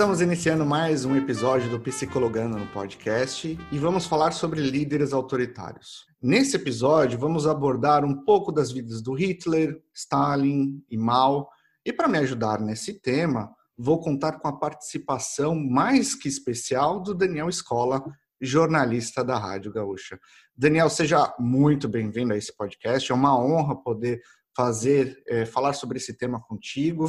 Estamos 0.00 0.22
iniciando 0.22 0.64
mais 0.64 1.04
um 1.04 1.14
episódio 1.14 1.68
do 1.68 1.78
Psicologando 1.78 2.56
no 2.56 2.66
podcast 2.68 3.58
e 3.70 3.78
vamos 3.78 4.06
falar 4.06 4.30
sobre 4.30 4.58
líderes 4.58 5.12
autoritários. 5.12 6.06
Nesse 6.22 6.56
episódio, 6.56 7.18
vamos 7.18 7.46
abordar 7.46 8.02
um 8.02 8.24
pouco 8.24 8.50
das 8.50 8.72
vidas 8.72 9.02
do 9.02 9.12
Hitler, 9.12 9.78
Stalin 9.94 10.82
e 10.90 10.96
Mao. 10.96 11.50
E 11.84 11.92
para 11.92 12.08
me 12.08 12.16
ajudar 12.16 12.62
nesse 12.62 12.94
tema, 12.94 13.54
vou 13.76 14.00
contar 14.00 14.40
com 14.40 14.48
a 14.48 14.58
participação 14.58 15.54
mais 15.54 16.14
que 16.14 16.28
especial 16.28 17.02
do 17.02 17.14
Daniel 17.14 17.50
Escola, 17.50 18.02
jornalista 18.40 19.22
da 19.22 19.36
Rádio 19.36 19.70
Gaúcha. 19.70 20.18
Daniel, 20.56 20.88
seja 20.88 21.30
muito 21.38 21.86
bem-vindo 21.86 22.32
a 22.32 22.38
esse 22.38 22.56
podcast. 22.56 23.12
É 23.12 23.14
uma 23.14 23.38
honra 23.38 23.76
poder 23.76 24.22
fazer, 24.56 25.22
é, 25.28 25.44
falar 25.44 25.74
sobre 25.74 25.98
esse 25.98 26.16
tema 26.16 26.40
contigo. 26.40 27.06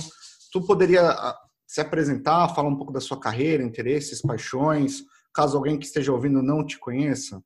Tu 0.52 0.62
poderia 0.66 1.09
ah, 1.09 1.39
se 1.71 1.80
apresentar, 1.80 2.49
falar 2.49 2.67
um 2.67 2.75
pouco 2.75 2.91
da 2.91 2.99
sua 2.99 3.17
carreira, 3.17 3.63
interesses, 3.63 4.21
paixões, 4.21 5.03
caso 5.34 5.55
alguém 5.55 5.80
que 5.80 5.85
esteja 5.85 6.11
ouvindo 6.11 6.44
não 6.44 6.66
te 6.66 6.77
conheça? 6.77 7.41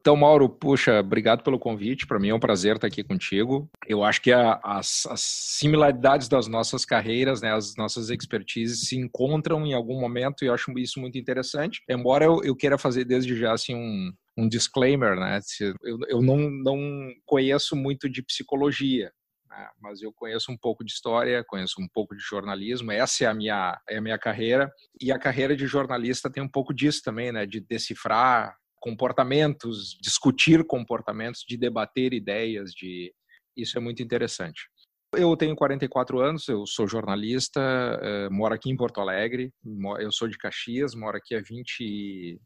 Então, 0.00 0.16
Mauro, 0.16 0.48
puxa, 0.48 0.98
obrigado 0.98 1.44
pelo 1.44 1.56
convite. 1.56 2.04
Para 2.04 2.18
mim 2.18 2.30
é 2.30 2.34
um 2.34 2.40
prazer 2.40 2.74
estar 2.74 2.88
aqui 2.88 3.04
contigo. 3.04 3.70
Eu 3.86 4.02
acho 4.02 4.20
que 4.20 4.32
a, 4.32 4.60
as, 4.64 5.06
as, 5.06 5.20
similaridades 5.20 6.28
das 6.28 6.48
nossas 6.48 6.84
carreiras, 6.84 7.42
né, 7.42 7.54
as 7.54 7.76
nossas 7.76 8.10
expertises 8.10 8.88
se 8.88 8.96
encontram 8.96 9.64
em 9.64 9.72
algum 9.72 10.00
momento 10.00 10.42
e 10.42 10.48
eu 10.48 10.52
acho 10.52 10.76
isso 10.76 10.98
muito 10.98 11.16
interessante. 11.16 11.80
Embora 11.88 12.24
eu, 12.24 12.42
eu 12.42 12.56
queira 12.56 12.76
fazer 12.76 13.04
desde 13.04 13.36
já 13.36 13.52
assim 13.52 13.76
um, 13.76 14.12
um 14.36 14.48
disclaimer, 14.48 15.14
né? 15.14 15.38
Eu, 15.80 15.98
eu 16.08 16.20
não, 16.20 16.50
não 16.50 17.08
conheço 17.24 17.76
muito 17.76 18.10
de 18.10 18.20
psicologia, 18.20 19.12
né? 19.56 19.68
mas 19.80 20.02
eu 20.02 20.12
conheço 20.12 20.50
um 20.50 20.56
pouco 20.56 20.84
de 20.84 20.92
história, 20.92 21.44
conheço 21.46 21.80
um 21.80 21.88
pouco 21.88 22.16
de 22.16 22.22
jornalismo, 22.22 22.90
essa 22.90 23.24
é 23.24 23.26
a 23.26 23.34
minha, 23.34 23.80
é 23.88 23.98
a 23.98 24.00
minha 24.00 24.18
carreira, 24.18 24.70
e 25.00 25.12
a 25.12 25.18
carreira 25.18 25.56
de 25.56 25.66
jornalista 25.66 26.30
tem 26.30 26.42
um 26.42 26.48
pouco 26.48 26.74
disso 26.74 27.02
também, 27.04 27.32
né, 27.32 27.46
de 27.46 27.60
decifrar 27.60 28.56
comportamentos, 28.80 29.96
discutir 30.00 30.64
comportamentos, 30.66 31.44
de 31.48 31.56
debater 31.56 32.12
ideias, 32.12 32.72
de 32.72 33.14
isso 33.56 33.78
é 33.78 33.80
muito 33.80 34.02
interessante. 34.02 34.68
Eu 35.16 35.36
tenho 35.36 35.54
44 35.54 36.20
anos, 36.20 36.48
eu 36.48 36.66
sou 36.66 36.88
jornalista, 36.88 37.60
uh, 37.60 38.34
moro 38.34 38.52
aqui 38.52 38.68
em 38.68 38.76
Porto 38.76 39.00
Alegre, 39.00 39.52
eu 40.00 40.10
sou 40.10 40.26
de 40.26 40.36
Caxias, 40.36 40.94
moro 40.94 41.16
aqui 41.16 41.36
há 41.36 41.40
20, 41.40 42.40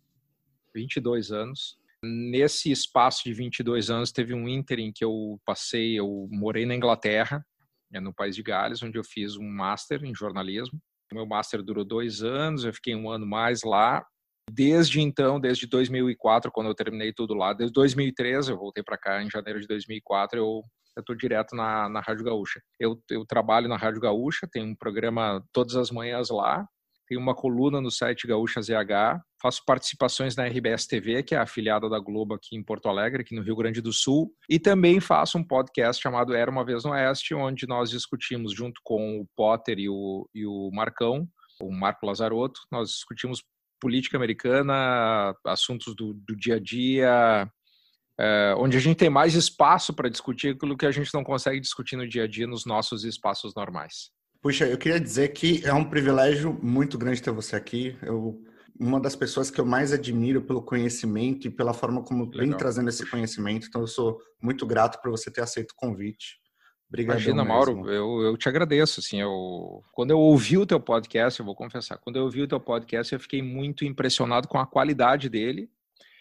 22 0.74 1.32
anos. 1.32 1.77
Nesse 2.04 2.70
espaço 2.70 3.24
de 3.24 3.32
22 3.32 3.90
anos, 3.90 4.12
teve 4.12 4.32
um 4.32 4.48
ínterim 4.48 4.92
que 4.94 5.04
eu 5.04 5.40
passei, 5.44 5.98
eu 5.98 6.28
morei 6.30 6.64
na 6.64 6.74
Inglaterra, 6.74 7.44
né, 7.90 7.98
no 7.98 8.14
país 8.14 8.36
de 8.36 8.42
Gales, 8.42 8.82
onde 8.82 8.98
eu 8.98 9.04
fiz 9.04 9.36
um 9.36 9.48
master 9.48 10.04
em 10.04 10.14
jornalismo. 10.14 10.78
O 11.10 11.14
meu 11.14 11.26
master 11.26 11.62
durou 11.62 11.84
dois 11.84 12.22
anos, 12.22 12.64
eu 12.64 12.72
fiquei 12.72 12.94
um 12.94 13.10
ano 13.10 13.26
mais 13.26 13.62
lá. 13.62 14.04
Desde 14.50 15.00
então, 15.00 15.40
desde 15.40 15.66
2004, 15.66 16.50
quando 16.52 16.68
eu 16.68 16.74
terminei 16.74 17.12
tudo 17.12 17.34
lá, 17.34 17.52
desde 17.52 17.72
2013, 17.72 18.52
eu 18.52 18.58
voltei 18.58 18.82
para 18.82 18.96
cá 18.96 19.22
em 19.22 19.30
janeiro 19.30 19.60
de 19.60 19.66
2004, 19.66 20.38
eu 20.38 20.62
estou 20.96 21.16
direto 21.16 21.54
na, 21.54 21.88
na 21.88 22.00
Rádio 22.00 22.24
Gaúcha. 22.24 22.60
Eu, 22.78 23.02
eu 23.10 23.26
trabalho 23.26 23.68
na 23.68 23.76
Rádio 23.76 24.00
Gaúcha, 24.00 24.48
tem 24.50 24.64
um 24.64 24.74
programa 24.74 25.44
todas 25.52 25.76
as 25.76 25.90
manhãs 25.90 26.30
lá, 26.30 26.66
tenho 27.08 27.20
uma 27.20 27.34
coluna 27.34 27.80
no 27.80 27.90
site 27.90 28.26
Gaúcha 28.26 28.60
ZH, 28.60 29.22
faço 29.40 29.62
participações 29.64 30.36
na 30.36 30.44
RBS 30.44 30.86
TV, 30.86 31.22
que 31.22 31.34
é 31.34 31.38
a 31.38 31.42
afiliada 31.42 31.88
da 31.88 31.98
Globo 31.98 32.34
aqui 32.34 32.54
em 32.54 32.62
Porto 32.62 32.88
Alegre, 32.88 33.22
aqui 33.22 33.34
no 33.34 33.42
Rio 33.42 33.56
Grande 33.56 33.80
do 33.80 33.92
Sul, 33.92 34.30
e 34.48 34.58
também 34.58 35.00
faço 35.00 35.38
um 35.38 35.44
podcast 35.44 36.02
chamado 36.02 36.34
Era 36.34 36.50
Uma 36.50 36.64
Vez 36.64 36.84
no 36.84 36.90
Oeste, 36.90 37.34
onde 37.34 37.66
nós 37.66 37.90
discutimos 37.90 38.52
junto 38.52 38.80
com 38.84 39.20
o 39.20 39.26
Potter 39.34 39.78
e 39.78 39.88
o, 39.88 40.28
e 40.34 40.44
o 40.44 40.70
Marcão, 40.72 41.26
o 41.60 41.72
Marco 41.72 42.04
Lazarotto, 42.04 42.60
nós 42.70 42.90
discutimos 42.90 43.42
política 43.80 44.16
americana, 44.16 45.34
assuntos 45.46 45.94
do, 45.94 46.12
do 46.12 46.36
dia 46.36 46.56
a 46.56 46.60
dia, 46.60 47.50
é, 48.20 48.54
onde 48.58 48.76
a 48.76 48.80
gente 48.80 48.96
tem 48.96 49.08
mais 49.08 49.34
espaço 49.34 49.94
para 49.94 50.08
discutir 50.10 50.54
aquilo 50.54 50.76
que 50.76 50.86
a 50.86 50.90
gente 50.90 51.14
não 51.14 51.22
consegue 51.22 51.60
discutir 51.60 51.96
no 51.96 52.08
dia 52.08 52.24
a 52.24 52.26
dia 52.26 52.46
nos 52.46 52.66
nossos 52.66 53.04
espaços 53.04 53.54
normais. 53.54 54.10
Puxa, 54.40 54.66
eu 54.66 54.78
queria 54.78 55.00
dizer 55.00 55.28
que 55.28 55.64
é 55.64 55.72
um 55.72 55.84
privilégio 55.84 56.58
muito 56.62 56.96
grande 56.96 57.22
ter 57.22 57.30
você 57.30 57.56
aqui. 57.56 57.96
Eu, 58.02 58.40
uma 58.78 59.00
das 59.00 59.16
pessoas 59.16 59.50
que 59.50 59.60
eu 59.60 59.66
mais 59.66 59.92
admiro 59.92 60.42
pelo 60.42 60.62
conhecimento 60.62 61.48
e 61.48 61.50
pela 61.50 61.74
forma 61.74 62.02
como 62.02 62.24
Legal. 62.26 62.40
vem 62.40 62.56
trazendo 62.56 62.88
esse 62.88 63.04
conhecimento. 63.04 63.66
Então, 63.66 63.80
eu 63.80 63.88
sou 63.88 64.18
muito 64.40 64.64
grato 64.64 65.00
por 65.02 65.10
você 65.10 65.30
ter 65.30 65.40
aceito 65.40 65.72
o 65.72 65.76
convite. 65.76 66.38
Obrigado. 66.88 67.16
Imagina, 67.16 67.44
mesmo. 67.44 67.48
Mauro, 67.52 67.90
eu, 67.90 68.22
eu 68.22 68.36
te 68.36 68.48
agradeço. 68.48 69.00
Assim, 69.00 69.20
eu, 69.20 69.82
quando 69.92 70.12
eu 70.12 70.18
ouvi 70.18 70.56
o 70.56 70.66
teu 70.66 70.80
podcast, 70.80 71.40
eu 71.40 71.46
vou 71.46 71.54
confessar, 71.54 71.98
quando 71.98 72.16
eu 72.16 72.24
ouvi 72.24 72.42
o 72.42 72.48
teu 72.48 72.60
podcast, 72.60 73.12
eu 73.12 73.20
fiquei 73.20 73.42
muito 73.42 73.84
impressionado 73.84 74.46
com 74.46 74.58
a 74.58 74.66
qualidade 74.66 75.28
dele 75.28 75.68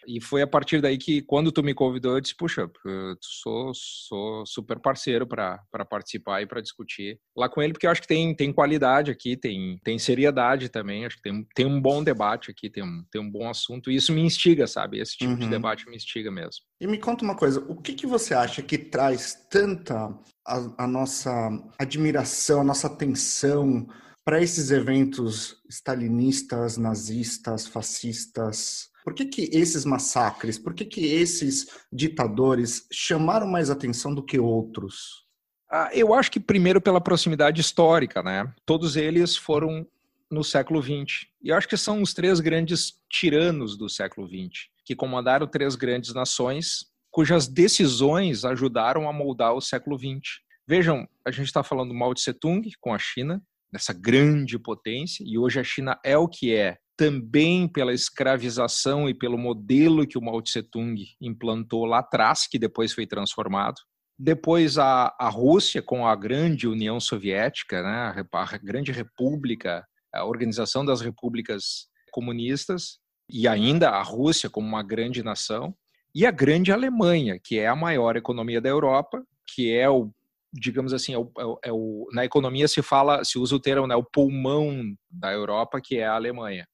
e 0.08 0.22
foi 0.22 0.40
a 0.40 0.46
partir 0.46 0.80
daí 0.80 0.96
que, 0.96 1.20
quando 1.20 1.52
tu 1.52 1.62
me 1.62 1.74
convidou, 1.74 2.14
eu 2.14 2.20
disse: 2.20 2.34
puxa, 2.34 2.66
tu 2.66 3.18
sou, 3.20 3.72
sou 3.74 4.46
super 4.46 4.80
parceiro 4.80 5.26
para 5.26 5.60
participar 5.88 6.40
e 6.40 6.46
para 6.46 6.62
discutir 6.62 7.20
lá 7.36 7.46
com 7.46 7.60
ele, 7.60 7.74
porque 7.74 7.86
eu 7.86 7.90
acho 7.90 8.00
que 8.00 8.08
tem, 8.08 8.34
tem 8.34 8.50
qualidade 8.50 9.10
aqui, 9.10 9.36
tem, 9.36 9.78
tem 9.84 9.98
seriedade 9.98 10.70
também, 10.70 11.04
acho 11.04 11.16
que 11.16 11.22
tem, 11.22 11.46
tem 11.54 11.66
um 11.66 11.78
bom 11.78 12.02
debate 12.02 12.50
aqui, 12.50 12.70
tem 12.70 12.82
um, 12.82 13.04
tem 13.12 13.20
um 13.20 13.30
bom 13.30 13.50
assunto, 13.50 13.90
e 13.90 13.96
isso 13.96 14.12
me 14.14 14.22
instiga, 14.22 14.66
sabe? 14.66 14.98
Esse 14.98 15.18
tipo 15.18 15.32
uhum. 15.32 15.38
de 15.38 15.48
debate 15.48 15.86
me 15.86 15.96
instiga 15.96 16.30
mesmo. 16.30 16.62
E 16.80 16.86
me 16.86 16.96
conta 16.96 17.22
uma 17.22 17.36
coisa: 17.36 17.60
o 17.68 17.76
que, 17.76 17.92
que 17.92 18.06
você 18.06 18.32
acha 18.32 18.62
que 18.62 18.78
traz 18.78 19.46
tanta 19.50 20.18
a, 20.46 20.84
a 20.84 20.86
nossa 20.86 21.30
admiração, 21.78 22.62
a 22.62 22.64
nossa 22.64 22.86
atenção? 22.86 23.86
para 24.24 24.42
esses 24.42 24.70
eventos 24.70 25.56
stalinistas, 25.70 26.76
nazistas, 26.76 27.66
fascistas, 27.66 28.90
por 29.08 29.14
que, 29.14 29.24
que 29.24 29.48
esses 29.56 29.86
massacres, 29.86 30.58
por 30.58 30.74
que, 30.74 30.84
que 30.84 31.06
esses 31.06 31.66
ditadores 31.90 32.86
chamaram 32.92 33.46
mais 33.46 33.70
atenção 33.70 34.14
do 34.14 34.22
que 34.22 34.38
outros? 34.38 35.24
Ah, 35.70 35.88
eu 35.94 36.12
acho 36.12 36.30
que 36.30 36.38
primeiro 36.38 36.78
pela 36.78 37.00
proximidade 37.00 37.58
histórica, 37.58 38.22
né? 38.22 38.52
Todos 38.66 38.96
eles 38.96 39.34
foram 39.34 39.86
no 40.30 40.44
século 40.44 40.82
XX. 40.82 41.26
E 41.42 41.48
eu 41.48 41.56
acho 41.56 41.66
que 41.66 41.76
são 41.78 42.02
os 42.02 42.12
três 42.12 42.38
grandes 42.38 43.00
tiranos 43.08 43.78
do 43.78 43.88
século 43.88 44.28
XX, 44.28 44.66
que 44.84 44.94
comandaram 44.94 45.46
três 45.46 45.74
grandes 45.74 46.12
nações, 46.12 46.84
cujas 47.10 47.48
decisões 47.48 48.44
ajudaram 48.44 49.08
a 49.08 49.12
moldar 49.12 49.54
o 49.54 49.60
século 49.62 49.98
XX. 49.98 50.42
Vejam, 50.66 51.08
a 51.24 51.30
gente 51.30 51.46
está 51.46 51.62
falando 51.62 51.94
Mao 51.94 52.12
Tse 52.12 52.34
Tung 52.34 52.70
com 52.78 52.92
a 52.92 52.98
China, 52.98 53.42
nessa 53.72 53.94
grande 53.94 54.58
potência, 54.58 55.24
e 55.26 55.38
hoje 55.38 55.58
a 55.58 55.64
China 55.64 55.98
é 56.04 56.18
o 56.18 56.28
que 56.28 56.54
é, 56.54 56.76
também 56.98 57.68
pela 57.68 57.94
escravização 57.94 59.08
e 59.08 59.14
pelo 59.14 59.38
modelo 59.38 60.04
que 60.04 60.18
o 60.18 60.20
Mao 60.20 60.42
Tse 60.42 60.64
Tung 60.64 61.00
implantou 61.20 61.84
lá 61.86 62.00
atrás, 62.00 62.48
que 62.48 62.58
depois 62.58 62.92
foi 62.92 63.06
transformado. 63.06 63.80
Depois 64.18 64.78
a, 64.78 65.14
a 65.16 65.28
Rússia 65.28 65.80
com 65.80 66.04
a 66.04 66.16
grande 66.16 66.66
União 66.66 66.98
Soviética, 66.98 67.84
né, 67.84 68.26
a 68.32 68.58
grande 68.58 68.90
república, 68.90 69.86
a 70.12 70.24
Organização 70.24 70.84
das 70.84 71.00
Repúblicas 71.00 71.86
Comunistas, 72.10 72.98
e 73.30 73.46
ainda 73.46 73.90
a 73.90 74.02
Rússia 74.02 74.50
como 74.50 74.66
uma 74.66 74.82
grande 74.82 75.22
nação, 75.22 75.72
e 76.12 76.26
a 76.26 76.32
grande 76.32 76.72
Alemanha, 76.72 77.38
que 77.40 77.60
é 77.60 77.68
a 77.68 77.76
maior 77.76 78.16
economia 78.16 78.60
da 78.60 78.68
Europa, 78.68 79.22
que 79.46 79.72
é 79.72 79.88
o 79.88 80.10
digamos 80.52 80.94
assim, 80.94 81.12
é 81.12 81.18
o, 81.18 81.30
é 81.62 81.70
o, 81.70 82.08
é 82.10 82.14
na 82.14 82.24
economia 82.24 82.66
se 82.66 82.80
fala, 82.80 83.22
se 83.22 83.38
usa 83.38 83.54
o 83.54 83.60
termo, 83.60 83.86
né, 83.86 83.94
o 83.94 84.02
pulmão 84.02 84.82
da 85.08 85.30
Europa, 85.30 85.78
que 85.80 85.98
é 85.98 86.06
a 86.06 86.14
Alemanha. 86.14 86.66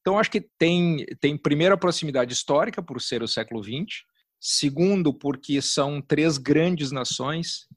Então, 0.00 0.18
acho 0.18 0.30
que 0.30 0.40
tem, 0.40 1.04
tem 1.20 1.36
primeiro 1.36 1.74
a 1.74 1.78
proximidade 1.78 2.32
histórica, 2.32 2.82
por 2.82 3.00
ser 3.00 3.22
o 3.22 3.28
século 3.28 3.62
XX, 3.62 4.04
segundo, 4.40 5.12
porque 5.12 5.60
são 5.60 6.00
três 6.00 6.38
grandes 6.38 6.90
nações, 6.90 7.68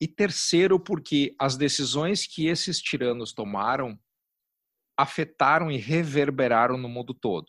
e 0.00 0.06
terceiro, 0.06 0.78
porque 0.78 1.34
as 1.38 1.56
decisões 1.56 2.26
que 2.26 2.46
esses 2.46 2.80
tiranos 2.80 3.32
tomaram 3.32 3.98
afetaram 4.96 5.70
e 5.70 5.76
reverberaram 5.76 6.78
no 6.78 6.88
mundo 6.88 7.12
todo. 7.12 7.46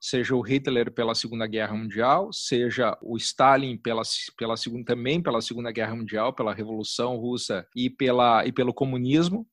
Seja 0.00 0.34
o 0.34 0.40
Hitler 0.40 0.92
pela 0.92 1.14
Segunda 1.14 1.46
Guerra 1.46 1.74
Mundial, 1.74 2.32
seja 2.32 2.96
o 3.02 3.16
Stalin 3.16 3.76
pela, 3.76 4.02
pela 4.36 4.56
segunda, 4.56 4.84
também 4.84 5.22
pela 5.22 5.40
Segunda 5.40 5.72
Guerra 5.72 5.96
Mundial, 5.96 6.32
pela 6.32 6.54
Revolução 6.54 7.16
Russa 7.16 7.66
e, 7.74 7.88
pela, 7.88 8.46
e 8.46 8.52
pelo 8.52 8.74
comunismo. 8.74 9.46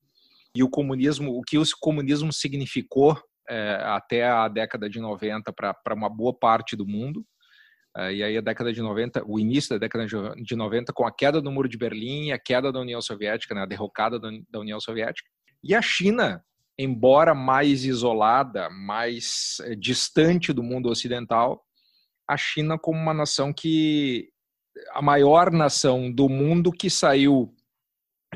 E 0.54 0.62
o 0.62 0.68
comunismo, 0.68 1.36
o 1.36 1.42
que 1.42 1.58
o 1.58 1.64
comunismo 1.80 2.32
significou 2.32 3.18
é, 3.52 3.74
até 3.84 4.26
a 4.26 4.48
década 4.48 4.88
de 4.88 4.98
90 4.98 5.52
para 5.52 5.94
uma 5.94 6.08
boa 6.08 6.32
parte 6.32 6.74
do 6.74 6.86
mundo. 6.86 7.22
É, 7.94 8.14
e 8.14 8.22
aí 8.22 8.38
a 8.38 8.40
década 8.40 8.72
de 8.72 8.80
90, 8.80 9.22
o 9.26 9.38
início 9.38 9.70
da 9.70 9.78
década 9.78 10.06
de 10.36 10.56
90 10.56 10.92
com 10.94 11.06
a 11.06 11.14
queda 11.14 11.42
do 11.42 11.52
Muro 11.52 11.68
de 11.68 11.76
Berlim, 11.76 12.32
a 12.32 12.38
queda 12.38 12.72
da 12.72 12.80
União 12.80 13.02
Soviética, 13.02 13.54
né, 13.54 13.62
a 13.62 13.66
derrocada 13.66 14.18
da 14.18 14.58
União 14.58 14.80
Soviética. 14.80 15.28
E 15.62 15.74
a 15.74 15.82
China, 15.82 16.42
embora 16.78 17.34
mais 17.34 17.84
isolada, 17.84 18.70
mais 18.70 19.58
é, 19.64 19.74
distante 19.74 20.50
do 20.50 20.62
mundo 20.62 20.88
ocidental, 20.88 21.62
a 22.26 22.36
China 22.38 22.78
como 22.78 22.98
uma 22.98 23.12
nação 23.12 23.52
que 23.52 24.30
a 24.92 25.02
maior 25.02 25.52
nação 25.52 26.10
do 26.10 26.30
mundo 26.30 26.72
que 26.72 26.88
saiu 26.88 27.54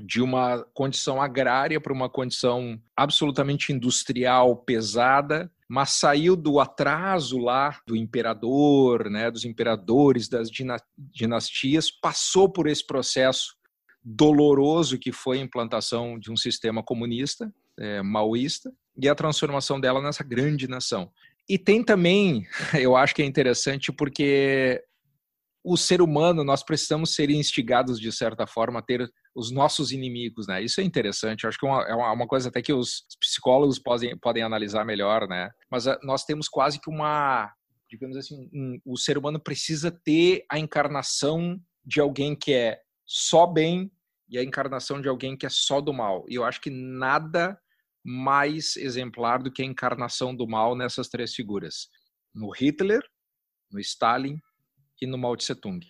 de 0.02 0.20
uma 0.20 0.64
condição 0.74 1.20
agrária 1.20 1.80
para 1.80 1.92
uma 1.92 2.08
condição 2.08 2.80
absolutamente 2.96 3.72
industrial 3.72 4.56
pesada, 4.56 5.50
mas 5.68 5.90
saiu 5.90 6.36
do 6.36 6.60
atraso 6.60 7.38
lá 7.38 7.78
do 7.86 7.96
imperador, 7.96 9.10
né, 9.10 9.30
dos 9.30 9.44
imperadores 9.44 10.28
das 10.28 10.48
dinastias, 11.12 11.90
passou 11.90 12.48
por 12.48 12.68
esse 12.68 12.86
processo 12.86 13.56
doloroso 14.04 14.98
que 14.98 15.10
foi 15.10 15.38
a 15.38 15.42
implantação 15.42 16.18
de 16.18 16.30
um 16.30 16.36
sistema 16.36 16.82
comunista, 16.82 17.52
é, 17.78 18.00
maoísta, 18.02 18.72
e 18.96 19.08
a 19.08 19.14
transformação 19.14 19.80
dela 19.80 20.00
nessa 20.00 20.22
grande 20.22 20.68
nação. 20.68 21.10
E 21.48 21.58
tem 21.58 21.82
também, 21.82 22.46
eu 22.74 22.96
acho 22.96 23.14
que 23.14 23.22
é 23.22 23.24
interessante 23.24 23.92
porque 23.92 24.82
o 25.66 25.76
ser 25.76 26.00
humano, 26.00 26.44
nós 26.44 26.62
precisamos 26.62 27.12
ser 27.12 27.28
instigados 27.28 27.98
de 27.98 28.12
certa 28.12 28.46
forma 28.46 28.78
a 28.78 28.82
ter 28.82 29.12
os 29.34 29.50
nossos 29.50 29.90
inimigos, 29.90 30.46
né? 30.46 30.62
Isso 30.62 30.80
é 30.80 30.84
interessante. 30.84 31.42
Eu 31.42 31.48
acho 31.48 31.58
que 31.58 31.66
é 31.66 31.68
uma, 31.68 31.82
é 31.82 31.94
uma 31.94 32.26
coisa 32.28 32.50
até 32.50 32.62
que 32.62 32.72
os 32.72 33.04
psicólogos 33.18 33.76
podem, 33.76 34.16
podem 34.16 34.44
analisar 34.44 34.84
melhor, 34.84 35.26
né? 35.26 35.50
Mas 35.68 35.88
ah, 35.88 35.98
nós 36.04 36.24
temos 36.24 36.48
quase 36.48 36.80
que 36.80 36.88
uma, 36.88 37.52
digamos 37.90 38.16
assim, 38.16 38.48
um, 38.54 38.80
o 38.84 38.96
ser 38.96 39.18
humano 39.18 39.40
precisa 39.40 39.90
ter 39.90 40.44
a 40.48 40.56
encarnação 40.56 41.60
de 41.84 42.00
alguém 42.00 42.36
que 42.36 42.52
é 42.52 42.78
só 43.04 43.44
bem 43.44 43.90
e 44.28 44.38
a 44.38 44.44
encarnação 44.44 45.00
de 45.00 45.08
alguém 45.08 45.36
que 45.36 45.46
é 45.46 45.50
só 45.50 45.80
do 45.80 45.92
mal. 45.92 46.24
E 46.28 46.36
eu 46.36 46.44
acho 46.44 46.60
que 46.60 46.70
nada 46.70 47.58
mais 48.04 48.76
exemplar 48.76 49.42
do 49.42 49.50
que 49.50 49.62
a 49.62 49.66
encarnação 49.66 50.32
do 50.32 50.46
mal 50.46 50.76
nessas 50.76 51.08
três 51.08 51.34
figuras: 51.34 51.88
no 52.32 52.50
Hitler, 52.50 53.02
no 53.68 53.80
Stalin 53.80 54.40
e 55.00 55.06
no 55.06 55.18
Mao 55.18 55.36
Tse 55.36 55.54
Tung. 55.54 55.80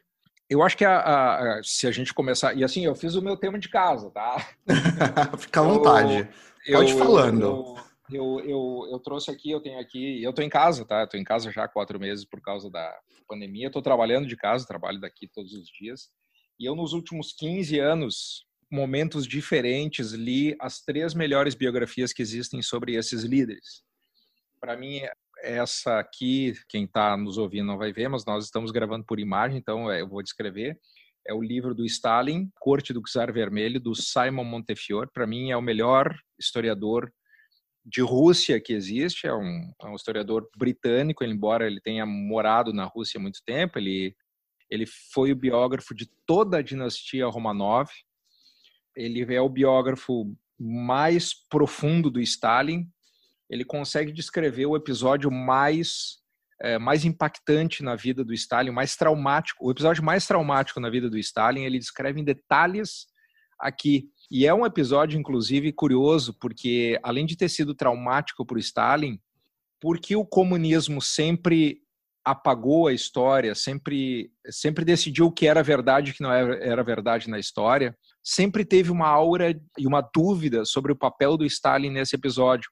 Eu 0.49 0.63
acho 0.63 0.77
que 0.77 0.85
a, 0.85 0.99
a, 0.99 1.59
a, 1.59 1.63
se 1.63 1.87
a 1.87 1.91
gente 1.91 2.15
começar. 2.15 2.55
E 2.55 2.63
assim, 2.63 2.85
eu 2.85 2.95
fiz 2.95 3.17
o 3.17 3.23
meu 3.23 3.37
tema 3.37 3.59
de 3.59 3.69
casa, 3.69 4.11
tá? 4.11 4.39
Fica 5.39 5.61
à 5.61 5.65
vontade. 5.65 6.29
Eu, 6.65 6.79
Pode 6.79 6.93
eu, 6.93 6.99
falando. 6.99 7.77
Eu, 8.11 8.41
eu, 8.41 8.89
eu, 8.93 9.01
trouxe 9.01 9.31
aqui, 9.31 9.51
eu 9.51 9.61
tenho 9.61 9.81
aqui. 9.81 10.23
Eu 10.23 10.33
tô 10.33 10.43
em 10.43 10.49
casa, 10.49 10.85
tá? 10.85 11.01
Eu 11.01 11.09
tô 11.09 11.17
em 11.17 11.25
casa 11.25 11.51
já 11.51 11.65
há 11.65 11.69
quatro 11.69 11.99
meses 11.99 12.25
por 12.25 12.41
causa 12.41 12.71
da 12.71 12.97
pandemia. 13.29 13.67
Estou 13.67 13.83
trabalhando 13.83 14.29
de 14.29 14.37
casa, 14.37 14.67
trabalho 14.67 15.01
daqui 15.01 15.27
todos 15.27 15.53
os 15.53 15.67
dias. 15.67 16.11
E 16.61 16.65
eu, 16.65 16.77
nos 16.77 16.93
últimos 16.93 17.33
15 17.33 17.81
anos, 17.81 18.47
momentos 18.71 19.27
diferentes, 19.27 20.13
li 20.13 20.57
as 20.61 20.81
três 20.81 21.13
melhores 21.13 21.57
biografias 21.57 22.13
que 22.13 22.23
existem 22.23 22.63
sobre 22.63 22.95
esses 22.95 23.25
líderes. 23.25 23.83
Para 24.61 24.77
mim, 24.77 25.01
essa 25.43 25.99
aqui, 25.99 26.55
quem 26.69 26.85
está 26.85 27.17
nos 27.17 27.39
ouvindo 27.39 27.67
não 27.67 27.79
vai 27.79 27.93
ver, 27.93 28.09
mas 28.09 28.25
nós 28.25 28.45
estamos 28.45 28.71
gravando 28.71 29.05
por 29.05 29.21
imagem, 29.21 29.59
então 29.59 29.91
é, 29.91 30.01
eu 30.01 30.09
vou 30.09 30.23
descrever. 30.23 30.79
É 31.27 31.35
o 31.35 31.43
livro 31.43 31.75
do 31.75 31.85
Stalin, 31.85 32.51
Corte 32.61 32.93
do 32.93 33.03
Czar 33.03 33.33
Vermelho, 33.33 33.81
do 33.81 33.95
Simon 33.95 34.45
Montefiore. 34.45 35.11
Para 35.13 35.27
mim, 35.27 35.51
é 35.51 35.57
o 35.57 35.63
melhor 35.63 36.17
historiador 36.39 37.13
de 37.85 38.01
Rússia 38.01 38.61
que 38.61 38.73
existe. 38.73 39.27
É 39.27 39.35
um, 39.35 39.73
é 39.83 39.87
um 39.87 39.97
historiador 39.97 40.49
britânico, 40.57 41.25
embora 41.25 41.67
ele 41.67 41.81
tenha 41.81 42.07
morado 42.07 42.73
na 42.73 42.85
Rússia 42.85 43.19
há 43.19 43.23
muito 43.23 43.41
tempo. 43.45 43.79
Ele, 43.79 44.15
ele 44.71 44.87
foi 45.13 45.33
o 45.33 45.37
biógrafo 45.37 45.95
de 45.95 46.09
toda 46.25 46.59
a 46.59 46.63
dinastia 46.63 47.27
Romanov. 47.27 47.89
Ele 48.95 49.23
é 49.35 49.41
o 49.41 49.49
biógrafo 49.49 50.33
mais 50.59 51.35
profundo 51.49 52.11
do 52.11 52.21
Stalin, 52.21 52.89
ele 53.49 53.65
consegue 53.65 54.13
descrever 54.13 54.67
o 54.67 54.77
episódio 54.77 55.31
mais 55.31 56.19
é, 56.61 56.79
mais 56.79 57.05
impactante 57.05 57.83
na 57.83 57.95
vida 57.95 58.25
do 58.25 58.33
Stalin, 58.33 58.71
mais 58.71 58.97
traumático, 58.97 59.67
o 59.67 59.71
episódio 59.71 60.03
mais 60.03 60.27
traumático 60.27 60.81
na 60.81 60.89
vida 60.89 61.11
do 61.11 61.19
Stalin, 61.19 61.65
ele 61.65 61.79
descreve 61.79 62.21
em 62.21 62.25
detalhes 62.25 63.07
aqui. 63.59 64.09
E 64.31 64.47
é 64.47 64.55
um 64.55 64.65
episódio, 64.65 65.19
inclusive, 65.19 65.73
curioso, 65.73 66.35
porque 66.41 66.99
além 67.03 67.27
de 67.27 67.37
ter 67.37 67.49
sido 67.49 67.75
traumático 67.75 68.45
para 68.45 68.57
o 68.57 68.61
Stalin, 68.61 69.21
porque 69.81 70.17
o 70.17 70.25
comunismo 70.25 71.03
sempre 71.03 71.83
apagou 72.25 72.89
a 72.89 72.93
história, 72.93 73.55
sempre, 73.55 74.33
sempre 74.51 74.85
decidiu 74.85 75.27
o 75.27 75.33
que 75.33 75.47
era 75.47 75.63
verdade 75.63 76.09
e 76.09 76.13
o 76.13 76.15
que 76.15 76.23
não 76.23 76.33
era, 76.33 76.57
era 76.57 76.83
verdade 76.83 77.31
na 77.31 77.39
história, 77.39 77.97
sempre 78.25 78.65
teve 78.65 78.91
uma 78.91 79.07
aura 79.07 79.55
e 79.79 79.87
uma 79.87 80.01
dúvida 80.01 80.65
sobre 80.65 80.91
o 80.91 80.97
papel 80.97 81.37
do 81.37 81.45
Stalin 81.45 81.91
nesse 81.91 82.17
episódio 82.17 82.69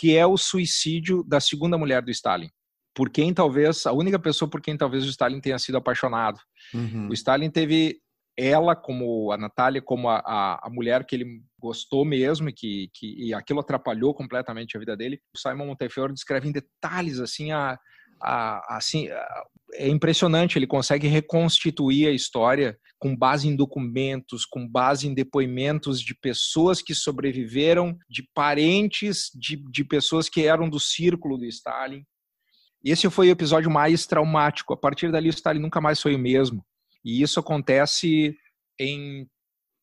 que 0.00 0.16
é 0.16 0.26
o 0.26 0.38
suicídio 0.38 1.22
da 1.22 1.38
segunda 1.40 1.76
mulher 1.76 2.00
do 2.00 2.10
Stalin. 2.10 2.48
Por 2.94 3.10
quem 3.10 3.34
talvez, 3.34 3.84
a 3.84 3.92
única 3.92 4.18
pessoa 4.18 4.48
por 4.48 4.62
quem 4.62 4.74
talvez 4.74 5.04
o 5.04 5.10
Stalin 5.10 5.42
tenha 5.42 5.58
sido 5.58 5.76
apaixonado. 5.76 6.40
Uhum. 6.72 7.10
O 7.10 7.12
Stalin 7.12 7.50
teve 7.50 8.00
ela 8.34 8.74
como 8.74 9.30
a 9.30 9.36
Natália 9.36 9.82
como 9.82 10.08
a, 10.08 10.22
a, 10.24 10.66
a, 10.66 10.70
mulher 10.70 11.04
que 11.04 11.14
ele 11.14 11.42
gostou 11.58 12.02
mesmo 12.02 12.48
e 12.48 12.52
que, 12.54 12.88
que 12.94 13.26
e 13.26 13.34
aquilo 13.34 13.60
atrapalhou 13.60 14.14
completamente 14.14 14.74
a 14.74 14.80
vida 14.80 14.96
dele. 14.96 15.20
O 15.36 15.38
Simon 15.38 15.66
Montefiore 15.66 16.14
descreve 16.14 16.48
em 16.48 16.52
detalhes 16.52 17.20
assim 17.20 17.52
a, 17.52 17.78
assim 18.20 19.08
é 19.74 19.88
impressionante. 19.88 20.58
Ele 20.58 20.66
consegue 20.66 21.06
reconstituir 21.06 22.08
a 22.08 22.12
história 22.12 22.78
com 22.98 23.16
base 23.16 23.48
em 23.48 23.56
documentos, 23.56 24.44
com 24.44 24.68
base 24.68 25.08
em 25.08 25.14
depoimentos 25.14 26.00
de 26.00 26.14
pessoas 26.14 26.82
que 26.82 26.94
sobreviveram, 26.94 27.96
de 28.08 28.28
parentes 28.34 29.30
de, 29.34 29.56
de 29.70 29.84
pessoas 29.84 30.28
que 30.28 30.44
eram 30.46 30.68
do 30.68 30.78
círculo 30.78 31.38
do 31.38 31.46
Stalin. 31.46 32.04
Esse 32.84 33.08
foi 33.10 33.28
o 33.28 33.32
episódio 33.32 33.70
mais 33.70 34.06
traumático. 34.06 34.72
A 34.72 34.76
partir 34.76 35.10
dali, 35.10 35.28
o 35.28 35.30
Stalin 35.30 35.60
nunca 35.60 35.80
mais 35.80 36.00
foi 36.00 36.14
o 36.14 36.18
mesmo. 36.18 36.64
E 37.04 37.22
isso 37.22 37.40
acontece 37.40 38.36
em 38.78 39.26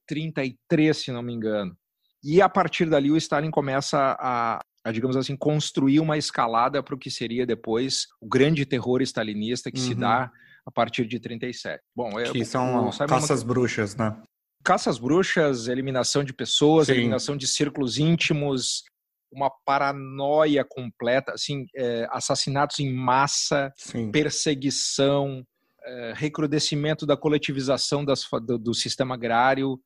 33, 0.08 0.98
se 0.98 1.12
não 1.12 1.22
me 1.22 1.34
engano. 1.34 1.76
E 2.24 2.42
a 2.42 2.50
partir 2.50 2.90
dali, 2.90 3.12
o 3.12 3.18
Stalin 3.18 3.52
começa 3.52 4.18
a, 4.20 4.60
a 4.88 4.92
digamos 4.92 5.18
assim, 5.18 5.36
construir 5.36 6.00
uma 6.00 6.18
escalada 6.18 6.82
para 6.82 6.96
o 6.96 6.98
que 6.98 7.12
seria 7.12 7.46
depois 7.46 8.08
o 8.22 8.28
grande 8.28 8.66
terror 8.66 9.02
stalinista 9.02 9.70
que 9.70 9.80
uhum. 9.80 9.86
se 9.86 9.96
dá 9.96 10.32
a 10.66 10.72
partir 10.72 11.06
de 11.06 11.20
37. 11.20 11.84
Bom, 11.96 12.18
é, 12.18 12.32
que 12.32 12.46
são 12.46 12.90
caças 13.08 13.44
bruxas, 13.44 13.96
né? 13.96 14.16
Caças 14.64 14.98
bruxas, 14.98 15.68
eliminação 15.68 16.24
de 16.24 16.34
pessoas, 16.34 16.88
Sim. 16.88 16.94
eliminação 16.94 17.36
de 17.36 17.48
círculos 17.48 17.98
íntimos, 17.98 18.84
uma 19.32 19.50
paranoia 19.50 20.66
completa, 20.66 21.34
assim, 21.34 21.66
é, 21.76 22.08
assassinatos 22.10 22.80
em 22.80 22.94
massa, 22.94 23.74
Sim. 23.76 24.10
perseguição, 24.10 25.46
é, 25.84 26.14
recrudescimento 26.16 27.06
da 27.06 27.18
coletivização 27.18 28.06
das, 28.06 28.26
do, 28.46 28.58
do, 28.58 28.74
sistema 28.74 29.16
agrário, 29.16 29.80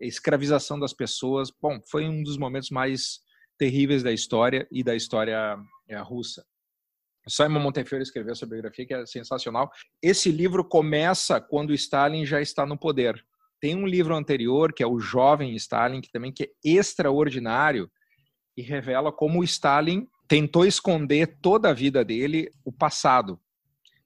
escravização 0.00 0.78
das 0.78 0.94
pessoas. 0.94 1.50
Bom, 1.60 1.78
foi 1.90 2.08
um 2.08 2.22
dos 2.22 2.38
momentos 2.38 2.70
mais 2.70 3.20
terríveis 3.58 4.02
da 4.02 4.12
história 4.12 4.66
e 4.70 4.82
da 4.82 4.94
história 4.94 5.56
é, 5.88 5.98
russa. 5.98 6.44
Simon 7.28 7.60
Montefiore 7.60 8.02
escreveu 8.02 8.32
essa 8.32 8.46
biografia 8.46 8.86
que 8.86 8.94
é 8.94 9.04
sensacional. 9.04 9.70
Esse 10.00 10.30
livro 10.30 10.64
começa 10.64 11.40
quando 11.40 11.74
Stalin 11.74 12.24
já 12.24 12.40
está 12.40 12.64
no 12.64 12.78
poder. 12.78 13.20
Tem 13.60 13.74
um 13.74 13.86
livro 13.86 14.14
anterior 14.14 14.72
que 14.72 14.82
é 14.82 14.86
o 14.86 15.00
Jovem 15.00 15.54
Stalin, 15.56 16.00
que 16.00 16.10
também 16.12 16.32
que 16.32 16.44
é 16.44 16.50
extraordinário 16.62 17.90
e 18.56 18.62
revela 18.62 19.10
como 19.10 19.42
Stalin 19.42 20.06
tentou 20.28 20.64
esconder 20.64 21.38
toda 21.40 21.70
a 21.70 21.74
vida 21.74 22.04
dele 22.04 22.50
o 22.64 22.72
passado. 22.72 23.40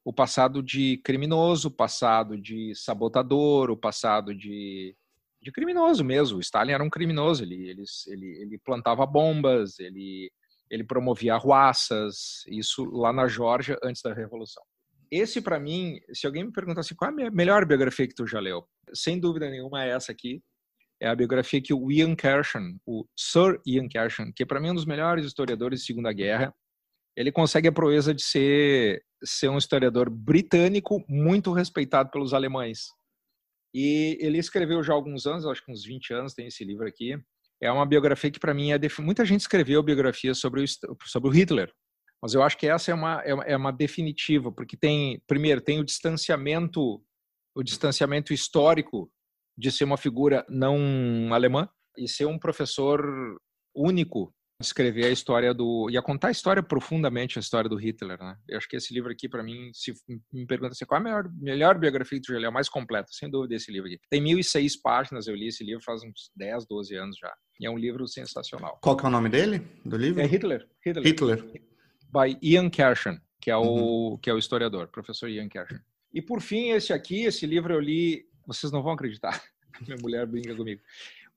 O 0.03 0.13
passado 0.13 0.63
de 0.63 0.97
criminoso, 0.99 1.69
o 1.69 1.71
passado 1.71 2.39
de 2.39 2.75
sabotador, 2.75 3.71
o 3.71 3.77
passado 3.77 4.35
de, 4.35 4.97
de 5.43 5.51
criminoso 5.53 6.05
mesmo. 6.05 6.39
O 6.39 6.41
Stalin 6.41 6.73
era 6.73 6.85
um 6.85 6.91
criminoso, 6.91 7.43
ele, 7.43 7.69
ele, 7.69 7.85
ele, 8.07 8.27
ele 8.43 8.59
plantava 8.59 9.07
bombas, 9.07 9.79
ele 9.79 10.31
ele 10.71 10.85
promovia 10.85 11.35
arruaças, 11.35 12.45
isso 12.47 12.85
lá 12.85 13.13
na 13.13 13.27
Geórgia 13.27 13.77
antes 13.83 14.01
da 14.03 14.15
Revolução. 14.15 14.63
Esse, 15.11 15.41
para 15.41 15.59
mim, 15.59 15.99
se 16.13 16.27
alguém 16.27 16.45
me 16.45 16.53
perguntasse 16.53 16.95
qual 16.95 17.11
é 17.19 17.27
a 17.27 17.31
melhor 17.31 17.67
biografia 17.67 18.07
que 18.07 18.15
tu 18.15 18.25
já 18.25 18.39
leu, 18.39 18.65
sem 18.95 19.19
dúvida 19.19 19.51
nenhuma 19.51 19.85
é 19.85 19.91
essa 19.91 20.13
aqui. 20.13 20.41
É 21.03 21.09
a 21.09 21.17
biografia 21.17 21.61
que 21.61 21.75
o 21.75 21.91
Ian 21.91 22.15
Kershaw, 22.15 22.63
o 22.87 23.05
Sir 23.17 23.61
Ian 23.67 23.89
Kershaw, 23.89 24.27
que 24.37 24.47
para 24.47 24.61
mim 24.61 24.69
é 24.69 24.71
um 24.71 24.75
dos 24.77 24.85
melhores 24.85 25.27
historiadores 25.27 25.81
de 25.81 25.87
Segunda 25.87 26.13
Guerra, 26.13 26.55
ele 27.17 27.33
consegue 27.33 27.67
a 27.67 27.73
proeza 27.73 28.15
de 28.15 28.23
ser, 28.23 29.03
ser 29.25 29.49
um 29.49 29.59
historiador 29.59 30.09
britânico 30.09 31.05
muito 31.09 31.53
respeitado 31.53 32.11
pelos 32.11 32.33
alemães. 32.33 32.91
E 33.75 34.19
ele 34.21 34.39
escreveu 34.39 34.83
já 34.83 34.93
há 34.93 34.97
alguns 34.97 35.27
anos, 35.27 35.47
acho 35.47 35.65
que 35.65 35.71
uns 35.71 35.85
20 35.85 36.13
anos, 36.13 36.35
tem 36.35 36.47
esse 36.47 36.65
livro 36.65 36.87
aqui, 36.87 37.17
é 37.63 37.71
uma 37.71 37.87
biografia 37.87 38.31
que 38.31 38.41
para 38.41 38.55
mim 38.55 38.73
é 38.73 38.79
muita 39.03 39.25
gente 39.25 39.41
escreveu 39.41 39.83
biografias 39.83 40.39
sobre 40.39 40.63
o, 40.63 40.67
sobre 41.05 41.29
o 41.29 41.33
Hitler, 41.33 41.71
mas 42.23 42.35
eu 42.35 42.43
acho 42.43 42.57
que 42.57 42.67
essa 42.67 42.91
é 42.91 42.95
é 43.25 43.35
uma, 43.35 43.45
é 43.45 43.57
uma 43.57 43.71
definitiva 43.71 44.51
porque 44.51 44.77
tem 44.77 45.23
primeiro 45.27 45.61
tem 45.61 45.79
o 45.79 45.85
distanciamento 45.85 47.03
o 47.55 47.63
distanciamento 47.63 48.33
histórico 48.33 49.11
de 49.59 49.71
ser 49.71 49.85
uma 49.85 49.97
figura 49.97 50.47
não 50.49 51.33
alemã 51.33 51.69
e 51.97 52.09
ser 52.09 52.27
um 52.27 52.39
professor 52.39 53.03
único 53.75 54.35
escrever 54.61 55.07
a 55.07 55.11
história 55.11 55.55
do 55.55 55.89
ia 55.91 56.03
contar 56.03 56.29
a 56.29 56.31
história 56.31 56.63
profundamente 56.63 57.39
a 57.39 57.41
história 57.41 57.69
do 57.69 57.77
Hitler, 57.77 58.19
né? 58.23 58.37
Eu 58.49 58.59
acho 58.59 58.69
que 58.69 58.77
esse 58.77 58.93
livro 58.93 59.11
aqui 59.11 59.29
para 59.29 59.43
mim, 59.43 59.71
se 59.73 59.93
me 60.33 60.47
pergunta 60.47 60.73
assim, 60.73 60.85
qual 60.85 60.99
é 60.99 61.01
a 61.01 61.05
melhor, 61.05 61.33
melhor 61.33 61.79
biografia 61.79 62.19
que 62.19 62.27
tu 62.27 62.33
já 62.33 62.39
leu, 62.39 62.53
mais 62.53 62.69
completa, 62.69 63.09
sem 63.11 63.31
dúvida 63.31 63.55
esse 63.55 63.73
livro 63.73 63.89
aqui. 63.89 63.99
Tem 64.11 64.21
1006 64.21 64.81
páginas, 64.83 65.27
eu 65.27 65.35
li 65.35 65.49
esse 65.49 65.65
livro 65.65 65.83
faz 65.83 66.03
uns 66.03 66.31
10, 66.37 66.67
12 66.67 66.95
anos 66.97 67.17
já. 67.19 67.33
E 67.59 67.67
é 67.67 67.71
um 67.71 67.79
livro 67.79 68.07
sensacional. 68.07 68.79
Qual 68.83 68.97
que 68.97 69.05
é 69.05 69.09
o 69.09 69.11
nome 69.11 69.29
dele, 69.29 69.67
do 69.85 69.97
livro? 69.97 70.21
É 70.21 70.27
Hitler. 70.27 70.69
Hitler. 70.85 71.07
Hitler. 71.07 71.45
By 72.13 72.39
Ian 72.43 72.69
Kershen, 72.69 73.19
que 73.41 73.51
é 73.51 73.57
o 73.57 73.63
uhum. 73.63 74.19
que 74.19 74.29
é 74.29 74.35
o 74.35 74.39
historiador, 74.39 74.89
professor 74.89 75.29
Ian 75.29 75.49
Kershen. 75.49 75.81
E 76.13 76.21
por 76.21 76.41
fim, 76.41 76.71
esse 76.71 76.93
aqui, 76.93 77.25
esse 77.25 77.47
livro 77.47 77.73
eu 77.73 77.81
li, 77.81 78.27
vocês 78.47 78.73
não 78.73 78.83
vão 78.83 78.93
acreditar. 78.93 79.41
Minha 79.87 79.97
mulher 80.03 80.27
brinca 80.27 80.55
comigo 80.55 80.83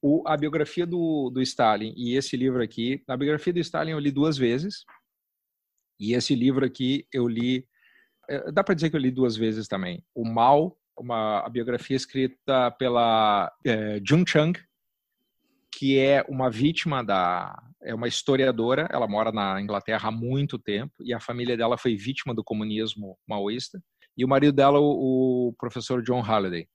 o, 0.04 0.22
a 0.28 0.36
biografia 0.36 0.86
do, 0.86 1.30
do 1.30 1.42
Stalin 1.42 1.94
e 1.96 2.18
esse 2.18 2.36
livro 2.36 2.62
aqui. 2.62 3.02
A 3.08 3.16
biografia 3.16 3.54
do 3.54 3.60
Stalin 3.60 3.92
eu 3.92 4.00
li 4.00 4.12
duas 4.12 4.38
vezes. 4.38 4.84
E 5.98 6.14
esse 6.14 6.36
livro 6.36 6.66
aqui 6.66 7.08
eu 7.14 7.26
li. 7.26 7.66
É, 8.30 8.52
dá 8.52 8.62
para 8.62 8.76
dizer 8.76 8.90
que 8.90 8.98
eu 8.98 9.00
li 9.00 9.10
duas 9.10 9.38
vezes 9.38 9.66
também. 9.66 10.04
O 10.14 10.26
Mal, 10.26 10.78
uma 11.00 11.40
a 11.40 11.50
biografia 11.50 11.96
escrita 11.96 12.70
pela 12.72 13.50
é, 13.66 14.02
Jung 14.06 14.30
Chang, 14.30 14.60
que 15.72 15.98
é 15.98 16.22
uma 16.28 16.52
vítima 16.52 17.02
da. 17.02 17.58
É 17.82 17.96
uma 17.96 18.08
historiadora, 18.08 18.88
ela 18.92 19.08
mora 19.08 19.32
na 19.32 19.62
Inglaterra 19.62 20.10
há 20.10 20.12
muito 20.12 20.58
tempo 20.58 20.94
e 21.02 21.14
a 21.14 21.20
família 21.20 21.58
dela 21.58 21.78
foi 21.78 21.96
vítima 21.96 22.34
do 22.34 22.44
comunismo 22.44 23.18
maoísta. 23.28 23.82
E 24.18 24.24
o 24.24 24.28
marido 24.28 24.54
dela, 24.54 24.80
o, 24.80 25.50
o 25.50 25.54
professor 25.58 26.02
John 26.02 26.22
Halliday. 26.22 26.68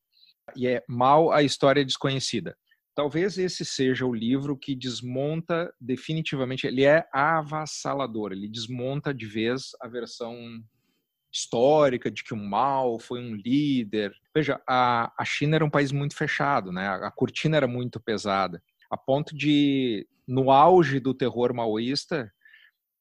E 0.56 0.66
é 0.66 0.82
Mal, 0.88 1.30
a 1.30 1.42
História 1.42 1.84
Desconhecida. 1.84 2.56
Talvez 2.98 3.38
esse 3.38 3.64
seja 3.64 4.04
o 4.04 4.12
livro 4.12 4.56
que 4.56 4.74
desmonta 4.74 5.72
definitivamente, 5.80 6.66
ele 6.66 6.82
é 6.82 7.06
avassalador, 7.12 8.32
ele 8.32 8.48
desmonta 8.48 9.14
de 9.14 9.24
vez 9.24 9.70
a 9.80 9.86
versão 9.86 10.36
histórica 11.32 12.10
de 12.10 12.24
que 12.24 12.34
o 12.34 12.36
mal 12.36 12.98
foi 12.98 13.20
um 13.20 13.36
líder. 13.36 14.12
Veja, 14.34 14.60
a, 14.68 15.12
a 15.16 15.24
China 15.24 15.54
era 15.54 15.64
um 15.64 15.70
país 15.70 15.92
muito 15.92 16.16
fechado, 16.16 16.72
né? 16.72 16.88
A, 16.88 17.06
a 17.06 17.10
cortina 17.12 17.56
era 17.56 17.68
muito 17.68 18.00
pesada, 18.00 18.60
a 18.90 18.96
ponto 18.96 19.32
de, 19.32 20.04
no 20.26 20.50
auge 20.50 20.98
do 20.98 21.14
terror 21.14 21.54
maoísta, 21.54 22.28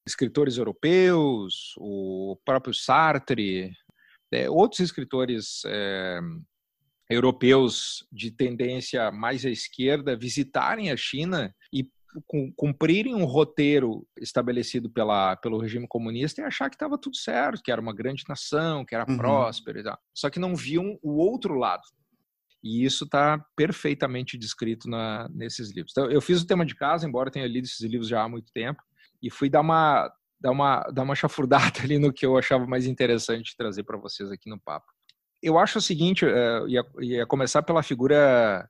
escritores 0.06 0.58
europeus, 0.58 1.74
o 1.76 2.38
próprio 2.44 2.72
Sartre, 2.72 3.72
é, 4.32 4.48
outros 4.48 4.78
escritores 4.78 5.62
é, 5.66 6.20
europeus 7.10 8.06
de 8.12 8.30
tendência 8.30 9.10
mais 9.10 9.44
à 9.44 9.50
esquerda 9.50 10.16
visitarem 10.16 10.90
a 10.90 10.96
China 10.96 11.54
e 11.72 11.88
cumprirem 12.56 13.14
um 13.14 13.24
roteiro 13.24 14.06
estabelecido 14.18 14.90
pela, 14.90 15.36
pelo 15.36 15.58
regime 15.58 15.86
comunista 15.86 16.40
e 16.40 16.44
achar 16.44 16.68
que 16.68 16.76
estava 16.76 16.98
tudo 16.98 17.16
certo, 17.16 17.62
que 17.62 17.70
era 17.70 17.80
uma 17.80 17.94
grande 17.94 18.24
nação, 18.28 18.84
que 18.84 18.94
era 18.94 19.08
uhum. 19.08 19.16
próspera 19.16 19.80
e 19.80 19.82
tal. 19.82 19.98
Só 20.14 20.30
que 20.30 20.38
não 20.38 20.56
viam 20.56 20.98
o 21.02 21.16
outro 21.16 21.54
lado. 21.54 21.82
E 22.62 22.84
isso 22.84 23.04
está 23.04 23.38
perfeitamente 23.54 24.36
descrito 24.36 24.88
na, 24.88 25.28
nesses 25.28 25.70
livros. 25.70 25.92
Então, 25.92 26.10
eu 26.10 26.20
fiz 26.20 26.42
o 26.42 26.46
tema 26.46 26.66
de 26.66 26.74
casa, 26.74 27.06
embora 27.06 27.30
tenha 27.30 27.46
lido 27.46 27.64
esses 27.64 27.80
livros 27.80 28.08
já 28.08 28.22
há 28.22 28.28
muito 28.28 28.50
tempo, 28.52 28.82
e 29.22 29.30
fui 29.30 29.48
dar 29.48 29.60
uma, 29.60 30.10
dar 30.40 30.50
uma, 30.50 30.82
dar 30.92 31.02
uma 31.02 31.14
chafurdada 31.14 31.80
ali 31.84 31.98
no 31.98 32.12
que 32.12 32.26
eu 32.26 32.36
achava 32.36 32.66
mais 32.66 32.86
interessante 32.86 33.56
trazer 33.56 33.84
para 33.84 33.98
vocês 33.98 34.30
aqui 34.32 34.50
no 34.50 34.58
papo 34.58 34.86
eu 35.42 35.58
acho 35.58 35.78
o 35.78 35.82
seguinte, 35.82 36.24
uh, 36.24 36.68
ia, 36.68 36.84
ia, 37.00 37.26
começar 37.26 37.62
pela 37.62 37.82
figura. 37.82 38.68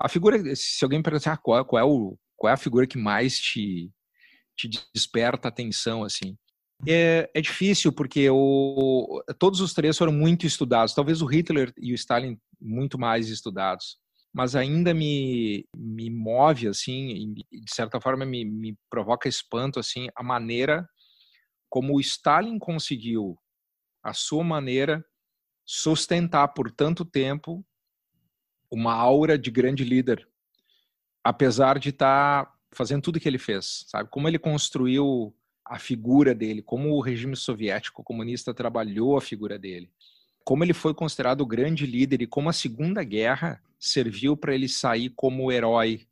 A 0.00 0.08
figura, 0.08 0.38
se 0.54 0.84
alguém 0.84 0.98
me 0.98 1.02
perguntar 1.02 1.32
ah, 1.32 1.36
qual, 1.36 1.64
qual, 1.64 1.80
é 1.80 1.84
o, 1.84 2.16
qual 2.36 2.50
é 2.50 2.54
a 2.54 2.58
figura 2.58 2.86
que 2.86 2.98
mais 2.98 3.38
te, 3.38 3.90
te 4.56 4.68
desperta 4.94 5.48
atenção, 5.48 6.04
assim. 6.04 6.36
É, 6.86 7.30
é 7.32 7.40
difícil, 7.40 7.92
porque 7.92 8.28
o, 8.28 9.22
todos 9.38 9.60
os 9.60 9.72
três 9.72 9.96
foram 9.96 10.12
muito 10.12 10.46
estudados. 10.46 10.94
Talvez 10.94 11.22
o 11.22 11.26
Hitler 11.26 11.72
e 11.78 11.92
o 11.92 11.94
Stalin 11.94 12.38
muito 12.60 12.98
mais 12.98 13.28
estudados. 13.28 13.96
Mas 14.32 14.56
ainda 14.56 14.92
me, 14.92 15.64
me 15.76 16.10
move, 16.10 16.66
assim, 16.66 17.34
e 17.52 17.60
de 17.60 17.72
certa 17.72 18.00
forma 18.00 18.26
me, 18.26 18.44
me 18.44 18.76
provoca 18.90 19.28
espanto, 19.28 19.78
assim, 19.78 20.08
a 20.16 20.22
maneira 20.24 20.84
como 21.74 21.96
o 21.96 22.00
Stalin 22.00 22.56
conseguiu, 22.56 23.36
a 24.00 24.12
sua 24.12 24.44
maneira, 24.44 25.04
sustentar 25.64 26.48
por 26.48 26.70
tanto 26.70 27.04
tempo 27.04 27.64
uma 28.70 28.92
aura 28.92 29.38
de 29.38 29.50
grande 29.50 29.84
líder, 29.84 30.28
apesar 31.22 31.78
de 31.78 31.90
estar 31.90 32.44
tá 32.46 32.54
fazendo 32.72 33.02
tudo 33.02 33.20
que 33.20 33.28
ele 33.28 33.38
fez, 33.38 33.84
sabe? 33.88 34.10
Como 34.10 34.28
ele 34.28 34.38
construiu 34.38 35.34
a 35.64 35.78
figura 35.78 36.34
dele, 36.34 36.60
como 36.60 36.90
o 36.90 37.00
regime 37.00 37.36
soviético 37.36 38.02
comunista 38.02 38.52
trabalhou 38.52 39.16
a 39.16 39.20
figura 39.20 39.58
dele, 39.58 39.90
como 40.44 40.62
ele 40.62 40.74
foi 40.74 40.92
considerado 40.92 41.40
o 41.40 41.46
grande 41.46 41.86
líder 41.86 42.22
e 42.22 42.26
como 42.26 42.50
a 42.50 42.52
Segunda 42.52 43.02
Guerra 43.02 43.62
serviu 43.78 44.36
para 44.36 44.54
ele 44.54 44.68
sair 44.68 45.10
como 45.10 45.50
herói. 45.50 46.06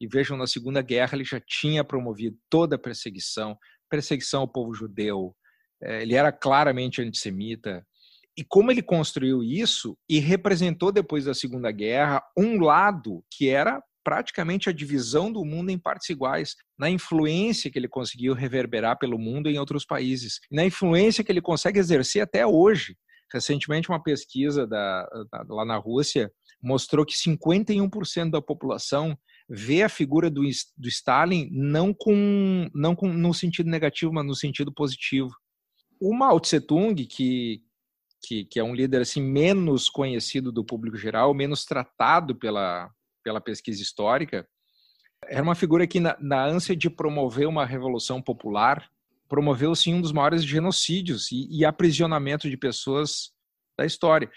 E 0.00 0.06
vejam, 0.06 0.36
na 0.36 0.46
Segunda 0.46 0.80
Guerra 0.80 1.16
ele 1.16 1.24
já 1.24 1.40
tinha 1.40 1.82
promovido 1.82 2.38
toda 2.48 2.76
a 2.76 2.78
perseguição, 2.78 3.58
perseguição 3.88 4.42
ao 4.42 4.48
povo 4.48 4.72
judeu. 4.72 5.34
Eh, 5.82 6.02
ele 6.02 6.14
era 6.14 6.30
claramente 6.30 7.02
antissemita, 7.02 7.84
e 8.40 8.44
como 8.48 8.70
ele 8.70 8.80
construiu 8.80 9.44
isso 9.44 9.98
e 10.08 10.18
representou 10.18 10.90
depois 10.90 11.26
da 11.26 11.34
Segunda 11.34 11.70
Guerra 11.70 12.22
um 12.34 12.58
lado 12.58 13.22
que 13.30 13.50
era 13.50 13.82
praticamente 14.02 14.70
a 14.70 14.72
divisão 14.72 15.30
do 15.30 15.44
mundo 15.44 15.68
em 15.68 15.78
partes 15.78 16.08
iguais, 16.08 16.56
na 16.78 16.88
influência 16.88 17.70
que 17.70 17.78
ele 17.78 17.86
conseguiu 17.86 18.32
reverberar 18.32 18.98
pelo 18.98 19.18
mundo 19.18 19.50
em 19.50 19.58
outros 19.58 19.84
países, 19.84 20.40
na 20.50 20.64
influência 20.64 21.22
que 21.22 21.30
ele 21.30 21.42
consegue 21.42 21.78
exercer 21.78 22.22
até 22.22 22.46
hoje. 22.46 22.96
Recentemente, 23.30 23.90
uma 23.90 24.02
pesquisa 24.02 24.66
da, 24.66 25.02
da, 25.30 25.44
lá 25.46 25.66
na 25.66 25.76
Rússia 25.76 26.32
mostrou 26.62 27.04
que 27.04 27.12
51% 27.12 28.30
da 28.30 28.40
população 28.40 29.14
vê 29.50 29.82
a 29.82 29.88
figura 29.90 30.30
do, 30.30 30.40
do 30.78 30.88
Stalin 30.88 31.46
não, 31.52 31.92
com, 31.92 32.70
não 32.74 32.96
com, 32.96 33.12
no 33.12 33.34
sentido 33.34 33.68
negativo, 33.68 34.14
mas 34.14 34.24
no 34.24 34.34
sentido 34.34 34.72
positivo. 34.72 35.28
O 36.00 36.14
Mao 36.14 36.40
Tse 36.40 36.58
Tung, 36.58 37.04
que, 37.04 37.62
que, 38.22 38.44
que 38.44 38.58
é 38.60 38.64
um 38.64 38.74
líder 38.74 39.02
assim 39.02 39.22
menos 39.22 39.88
conhecido 39.88 40.52
do 40.52 40.64
público 40.64 40.96
geral, 40.96 41.34
menos 41.34 41.64
tratado 41.64 42.34
pela, 42.34 42.90
pela 43.22 43.40
pesquisa 43.40 43.82
histórica, 43.82 44.46
era 45.24 45.42
uma 45.42 45.54
figura 45.54 45.86
que, 45.86 46.00
na, 46.00 46.16
na 46.20 46.44
ânsia 46.44 46.76
de 46.76 46.88
promover 46.88 47.46
uma 47.46 47.66
revolução 47.66 48.22
popular, 48.22 48.90
promoveu 49.28 49.74
sim 49.74 49.94
um 49.94 50.00
dos 50.00 50.12
maiores 50.12 50.44
genocídios 50.44 51.30
e, 51.30 51.46
e 51.50 51.64
aprisionamento 51.64 52.48
de 52.48 52.56
pessoas 52.56 53.32
da 53.78 53.84
história. 53.84 54.30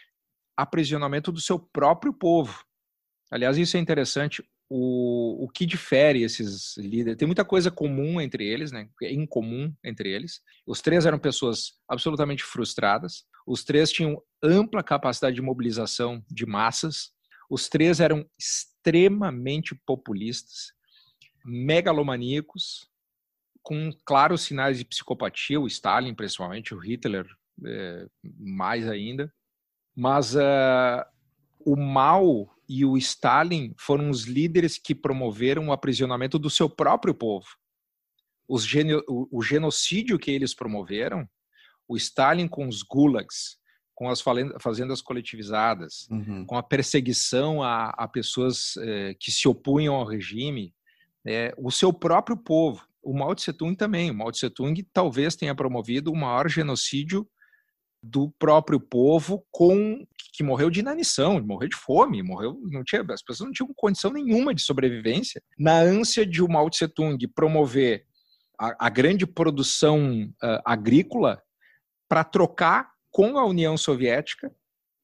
Aprisionamento 0.55 1.31
do 1.31 1.41
seu 1.41 1.57
próprio 1.57 2.13
povo. 2.13 2.63
Aliás, 3.31 3.57
isso 3.57 3.75
é 3.75 3.79
interessante 3.79 4.43
o, 4.69 5.43
o 5.43 5.49
que 5.49 5.65
difere 5.65 6.23
esses 6.23 6.75
líderes. 6.77 7.17
Tem 7.17 7.27
muita 7.27 7.45
coisa 7.45 7.69
comum 7.69 8.19
entre 8.19 8.45
eles, 8.45 8.71
né? 8.71 8.89
incomum 9.01 9.73
entre 9.83 10.09
eles. 10.09 10.41
Os 10.65 10.81
três 10.81 11.05
eram 11.05 11.19
pessoas 11.19 11.73
absolutamente 11.87 12.43
frustradas. 12.43 13.25
Os 13.45 13.63
três 13.63 13.91
tinham 13.91 14.21
ampla 14.41 14.81
capacidade 14.81 15.35
de 15.35 15.41
mobilização 15.41 16.23
de 16.29 16.45
massas. 16.45 17.11
Os 17.49 17.69
três 17.69 17.99
eram 17.99 18.25
extremamente 18.37 19.75
populistas, 19.85 20.71
megalomaníacos, 21.45 22.89
com 23.61 23.91
claros 24.05 24.41
sinais 24.41 24.77
de 24.77 24.85
psicopatia. 24.85 25.59
O 25.59 25.67
Stalin, 25.67 26.15
principalmente, 26.15 26.73
o 26.73 26.79
Hitler, 26.79 27.25
é, 27.65 28.07
mais 28.39 28.87
ainda. 28.87 29.33
Mas 29.95 30.35
uh, 30.35 31.05
o 31.59 31.75
mal 31.75 32.52
e 32.67 32.85
o 32.85 32.97
Stalin 32.97 33.73
foram 33.77 34.09
os 34.09 34.23
líderes 34.23 34.77
que 34.77 34.95
promoveram 34.95 35.67
o 35.67 35.71
aprisionamento 35.71 36.39
do 36.39 36.49
seu 36.49 36.69
próprio 36.69 37.13
povo. 37.13 37.45
Geno, 38.59 39.03
o, 39.07 39.39
o, 39.39 39.41
genocídio 39.41 40.19
que 40.19 40.29
eles 40.29 40.53
promoveram, 40.53 41.27
o 41.87 41.97
Stalin 41.97 42.47
com 42.47 42.67
os 42.67 42.83
gulags, 42.83 43.57
com 43.95 44.09
as 44.09 44.21
fazendas 44.59 45.01
coletivizadas, 45.01 46.07
uhum. 46.09 46.45
com 46.45 46.57
a 46.57 46.63
perseguição 46.63 47.61
a, 47.61 47.89
a 47.89 48.07
pessoas 48.07 48.75
eh, 48.77 49.15
que 49.19 49.31
se 49.31 49.47
opunham 49.47 49.95
ao 49.95 50.05
regime, 50.05 50.73
é, 51.25 51.53
o 51.57 51.71
seu 51.71 51.93
próprio 51.93 52.35
povo. 52.35 52.85
O 53.01 53.13
Mao 53.13 53.35
Tse 53.35 53.53
Tung 53.53 53.75
também. 53.75 54.09
O 54.09 54.13
Mao 54.13 54.31
Tse 54.31 54.49
Tung 54.49 54.81
talvez 54.93 55.35
tenha 55.35 55.55
promovido 55.55 56.11
o 56.11 56.15
maior 56.15 56.49
genocídio 56.49 57.27
do 58.03 58.29
próprio 58.37 58.81
povo 58.81 59.45
com 59.49 60.05
que 60.33 60.43
morreu 60.43 60.69
de 60.69 60.81
inanição, 60.81 61.41
morreu 61.41 61.69
de 61.69 61.77
fome, 61.77 62.21
morreu, 62.21 62.59
não 62.63 62.83
tinha, 62.83 63.01
as 63.09 63.21
pessoas 63.21 63.47
não 63.47 63.53
tinham 63.53 63.73
condição 63.73 64.11
nenhuma 64.11 64.53
de 64.53 64.61
sobrevivência. 64.61 65.41
Na 65.57 65.79
ânsia 65.79 66.25
de 66.25 66.41
o 66.41 66.49
Mao 66.49 66.69
Tse 66.69 66.87
Tung 66.87 67.17
promover 67.27 68.03
a, 68.59 68.87
a 68.87 68.89
grande 68.89 69.25
produção 69.25 70.23
uh, 70.43 70.61
agrícola 70.65 71.41
para 72.09 72.23
trocar 72.25 72.91
com 73.09 73.37
a 73.37 73.45
União 73.45 73.77
Soviética 73.77 74.51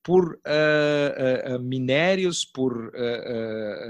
por 0.03 0.33
uh, 0.33 1.55
uh, 1.55 1.59
minérios, 1.59 2.43
por 2.43 2.91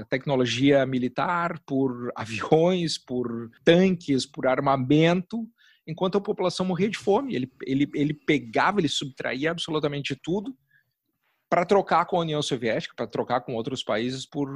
tecnologia 0.08 0.84
militar, 0.86 1.58
por 1.66 2.12
aviões, 2.14 2.96
por 2.98 3.50
tanques, 3.64 4.26
por 4.26 4.46
armamento, 4.46 5.48
enquanto 5.86 6.18
a 6.18 6.20
população 6.20 6.66
morria 6.66 6.88
de 6.88 6.98
fome. 6.98 7.34
Ele, 7.34 7.52
ele, 7.62 7.90
ele 7.94 8.14
pegava, 8.14 8.80
ele 8.80 8.88
subtraía 8.88 9.50
absolutamente 9.50 10.14
tudo 10.14 10.54
para 11.48 11.64
trocar 11.64 12.04
com 12.06 12.16
a 12.16 12.20
União 12.20 12.40
Soviética, 12.40 12.94
para 12.94 13.08
trocar 13.08 13.40
com 13.40 13.54
outros 13.54 13.82
países 13.82 14.24
por 14.24 14.48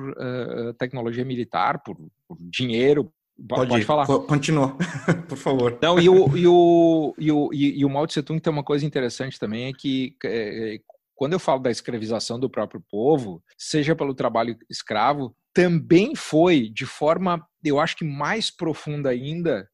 tecnologia 0.78 1.24
militar, 1.24 1.82
por, 1.82 1.96
por 2.28 2.38
dinheiro, 2.40 3.12
Pode, 3.48 3.68
Pode 3.68 3.84
falar. 3.84 4.06
Continua, 4.06 4.76
por 5.28 5.36
favor. 5.36 5.76
Não, 5.82 5.98
e 5.98 6.08
o, 6.08 6.36
e, 6.36 6.46
o, 6.46 7.14
e, 7.18 7.32
o, 7.32 7.50
e, 7.52 7.84
o 7.84 7.90
Mao 7.90 8.06
Tse 8.06 8.22
Tung 8.22 8.40
tem 8.40 8.52
uma 8.52 8.62
coisa 8.62 8.86
interessante 8.86 9.40
também, 9.40 9.66
é 9.66 9.72
que 9.72 10.16
é, 10.24 10.78
quando 11.16 11.32
eu 11.32 11.40
falo 11.40 11.60
da 11.60 11.70
escravização 11.70 12.38
do 12.38 12.48
próprio 12.48 12.82
povo, 12.88 13.42
seja 13.58 13.96
pelo 13.96 14.14
trabalho 14.14 14.56
escravo, 14.70 15.34
também 15.52 16.14
foi 16.14 16.68
de 16.68 16.86
forma, 16.86 17.44
eu 17.64 17.80
acho 17.80 17.96
que 17.96 18.04
mais 18.04 18.50
profunda 18.50 19.10
ainda, 19.10 19.68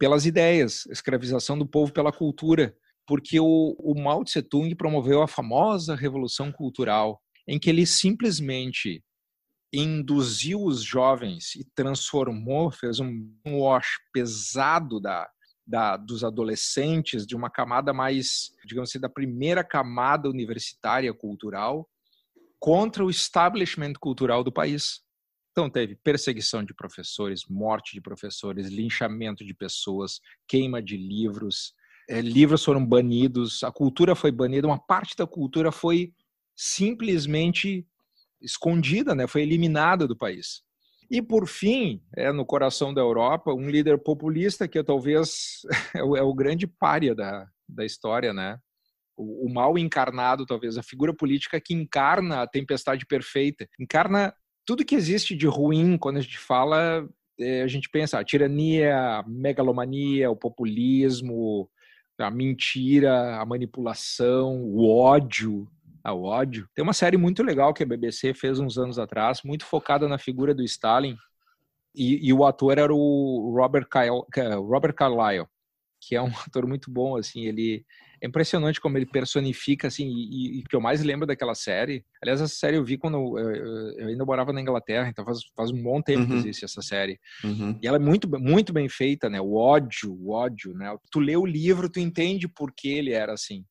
pelas 0.00 0.24
ideias, 0.24 0.86
escravização 0.86 1.58
do 1.58 1.66
povo 1.66 1.92
pela 1.92 2.10
cultura, 2.10 2.74
porque 3.06 3.38
o, 3.38 3.76
o 3.78 3.94
Mao 4.00 4.24
Tse 4.24 4.40
Tung 4.40 4.74
promoveu 4.74 5.20
a 5.20 5.28
famosa 5.28 5.94
revolução 5.94 6.50
cultural, 6.50 7.20
em 7.46 7.58
que 7.58 7.68
ele 7.68 7.84
simplesmente 7.84 9.04
induziu 9.70 10.64
os 10.64 10.82
jovens 10.82 11.54
e 11.54 11.64
transformou, 11.74 12.70
fez 12.70 12.98
um 12.98 13.30
wash 13.46 13.88
pesado 14.10 14.98
da, 14.98 15.28
da, 15.66 15.98
dos 15.98 16.24
adolescentes, 16.24 17.26
de 17.26 17.36
uma 17.36 17.50
camada 17.50 17.92
mais, 17.92 18.52
digamos 18.64 18.88
assim, 18.88 18.98
da 18.98 19.08
primeira 19.08 19.62
camada 19.62 20.30
universitária 20.30 21.12
cultural, 21.12 21.86
contra 22.58 23.04
o 23.04 23.10
establishment 23.10 23.92
cultural 24.00 24.42
do 24.42 24.50
país. 24.50 25.02
Então, 25.52 25.68
teve 25.68 25.96
perseguição 25.96 26.64
de 26.64 26.72
professores, 26.72 27.44
morte 27.48 27.92
de 27.94 28.00
professores, 28.00 28.68
linchamento 28.68 29.44
de 29.44 29.52
pessoas, 29.52 30.20
queima 30.46 30.80
de 30.80 30.96
livros, 30.96 31.74
é, 32.08 32.20
livros 32.20 32.64
foram 32.64 32.84
banidos, 32.84 33.62
a 33.62 33.70
cultura 33.70 34.16
foi 34.16 34.32
banida, 34.32 34.66
uma 34.66 34.78
parte 34.78 35.16
da 35.16 35.26
cultura 35.26 35.70
foi 35.70 36.12
simplesmente 36.56 37.86
escondida, 38.40 39.14
né? 39.14 39.26
foi 39.26 39.42
eliminada 39.42 40.08
do 40.08 40.16
país. 40.16 40.62
E, 41.10 41.20
por 41.20 41.48
fim, 41.48 42.02
é, 42.16 42.32
no 42.32 42.44
coração 42.46 42.94
da 42.94 43.00
Europa, 43.00 43.52
um 43.52 43.68
líder 43.68 43.98
populista 43.98 44.68
que 44.68 44.82
talvez 44.82 45.62
é 45.94 46.02
o, 46.02 46.16
é 46.16 46.22
o 46.22 46.34
grande 46.34 46.66
pária 46.66 47.14
da, 47.14 47.48
da 47.68 47.84
história, 47.84 48.32
né? 48.32 48.58
O, 49.16 49.46
o, 49.46 49.52
mal 49.52 49.76
encarnado, 49.76 50.46
talvez, 50.46 50.78
a 50.78 50.82
figura 50.82 51.14
política 51.14 51.60
que 51.60 51.74
encarna 51.74 52.42
a 52.42 52.46
tempestade 52.46 53.04
perfeita, 53.06 53.68
encarna 53.78 54.32
tudo 54.70 54.84
que 54.84 54.94
existe 54.94 55.34
de 55.34 55.48
ruim 55.48 55.98
quando 55.98 56.18
a 56.18 56.20
gente 56.20 56.38
fala, 56.38 57.04
é, 57.40 57.62
a 57.62 57.66
gente 57.66 57.90
pensa 57.90 58.20
a 58.20 58.24
tirania, 58.24 59.18
a 59.18 59.24
megalomania, 59.26 60.30
o 60.30 60.36
populismo, 60.36 61.68
a 62.16 62.30
mentira, 62.30 63.40
a 63.40 63.44
manipulação, 63.44 64.62
o 64.62 64.88
ódio, 64.88 65.68
ao 66.04 66.22
ódio. 66.22 66.68
Tem 66.72 66.84
uma 66.84 66.92
série 66.92 67.16
muito 67.16 67.42
legal 67.42 67.74
que 67.74 67.82
a 67.82 67.86
BBC 67.86 68.32
fez 68.32 68.60
uns 68.60 68.78
anos 68.78 68.96
atrás, 68.96 69.40
muito 69.42 69.66
focada 69.66 70.06
na 70.06 70.18
figura 70.18 70.54
do 70.54 70.62
Stalin, 70.62 71.16
e, 71.92 72.28
e 72.28 72.32
o 72.32 72.44
ator 72.44 72.78
era 72.78 72.94
o 72.94 73.52
Robert, 73.52 73.88
Kyle, 73.90 74.24
Robert 74.68 74.94
Carlyle, 74.94 75.48
que 76.00 76.14
é 76.14 76.22
um 76.22 76.30
ator 76.46 76.64
muito 76.64 76.92
bom, 76.92 77.16
assim, 77.16 77.44
ele 77.44 77.84
é 78.22 78.26
impressionante 78.26 78.80
como 78.80 78.98
ele 78.98 79.06
personifica, 79.06 79.88
assim, 79.88 80.06
e, 80.06 80.60
o 80.60 80.68
que 80.68 80.76
eu 80.76 80.80
mais 80.80 81.02
lembro 81.02 81.26
daquela 81.26 81.54
série, 81.54 82.04
aliás, 82.22 82.40
essa 82.40 82.54
série 82.54 82.76
eu 82.76 82.84
vi 82.84 82.98
quando 82.98 83.38
eu, 83.38 83.54
eu 83.96 84.08
ainda 84.08 84.24
morava 84.24 84.52
na 84.52 84.60
Inglaterra, 84.60 85.08
então 85.08 85.24
faz, 85.24 85.38
faz 85.56 85.70
um 85.70 85.82
bom 85.82 86.02
tempo 86.02 86.20
uhum. 86.20 86.28
que 86.28 86.34
existe 86.34 86.64
essa 86.64 86.82
série, 86.82 87.18
uhum. 87.42 87.78
e 87.82 87.86
ela 87.86 87.96
é 87.96 88.00
muito, 88.00 88.28
muito 88.38 88.72
bem 88.72 88.88
feita, 88.88 89.30
né, 89.30 89.40
o 89.40 89.54
ódio, 89.54 90.12
o 90.12 90.32
ódio, 90.32 90.74
né, 90.74 90.94
tu 91.10 91.18
lê 91.18 91.36
o 91.36 91.46
livro, 91.46 91.88
tu 91.88 91.98
entende 91.98 92.46
por 92.46 92.72
que 92.72 92.88
ele 92.88 93.12
era 93.12 93.32
assim, 93.32 93.64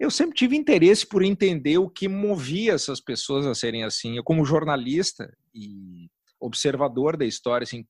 eu 0.00 0.10
sempre 0.10 0.34
tive 0.34 0.56
interesse 0.56 1.06
por 1.06 1.22
entender 1.22 1.76
o 1.76 1.88
que 1.88 2.08
movia 2.08 2.72
essas 2.72 3.02
pessoas 3.02 3.46
a 3.46 3.54
serem 3.54 3.84
assim. 3.84 4.16
Eu, 4.16 4.24
como 4.24 4.46
jornalista 4.46 5.30
e 5.54 6.08
observador 6.40 7.18
da 7.18 7.26
história, 7.26 7.64
assim, 7.64 7.84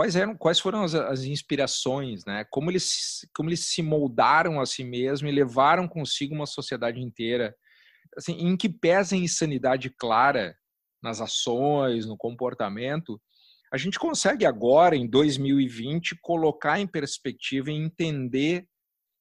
quais 0.00 0.16
eram, 0.16 0.34
quais 0.34 0.58
foram 0.58 0.82
as, 0.82 0.94
as, 0.94 1.24
inspirações, 1.24 2.24
né? 2.24 2.46
Como 2.50 2.70
eles, 2.70 3.28
como 3.36 3.50
eles 3.50 3.66
se 3.66 3.82
moldaram 3.82 4.58
a 4.58 4.64
si 4.64 4.82
mesmos 4.82 5.30
e 5.30 5.34
levaram 5.34 5.86
consigo 5.86 6.34
uma 6.34 6.46
sociedade 6.46 6.98
inteira, 6.98 7.54
assim, 8.16 8.32
em 8.32 8.56
que 8.56 8.66
pesa 8.66 9.14
a 9.14 9.18
insanidade 9.18 9.90
clara 9.90 10.56
nas 11.02 11.20
ações, 11.20 12.06
no 12.06 12.16
comportamento. 12.16 13.20
A 13.70 13.76
gente 13.76 13.98
consegue 13.98 14.46
agora, 14.46 14.96
em 14.96 15.06
2020, 15.06 16.16
colocar 16.22 16.80
em 16.80 16.86
perspectiva 16.86 17.70
e 17.70 17.74
entender 17.74 18.66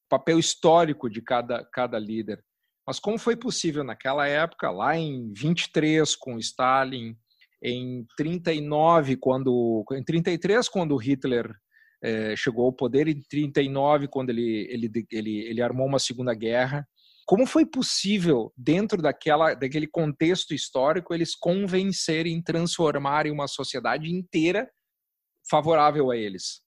papel 0.08 0.39
histórico 0.39 1.10
de 1.10 1.22
cada, 1.22 1.62
cada 1.74 2.00
líder. 2.00 2.42
Mas 2.88 3.02
como 3.02 3.20
foi 3.20 3.36
possível 3.36 3.84
naquela 3.84 4.26
época, 4.28 4.72
lá 4.72 4.98
em 4.98 5.34
23 5.34 6.15
com 6.15 6.39
Stalin, 6.39 7.18
em 7.63 8.06
39 8.17 9.17
quando 9.17 9.84
em 9.91 10.04
33 10.04 10.67
quando 10.69 10.95
Hitler 10.95 11.52
eh, 12.04 12.36
chegou 12.38 12.65
ao 12.65 12.74
poder, 12.74 13.08
em 13.08 13.22
39 13.30 14.08
quando 14.08 14.30
ele, 14.30 14.67
ele 14.69 14.91
ele 15.12 15.39
ele 15.48 15.62
armou 15.62 15.88
uma 15.88 16.00
segunda 16.00 16.34
guerra, 16.34 16.88
como 17.26 17.45
foi 17.45 17.65
possível 17.65 18.52
dentro 18.58 19.02
daquela 19.02 19.54
daquele 19.54 19.88
contexto 19.88 20.54
histórico 20.54 21.13
eles 21.13 21.36
convencerem, 21.36 22.41
transformarem 22.41 23.32
uma 23.32 23.48
sociedade 23.48 24.10
inteira 24.10 24.69
favorável 25.50 26.12
a 26.12 26.17
eles? 26.17 26.62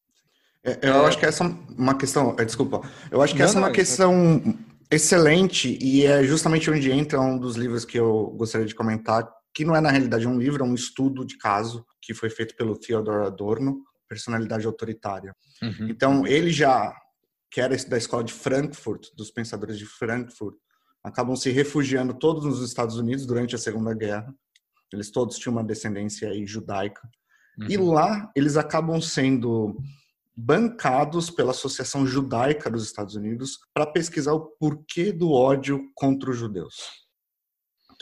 É, 0.65 0.79
eu 0.83 1.05
é... 1.05 1.07
acho 1.07 1.19
que 1.19 1.27
essa 1.27 1.45
é 1.45 1.49
uma 1.77 1.97
questão. 1.97 2.37
É, 2.39 2.45
desculpa. 2.45 2.83
Eu 3.11 3.21
acho 3.21 3.33
que 3.33 3.41
não, 3.41 3.47
essa 3.47 3.59
é 3.59 3.61
uma 3.61 3.73
questão 3.73 4.43
excelente 4.91 5.79
e 5.81 6.05
é 6.05 6.23
justamente 6.23 6.71
onde 6.71 6.93
entra 6.93 7.21
um 7.21 7.39
dos 7.39 7.57
livros 7.57 7.85
que 7.85 7.99
eu 7.99 8.27
gostaria 8.37 8.67
de 8.67 8.75
comentar, 8.75 9.27
que 9.55 9.65
não 9.65 9.77
é 9.77 9.81
na 9.81 9.91
realidade 9.91 10.27
um 10.27 10.39
livro, 10.39 10.65
é 10.65 10.67
um 10.67 10.75
estudo 10.75 11.25
de 11.25 11.37
caso 11.37 11.85
que 12.01 12.15
foi 12.15 12.31
feito 12.31 12.57
pelo 12.57 12.79
Theodor 12.79 13.27
Adorno, 13.27 13.83
Personalidade 14.09 14.67
Autoritária. 14.67 15.35
Uhum. 15.63 15.89
Então, 15.89 16.27
ele 16.27 16.51
já, 16.51 16.95
que 17.51 17.61
era 17.61 17.77
da 17.87 17.97
escola 17.97 18.25
de 18.25 18.33
Frankfurt, 18.33 19.09
dos 19.17 19.31
pensadores 19.31 19.79
de 19.79 19.87
Frankfurt, 19.87 20.57
acabam 21.03 21.37
se 21.37 21.51
refugiando 21.51 22.15
todos 22.15 22.45
nos 22.45 22.63
Estados 22.63 22.97
Unidos 22.97 23.27
durante 23.27 23.55
a 23.55 23.59
Segunda 23.59 23.95
Guerra. 23.95 24.33
Eles 24.93 25.11
todos 25.11 25.39
tinham 25.39 25.53
uma 25.53 25.65
descendência 25.65 26.29
aí 26.29 26.47
judaica. 26.47 27.01
Uhum. 27.59 27.67
E 27.69 27.77
lá 27.77 28.31
eles 28.37 28.57
acabam 28.57 29.01
sendo 29.01 29.77
bancados 30.35 31.31
pela 31.31 31.51
Associação 31.51 32.07
Judaica 32.07 32.71
dos 32.71 32.85
Estados 32.85 33.15
Unidos 33.15 33.59
para 33.75 33.87
pesquisar 33.87 34.33
o 34.33 34.47
porquê 34.59 35.13
do 35.13 35.31
ódio 35.31 35.91
contra 35.95 36.31
os 36.31 36.39
judeus. 36.39 37.02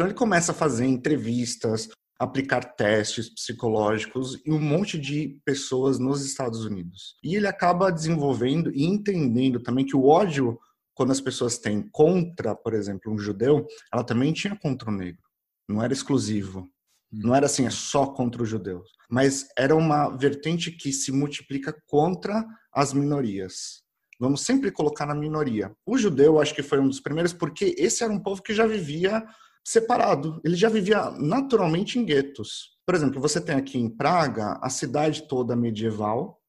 Então 0.01 0.09
ele 0.09 0.17
começa 0.17 0.53
a 0.53 0.55
fazer 0.55 0.87
entrevistas, 0.87 1.87
aplicar 2.19 2.65
testes 2.75 3.29
psicológicos 3.29 4.41
e 4.47 4.51
um 4.51 4.59
monte 4.59 4.99
de 4.99 5.39
pessoas 5.45 5.99
nos 5.99 6.25
Estados 6.25 6.65
Unidos. 6.65 7.17
E 7.23 7.37
ele 7.37 7.47
acaba 7.47 7.93
desenvolvendo 7.93 8.73
e 8.75 8.87
entendendo 8.87 9.63
também 9.63 9.85
que 9.85 9.95
o 9.95 10.07
ódio, 10.07 10.59
quando 10.95 11.13
as 11.13 11.21
pessoas 11.21 11.59
têm 11.59 11.87
contra, 11.93 12.55
por 12.55 12.73
exemplo, 12.73 13.13
um 13.13 13.19
judeu, 13.19 13.67
ela 13.93 14.03
também 14.03 14.33
tinha 14.33 14.57
contra 14.57 14.89
o 14.89 14.95
negro. 14.95 15.21
Não 15.69 15.83
era 15.83 15.93
exclusivo. 15.93 16.67
Não 17.13 17.35
era 17.35 17.45
assim, 17.45 17.67
é 17.67 17.71
só 17.71 18.07
contra 18.07 18.43
os 18.43 18.49
judeus. 18.49 18.89
Mas 19.11 19.49
era 19.55 19.77
uma 19.77 20.09
vertente 20.17 20.71
que 20.71 20.95
se 20.95 21.13
multiplica 21.13 21.77
contra 21.87 22.43
as 22.73 22.95
minorias. 22.95 23.83
Vamos 24.19 24.41
sempre 24.47 24.71
colocar 24.71 25.05
na 25.05 25.15
minoria. 25.15 25.71
O 25.85 25.99
judeu, 25.99 26.41
acho 26.41 26.55
que 26.55 26.63
foi 26.63 26.81
um 26.81 26.89
dos 26.89 27.01
primeiros, 27.01 27.35
porque 27.35 27.75
esse 27.77 28.03
era 28.03 28.11
um 28.11 28.19
povo 28.19 28.43
que 28.43 28.55
já 28.55 28.67
vivia 28.67 29.23
separado. 29.65 30.41
Ele 30.45 30.57
já 30.57 30.69
vivia 30.69 31.11
naturalmente 31.13 31.99
em 31.99 32.05
guetos. 32.05 32.79
Por 32.87 32.95
exemplo, 32.95 33.21
você 33.21 33.41
tem 33.41 33.57
aqui 33.57 33.79
em 33.79 33.89
Praga 33.89 34.59
a 34.63 34.69
cidade 34.69 35.29
toda 35.29 35.57
medieval, 35.57 36.41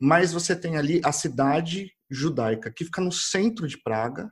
mas 0.00 0.32
você 0.32 0.54
tem 0.54 0.76
ali 0.76 1.00
a 1.04 1.12
cidade 1.12 1.92
judaica, 2.10 2.72
que 2.72 2.84
fica 2.84 3.00
no 3.00 3.12
centro 3.12 3.66
de 3.66 3.80
Praga, 3.82 4.30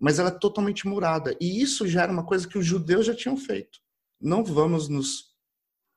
mas 0.00 0.18
ela 0.18 0.28
é 0.28 0.38
totalmente 0.38 0.86
murada. 0.86 1.36
E 1.40 1.62
isso 1.62 1.86
já 1.86 2.02
era 2.02 2.12
uma 2.12 2.24
coisa 2.24 2.48
que 2.48 2.58
os 2.58 2.66
judeus 2.66 3.06
já 3.06 3.14
tinham 3.14 3.36
feito 3.36 3.84
não 4.24 4.42
vamos 4.42 4.88
nos 4.88 5.34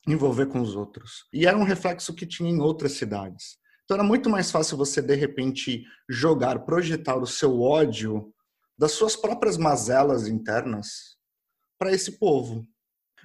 envolver 0.05 0.47
com 0.47 0.61
os 0.61 0.75
outros. 0.75 1.25
E 1.33 1.47
era 1.47 1.57
um 1.57 1.63
reflexo 1.63 2.13
que 2.13 2.25
tinha 2.25 2.49
em 2.49 2.59
outras 2.59 2.93
cidades. 2.93 3.57
Então 3.85 3.95
era 3.95 4.03
muito 4.03 4.29
mais 4.29 4.51
fácil 4.51 4.77
você, 4.77 5.01
de 5.01 5.15
repente, 5.15 5.85
jogar, 6.09 6.59
projetar 6.65 7.15
o 7.15 7.25
seu 7.25 7.61
ódio 7.61 8.33
das 8.77 8.91
suas 8.91 9.15
próprias 9.15 9.57
mazelas 9.57 10.27
internas 10.27 11.16
para 11.77 11.91
esse 11.91 12.13
povo. 12.13 12.67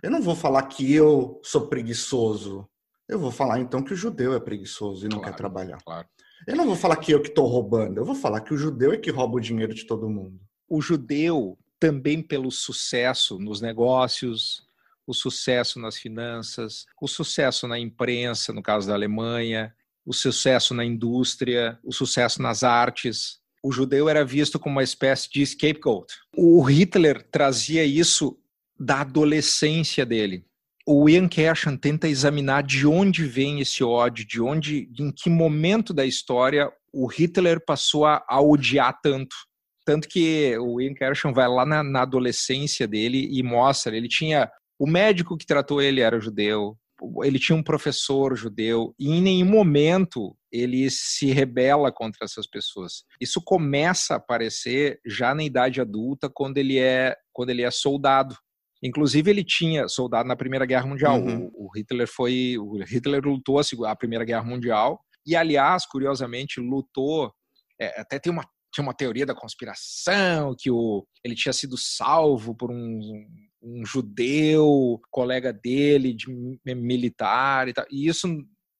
Eu 0.02 0.10
não 0.10 0.20
vou 0.20 0.34
falar 0.34 0.62
que 0.64 0.92
eu 0.92 1.40
sou 1.44 1.68
preguiçoso. 1.68 2.68
Eu 3.08 3.18
vou 3.18 3.30
falar 3.30 3.60
então 3.60 3.82
que 3.82 3.92
o 3.92 3.96
judeu 3.96 4.34
é 4.34 4.40
preguiçoso 4.40 5.06
e 5.06 5.08
não 5.08 5.18
claro, 5.18 5.32
quer 5.32 5.36
trabalhar. 5.36 5.78
Claro. 5.84 6.08
Eu 6.46 6.56
não 6.56 6.66
vou 6.66 6.76
falar 6.76 6.96
que 6.96 7.12
eu 7.12 7.20
que 7.20 7.28
estou 7.28 7.46
roubando. 7.46 7.98
Eu 7.98 8.04
vou 8.04 8.14
falar 8.14 8.40
que 8.40 8.52
o 8.52 8.56
judeu 8.56 8.92
é 8.92 8.96
que 8.96 9.10
rouba 9.10 9.36
o 9.36 9.40
dinheiro 9.40 9.74
de 9.74 9.86
todo 9.86 10.08
mundo. 10.08 10.40
O 10.68 10.80
judeu 10.80 11.58
também 11.78 12.22
pelo 12.22 12.50
sucesso 12.50 13.38
nos 13.38 13.60
negócios, 13.60 14.66
o 15.06 15.12
sucesso 15.12 15.78
nas 15.78 15.96
finanças, 15.96 16.86
o 17.00 17.08
sucesso 17.08 17.66
na 17.66 17.78
imprensa, 17.78 18.52
no 18.52 18.62
caso 18.62 18.88
da 18.88 18.94
Alemanha, 18.94 19.74
o 20.04 20.12
sucesso 20.12 20.74
na 20.74 20.84
indústria, 20.84 21.78
o 21.84 21.92
sucesso 21.92 22.40
nas 22.40 22.62
artes. 22.62 23.40
O 23.62 23.70
judeu 23.70 24.08
era 24.08 24.24
visto 24.24 24.58
como 24.58 24.76
uma 24.76 24.82
espécie 24.82 25.30
de 25.30 25.44
scapegoat. 25.44 26.12
O 26.36 26.60
Hitler 26.62 27.22
trazia 27.30 27.84
isso 27.84 28.38
da 28.78 29.00
adolescência 29.00 30.04
dele. 30.04 30.44
O 30.86 31.08
Ian 31.08 31.28
Kershaw 31.28 31.76
tenta 31.76 32.08
examinar 32.08 32.62
de 32.62 32.86
onde 32.86 33.24
vem 33.24 33.60
esse 33.60 33.84
ódio, 33.84 34.26
de 34.26 34.40
onde, 34.40 34.90
em 34.98 35.12
que 35.12 35.30
momento 35.30 35.94
da 35.94 36.04
história 36.04 36.70
o 36.92 37.06
Hitler 37.06 37.64
passou 37.64 38.04
a, 38.04 38.24
a 38.28 38.40
odiar 38.40 38.98
tanto. 39.00 39.36
Tanto 39.84 40.08
que 40.08 40.56
o 40.58 40.80
Ian 40.80 40.94
Kershaw 40.94 41.32
vai 41.32 41.48
lá 41.48 41.64
na, 41.64 41.82
na 41.82 42.02
adolescência 42.02 42.86
dele 42.86 43.28
e 43.32 43.42
mostra, 43.42 43.96
ele 43.96 44.08
tinha 44.08 44.50
o 44.78 44.86
médico 44.86 45.36
que 45.36 45.46
tratou 45.46 45.80
ele 45.80 46.00
era 46.00 46.20
judeu, 46.20 46.76
ele 47.22 47.38
tinha 47.38 47.56
um 47.56 47.62
professor 47.62 48.36
judeu 48.36 48.94
e 48.98 49.10
em 49.10 49.20
nenhum 49.20 49.48
momento 49.48 50.36
ele 50.50 50.88
se 50.90 51.32
rebela 51.32 51.90
contra 51.90 52.24
essas 52.24 52.46
pessoas. 52.46 53.04
Isso 53.20 53.40
começa 53.42 54.14
a 54.14 54.16
aparecer 54.18 55.00
já 55.06 55.34
na 55.34 55.42
idade 55.42 55.80
adulta 55.80 56.30
quando 56.32 56.58
ele 56.58 56.78
é 56.78 57.16
quando 57.32 57.50
ele 57.50 57.62
é 57.62 57.70
soldado. 57.70 58.36
Inclusive 58.82 59.30
ele 59.30 59.44
tinha 59.44 59.86
soldado 59.88 60.28
na 60.28 60.36
Primeira 60.36 60.66
Guerra 60.66 60.86
Mundial. 60.86 61.20
Uhum. 61.20 61.50
O, 61.54 61.66
o, 61.66 61.70
Hitler 61.76 62.08
foi 62.08 62.56
o 62.58 62.82
Hitler 62.82 63.22
lutou 63.24 63.58
a, 63.58 63.62
a 63.90 63.96
Primeira 63.96 64.24
Guerra 64.24 64.44
Mundial 64.44 65.00
e 65.24 65.36
aliás, 65.36 65.86
curiosamente, 65.86 66.60
lutou 66.60 67.32
é, 67.80 68.00
até 68.00 68.18
tem 68.18 68.32
uma 68.32 68.44
tinha 68.72 68.82
uma 68.82 68.94
teoria 68.94 69.26
da 69.26 69.34
conspiração 69.34 70.56
que 70.58 70.70
o, 70.70 71.06
ele 71.22 71.34
tinha 71.34 71.52
sido 71.52 71.76
salvo 71.76 72.54
por 72.54 72.70
um, 72.70 73.26
um 73.62 73.84
judeu, 73.84 74.98
colega 75.10 75.52
dele, 75.52 76.14
de 76.14 76.26
militar 76.74 77.68
e 77.68 77.74
tal. 77.74 77.84
E 77.90 78.08
isso, 78.08 78.26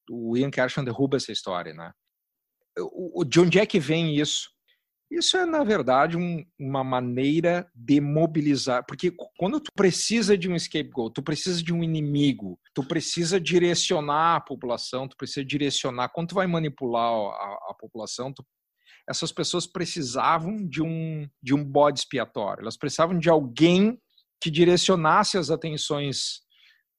o 0.09 0.35
Ian 0.35 0.49
Kershaw 0.49 0.83
derruba 0.83 1.17
essa 1.17 1.31
história, 1.31 1.73
né? 1.73 1.91
O, 2.79 3.23
de 3.23 3.39
onde 3.39 3.59
é 3.59 3.67
que 3.67 3.79
vem 3.79 4.19
isso? 4.19 4.49
Isso 5.11 5.37
é, 5.37 5.45
na 5.45 5.63
verdade, 5.63 6.17
um, 6.17 6.43
uma 6.59 6.83
maneira 6.83 7.69
de 7.75 8.01
mobilizar. 8.01 8.83
Porque 8.87 9.11
quando 9.37 9.59
tu 9.59 9.71
precisa 9.75 10.37
de 10.37 10.49
um 10.49 10.57
scapegoat, 10.57 11.13
tu 11.13 11.21
precisa 11.21 11.61
de 11.61 11.71
um 11.71 11.83
inimigo, 11.83 12.59
tu 12.73 12.83
precisa 12.83 13.39
direcionar 13.39 14.37
a 14.37 14.41
população, 14.41 15.07
tu 15.07 15.15
precisa 15.15 15.45
direcionar. 15.45 16.09
Quando 16.09 16.29
tu 16.29 16.35
vai 16.35 16.47
manipular 16.47 17.11
a, 17.11 17.69
a 17.69 17.75
população, 17.79 18.33
tu, 18.33 18.43
essas 19.07 19.31
pessoas 19.31 19.67
precisavam 19.67 20.57
de 20.67 20.81
um, 20.81 21.27
de 21.41 21.53
um 21.53 21.63
bode 21.63 21.99
expiatório. 21.99 22.61
Elas 22.61 22.77
precisavam 22.77 23.17
de 23.17 23.29
alguém 23.29 23.99
que 24.41 24.49
direcionasse 24.49 25.37
as 25.37 25.49
atenções 25.49 26.41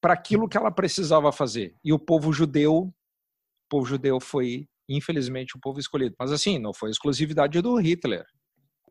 para 0.01 0.15
aquilo 0.15 0.49
que 0.49 0.57
ela 0.57 0.71
precisava 0.71 1.33
fazer. 1.33 1.75
E 1.83 1.93
o 1.93 1.99
povo 1.99 2.33
judeu, 2.33 2.75
o 2.77 2.95
povo 3.69 3.87
judeu 3.87 4.21
foi, 4.21 4.69
infelizmente, 4.89 5.57
o 5.57 5.61
povo 5.61 5.81
escolhido. 5.81 6.15
Mas 6.19 6.33
assim, 6.33 6.59
não 6.59 6.73
foi 6.73 6.91
exclusividade 6.91 7.61
do 7.61 7.77
Hitler. 7.77 8.25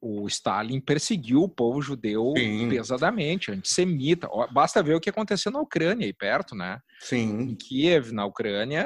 O 0.01 0.27
Stalin 0.27 0.82
perseguiu 0.82 1.43
o 1.43 1.49
povo 1.49 1.82
judeu 1.82 2.34
Sim. 2.36 2.67
pesadamente, 2.67 3.51
antissemita. 3.51 4.27
Basta 4.51 4.84
ver 4.84 4.95
o 4.95 4.99
que 4.99 5.10
aconteceu 5.10 5.51
na 5.51 5.62
Ucrânia, 5.62 6.06
aí 6.06 6.13
perto, 6.13 6.56
né? 6.56 6.79
Sim. 6.99 7.41
Em 7.41 7.56
Kiev, 7.56 8.12
na 8.12 8.25
Ucrânia, 8.25 8.86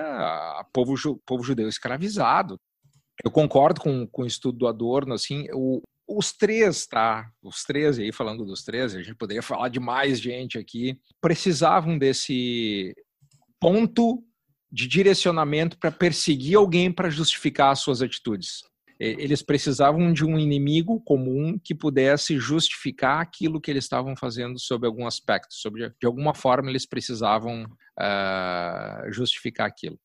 o 0.60 0.66
povo, 0.72 0.96
povo 1.26 1.44
judeu 1.44 1.68
escravizado. 1.68 2.60
Eu 3.26 3.32
concordo 3.32 3.82
com, 3.82 4.06
com 4.06 4.22
o 4.22 4.28
estudo 4.28 4.60
do 4.60 4.68
Adorno, 4.68 5.16
assim, 5.16 5.48
o, 5.52 5.82
os 6.08 6.32
três, 6.32 6.86
tá? 6.86 7.30
Os 7.42 7.64
três, 7.64 7.98
aí 7.98 8.12
falando 8.12 8.46
dos 8.46 8.64
três, 8.64 8.94
a 8.94 9.02
gente 9.02 9.16
poderia 9.16 9.42
falar 9.42 9.70
de 9.70 9.80
mais 9.80 10.20
gente 10.22 10.58
aqui, 10.58 11.00
precisavam 11.20 11.98
desse 11.98 12.94
ponto 13.60 14.24
de 14.72 14.88
direcionamento 14.88 15.78
para 15.78 15.92
perseguir 15.92 16.58
alguém 16.58 16.92
para 16.92 17.10
justificar 17.10 17.72
as 17.72 17.80
suas 17.80 18.02
atitudes. 18.02 18.62
Eles 19.00 19.44
precisavam 19.44 20.12
de 20.12 20.26
um 20.26 20.40
inimigo 20.40 21.00
comum 21.02 21.60
que 21.64 21.76
pudesse 21.76 22.40
justificar 22.40 23.22
aquilo 23.22 23.62
que 23.62 23.70
eles 23.70 23.84
estavam 23.84 24.16
fazendo 24.16 24.58
sob 24.58 24.88
algum 24.88 25.06
aspecto, 25.06 25.54
sobre 25.54 25.90
de 26.00 26.08
alguma 26.08 26.34
forma 26.34 26.70
eles 26.72 26.86
precisavam 26.86 27.64
uh, 27.64 29.14
justificar 29.14 29.68
aquilo. 29.68 30.00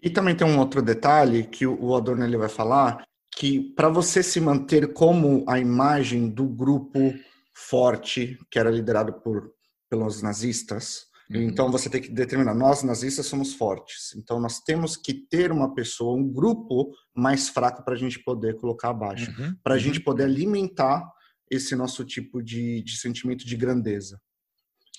E 0.00 0.08
também 0.08 0.36
tem 0.36 0.46
um 0.46 0.58
outro 0.58 0.80
detalhe 0.80 1.44
que 1.44 1.66
o 1.66 1.96
Adorno 1.96 2.24
ele 2.24 2.36
vai 2.36 2.48
falar, 2.48 3.04
que 3.36 3.60
para 3.74 3.88
você 3.88 4.22
se 4.22 4.40
manter 4.40 4.92
como 4.92 5.44
a 5.48 5.58
imagem 5.58 6.28
do 6.28 6.46
grupo 6.46 7.12
forte 7.52 8.38
que 8.48 8.58
era 8.58 8.70
liderado 8.70 9.14
por 9.14 9.52
pelos 9.90 10.22
nazistas, 10.22 11.06
uhum. 11.30 11.42
então 11.42 11.70
você 11.70 11.90
tem 11.90 12.00
que 12.00 12.10
determinar 12.10 12.54
nós 12.54 12.82
nazistas 12.82 13.26
somos 13.26 13.54
fortes. 13.54 14.14
Então 14.16 14.40
nós 14.40 14.60
temos 14.60 14.96
que 14.96 15.14
ter 15.14 15.52
uma 15.52 15.74
pessoa, 15.74 16.16
um 16.16 16.28
grupo 16.28 16.90
mais 17.14 17.48
fraco 17.48 17.84
para 17.84 17.94
a 17.94 17.98
gente 17.98 18.18
poder 18.22 18.56
colocar 18.56 18.90
abaixo, 18.90 19.30
uhum. 19.30 19.54
para 19.62 19.74
a 19.74 19.76
uhum. 19.76 19.82
gente 19.82 20.00
poder 20.00 20.24
alimentar 20.24 21.06
esse 21.50 21.74
nosso 21.74 22.04
tipo 22.04 22.42
de, 22.42 22.82
de 22.82 22.96
sentimento 22.96 23.46
de 23.46 23.56
grandeza. 23.56 24.20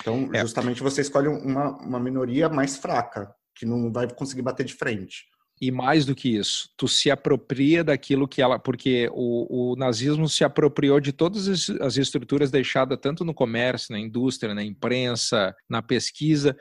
Então, 0.02 0.30
é. 0.34 0.42
justamente 0.42 0.82
você 0.82 1.02
escolhe 1.02 1.28
uma, 1.28 1.78
uma 1.78 2.00
minoria 2.00 2.48
mais 2.48 2.78
fraca, 2.78 3.34
que 3.56 3.66
não 3.66 3.92
vai 3.92 4.10
conseguir 4.10 4.42
bater 4.42 4.66
de 4.66 4.74
frente. 4.74 5.26
E 5.62 5.72
mais 5.72 6.06
do 6.06 6.16
que 6.16 6.38
isso, 6.38 6.70
tu 6.78 6.88
se 6.88 7.12
apropria 7.12 7.84
daquilo 7.84 8.28
que 8.28 8.42
ela. 8.42 8.58
Porque 8.58 9.10
o, 9.12 9.72
o 9.72 9.76
nazismo 9.76 10.28
se 10.30 10.44
apropriou 10.44 11.02
de 11.02 11.12
todas 11.12 11.70
as 11.82 11.98
estruturas 11.98 12.50
deixadas 12.50 12.98
tanto 13.02 13.26
no 13.26 13.34
comércio, 13.34 13.92
na 13.92 14.00
indústria, 14.00 14.56
na 14.56 14.64
imprensa, 14.64 15.54
na 15.70 15.82
pesquisa. 15.82 16.56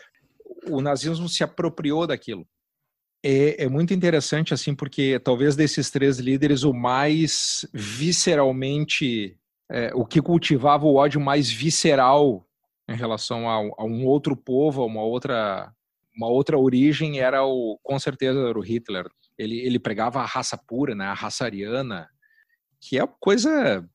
O 0.69 0.81
nazismo 0.81 1.29
se 1.29 1.45
apropriou 1.45 2.07
daquilo. 2.09 2.45
É, 3.23 3.65
é, 3.65 3.69
muito 3.69 3.95
interessante, 3.95 4.53
assim, 4.53 4.75
porque 4.75 5.19
talvez 5.21 5.55
desses 5.55 5.91
três 5.91 6.19
líderes, 6.19 6.65
o 6.65 6.73
mais 6.73 7.69
visceralmente. 7.73 9.37
É, 9.71 9.93
o 9.95 10.07
que 10.07 10.23
cultivava 10.23 10.87
o 10.87 10.95
ódio 10.95 11.21
mais 11.21 11.51
visceral 11.51 12.49
em 12.89 12.97
relação 12.97 13.49
a, 13.49 13.57
a 13.57 13.85
um 13.85 14.07
outro 14.07 14.35
povo, 14.35 14.83
a 14.83 14.87
uma 14.87 15.03
outra 15.03 15.71
uma 16.19 16.27
outra 16.27 16.59
origem 16.59 17.21
era 17.21 17.45
o, 17.45 17.79
com 17.81 17.97
certeza, 17.99 18.49
era 18.49 18.59
o 18.59 18.63
Hitler. 18.63 19.07
Ele, 19.39 19.61
ele 19.61 19.79
pregava 19.79 20.21
a 20.21 20.27
raça 20.27 20.59
pura, 20.59 20.95
né, 20.95 21.05
a 21.05 21.15
raça 21.15 21.45
ariana, 21.45 22.09
que 22.81 22.99
é 22.99 23.09
coisa, 23.21 23.89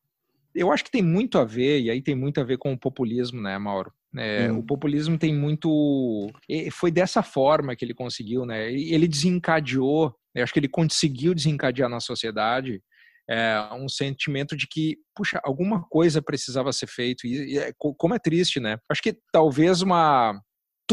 eu 0.56 0.72
acho 0.72 0.86
que 0.86 0.92
tem 0.92 1.02
muito 1.02 1.38
a 1.38 1.44
ver, 1.44 1.82
e 1.82 1.90
aí 1.90 2.02
tem 2.02 2.16
muito 2.16 2.40
a 2.40 2.44
ver 2.46 2.58
com 2.58 2.72
o 2.72 2.80
populismo, 2.80 3.42
né, 3.42 3.58
Mauro? 3.58 3.92
É, 4.18 4.50
hum. 4.50 4.60
O 4.60 4.64
populismo 4.64 5.18
tem 5.18 5.36
muito. 5.36 6.32
Foi 6.72 6.92
dessa 6.92 7.24
forma 7.24 7.76
que 7.76 7.84
ele 7.84 7.96
conseguiu, 7.96 8.46
né? 8.46 8.72
Ele 8.72 9.08
desencadeou, 9.08 10.16
eu 10.36 10.44
acho 10.44 10.54
que 10.54 10.60
ele 10.60 10.70
conseguiu 10.70 11.34
desencadear 11.34 11.90
na 11.90 12.00
sociedade 12.00 12.80
é, 13.28 13.58
um 13.74 13.90
sentimento 13.90 14.56
de 14.56 14.68
que, 14.68 14.98
puxa, 15.16 15.40
alguma 15.44 15.82
coisa 15.90 16.22
precisava 16.22 16.72
ser 16.72 16.88
feito. 16.88 17.26
E, 17.26 17.54
e 17.54 17.58
é, 17.58 17.72
como 17.78 18.14
é 18.14 18.20
triste, 18.20 18.60
né? 18.60 18.78
Acho 18.90 19.02
que 19.02 19.18
talvez 19.32 19.82
uma 19.82 20.40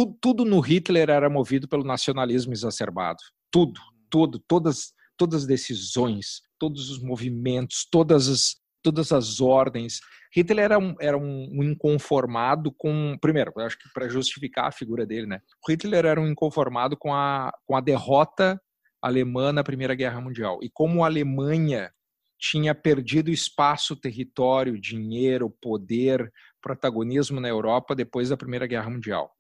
tudo, 0.01 0.17
tudo 0.21 0.45
no 0.45 0.61
Hitler 0.61 1.11
era 1.11 1.29
movido 1.29 1.69
pelo 1.69 1.85
nacionalismo 1.85 2.53
exacerbado. 2.53 3.19
Tudo, 3.51 3.81
tudo, 4.09 4.39
todas, 4.39 4.93
todas 5.17 5.43
as 5.43 5.47
decisões, 5.47 6.41
todos 6.59 6.91
os 6.91 7.03
movimentos, 7.03 7.87
todas 7.91 8.29
as, 8.29 8.57
todas 8.83 9.13
as 9.13 9.41
ordens. 9.41 10.01
Hitler 10.35 10.65
era 10.65 10.79
um, 10.79 10.95
era 11.01 11.19
um 11.19 11.63
inconformado 11.63 12.73
com. 12.73 13.17
Primeiro, 13.21 13.53
acho 13.59 13.79
que 13.79 13.93
para 13.93 14.09
justificar 14.09 14.69
a 14.69 14.73
figura 14.73 15.05
dele, 15.05 15.27
né? 15.27 15.41
Hitler 15.69 16.07
era 16.07 16.21
um 16.21 16.29
inconformado 16.29 16.97
com 16.97 17.13
a, 17.13 17.53
com 17.67 17.77
a 17.77 17.81
derrota 17.81 18.61
alemã 19.03 19.53
na 19.53 19.65
Primeira 19.65 19.95
Guerra 19.95 20.21
Mundial. 20.21 20.61
E 20.63 20.71
como 20.71 21.03
a 21.03 21.09
Alemanha 21.09 21.91
tinha 22.39 22.75
perdido 22.75 23.31
espaço, 23.31 23.97
território, 23.97 24.81
dinheiro, 24.81 25.51
poder, 25.61 26.33
protagonismo 26.63 27.39
na 27.39 27.49
Europa 27.49 27.95
depois 27.95 28.31
da 28.31 28.37
Primeira 28.37 28.67
Guerra 28.67 28.89
Mundial 28.89 29.31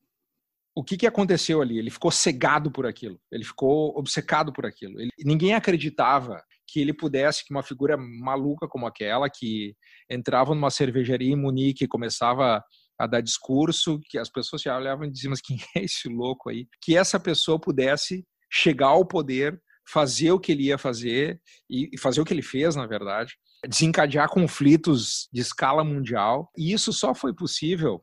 o 0.74 0.85
que, 0.85 0.96
que 0.96 1.06
aconteceu 1.06 1.61
ali? 1.61 1.78
Ele 1.78 1.90
ficou 1.90 2.11
cegado 2.11 2.70
por 2.70 2.87
aquilo, 2.87 3.20
ele 3.30 3.44
ficou 3.44 3.96
obcecado 3.98 4.52
por 4.52 4.64
aquilo. 4.64 5.00
Ele, 5.00 5.11
ninguém 5.24 5.54
acreditava 5.54 6.42
que 6.66 6.80
ele 6.80 6.92
pudesse, 6.92 7.44
que 7.44 7.52
uma 7.52 7.62
figura 7.62 7.96
maluca 7.96 8.68
como 8.68 8.87
aquela, 8.87 9.28
que 9.28 9.74
entrava 10.09 10.54
numa 10.54 10.70
cervejaria 10.70 11.33
em 11.33 11.37
Munique 11.37 11.85
e 11.85 11.88
começava 11.88 12.62
a 12.98 13.06
dar 13.06 13.20
discurso, 13.20 13.98
que 14.09 14.18
as 14.18 14.30
pessoas 14.30 14.62
se 14.62 14.68
olhavam 14.68 15.06
e 15.06 15.11
diziam, 15.11 15.30
mas 15.30 15.40
quem 15.40 15.59
é 15.76 15.85
esse 15.85 16.09
louco 16.09 16.50
aí? 16.50 16.66
Que 16.80 16.96
essa 16.96 17.18
pessoa 17.18 17.61
pudesse 17.61 18.24
chegar 18.52 18.88
ao 18.88 19.04
poder, 19.04 19.61
fazer 19.88 20.30
o 20.30 20.38
que 20.38 20.52
ele 20.52 20.64
ia 20.64 20.78
fazer, 20.78 21.40
e 21.68 21.98
fazer 21.98 22.20
o 22.20 22.24
que 22.24 22.33
ele 22.33 22.42
fez, 22.42 22.76
na 22.76 22.87
verdade, 22.87 23.35
desencadear 23.68 24.28
conflitos 24.28 25.28
de 25.33 25.40
escala 25.40 25.83
mundial. 25.83 26.50
E 26.56 26.72
isso 26.72 26.92
só 26.92 27.14
foi 27.14 27.35
possível 27.35 28.02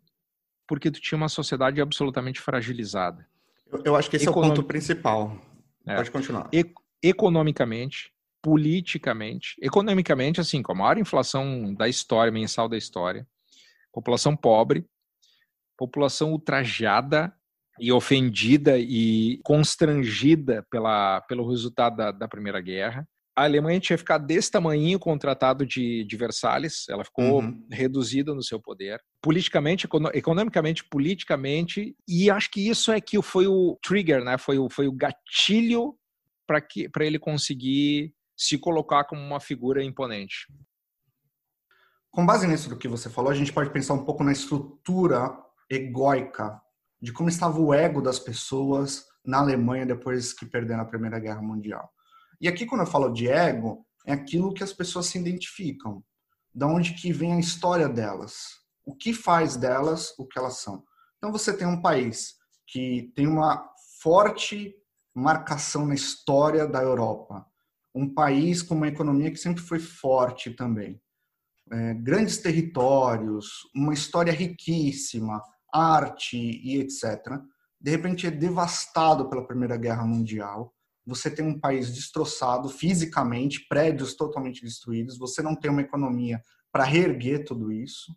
porque 0.68 0.92
tu 0.92 1.00
tinha 1.00 1.18
uma 1.18 1.30
sociedade 1.30 1.82
absolutamente 1.82 2.40
fragilizada. 2.40 3.28
Eu, 3.72 3.82
eu 3.86 3.96
acho 3.96 4.10
que 4.10 4.18
esse 4.18 4.28
Econom... 4.28 4.48
é 4.48 4.48
o 4.48 4.50
ponto 4.50 4.64
principal. 4.64 5.38
É. 5.86 5.96
Pode 5.96 6.12
continuar. 6.12 6.50
E, 6.54 6.66
economicamente, 7.02 8.12
politicamente, 8.42 9.56
economicamente, 9.62 10.42
assim, 10.42 10.62
com 10.62 10.74
a 10.74 10.76
maior 10.76 10.98
inflação 10.98 11.74
da 11.74 11.88
história, 11.88 12.32
mensal 12.32 12.68
da 12.68 12.78
história, 12.78 13.26
População 13.98 14.36
pobre, 14.36 14.86
população 15.76 16.32
ultrajada 16.32 17.34
e 17.80 17.92
ofendida 17.92 18.78
e 18.78 19.40
constrangida 19.44 20.64
pela, 20.70 21.22
pelo 21.22 21.50
resultado 21.50 21.98
da, 21.98 22.12
da 22.12 22.28
Primeira 22.28 22.62
Guerra. 22.62 23.08
A 23.38 23.44
Alemanha 23.44 23.80
tinha 23.80 24.00
ficado 24.00 24.26
desse 24.26 24.50
tamanho 24.50 24.98
com 24.98 25.14
o 25.14 25.20
Tratado 25.20 25.64
de, 25.64 26.04
de 26.06 26.18
Versalhes, 26.18 26.90
ela 26.90 27.06
ficou 27.06 27.44
uhum. 27.44 27.68
reduzida 27.72 28.34
no 28.34 28.42
seu 28.42 28.60
poder, 28.60 29.00
politicamente, 29.22 29.88
economicamente, 30.16 30.84
politicamente, 30.84 31.96
e 32.08 32.32
acho 32.32 32.50
que 32.50 32.68
isso 32.68 32.92
é 32.92 33.00
que 33.00 33.22
foi 33.22 33.46
o 33.46 33.78
trigger, 33.84 34.24
né? 34.24 34.40
foi, 34.40 34.58
o, 34.58 34.68
foi 34.68 34.88
o 34.88 34.92
gatilho 34.92 35.96
para 36.48 37.06
ele 37.06 37.20
conseguir 37.20 38.12
se 38.36 38.58
colocar 38.58 39.04
como 39.04 39.22
uma 39.22 39.40
figura 39.40 39.84
imponente. 39.84 40.48
Com 42.10 42.26
base 42.26 42.48
nisso 42.48 42.70
do 42.70 42.78
que 42.78 42.88
você 42.88 43.08
falou, 43.08 43.30
a 43.32 43.36
gente 43.36 43.54
pode 43.54 43.70
pensar 43.70 43.94
um 43.94 44.04
pouco 44.04 44.24
na 44.24 44.32
estrutura 44.32 45.38
egóica 45.70 46.60
de 47.00 47.14
como 47.14 47.30
estava 47.30 47.60
o 47.60 47.72
ego 47.72 48.02
das 48.02 48.18
pessoas 48.18 49.06
na 49.24 49.38
Alemanha 49.38 49.86
depois 49.86 50.34
que 50.34 50.44
perderam 50.44 50.82
a 50.82 50.86
Primeira 50.86 51.20
Guerra 51.20 51.44
Mundial. 51.44 51.88
E 52.40 52.48
aqui, 52.48 52.66
quando 52.66 52.82
eu 52.82 52.88
falo 52.88 53.10
de 53.10 53.28
ego, 53.28 53.86
é 54.06 54.14
aquilo 54.14 54.54
que 54.54 54.64
as 54.64 54.74
pessoas 54.74 55.08
se 55.08 55.18
identificam, 55.18 56.04
da 56.54 56.68
onde 56.68 56.94
que 56.94 57.12
vem 57.12 57.34
a 57.34 57.40
história 57.40 57.90
delas, 57.90 58.36
o 58.86 58.96
que 58.96 59.14
faz 59.14 59.56
delas 59.56 60.14
o 60.18 60.26
que 60.26 60.40
elas 60.40 60.58
são. 60.58 60.84
Então, 61.18 61.32
você 61.32 61.56
tem 61.56 61.68
um 61.68 61.82
país 61.82 62.36
que 62.68 63.12
tem 63.16 63.28
uma 63.28 63.70
forte 64.02 64.76
marcação 65.16 65.86
na 65.86 65.96
história 65.96 66.68
da 66.68 66.82
Europa, 66.82 67.46
um 67.94 68.14
país 68.14 68.62
com 68.62 68.76
uma 68.76 68.88
economia 68.88 69.32
que 69.32 69.38
sempre 69.38 69.64
foi 69.64 69.80
forte 69.80 70.52
também, 70.52 71.02
é, 71.72 71.94
grandes 71.96 72.38
territórios, 72.38 73.48
uma 73.76 73.94
história 73.94 74.32
riquíssima, 74.32 75.42
arte 75.74 76.38
e 76.38 76.80
etc. 76.80 77.42
De 77.80 77.92
repente 77.92 78.28
é 78.28 78.32
devastado 78.32 79.30
pela 79.30 79.46
Primeira 79.46 79.76
Guerra 79.76 80.06
Mundial. 80.06 80.74
Você 81.08 81.32
tem 81.32 81.46
um 81.46 81.58
país 81.58 81.94
destroçado 81.94 82.68
fisicamente, 82.68 83.66
prédios 83.70 84.14
totalmente 84.14 84.62
destruídos. 84.62 85.18
Você 85.18 85.42
não 85.42 85.56
tem 85.56 85.72
uma 85.72 85.82
economia 85.82 86.42
para 86.70 86.84
reerguer 86.84 87.46
tudo 87.46 87.72
isso. 87.72 88.14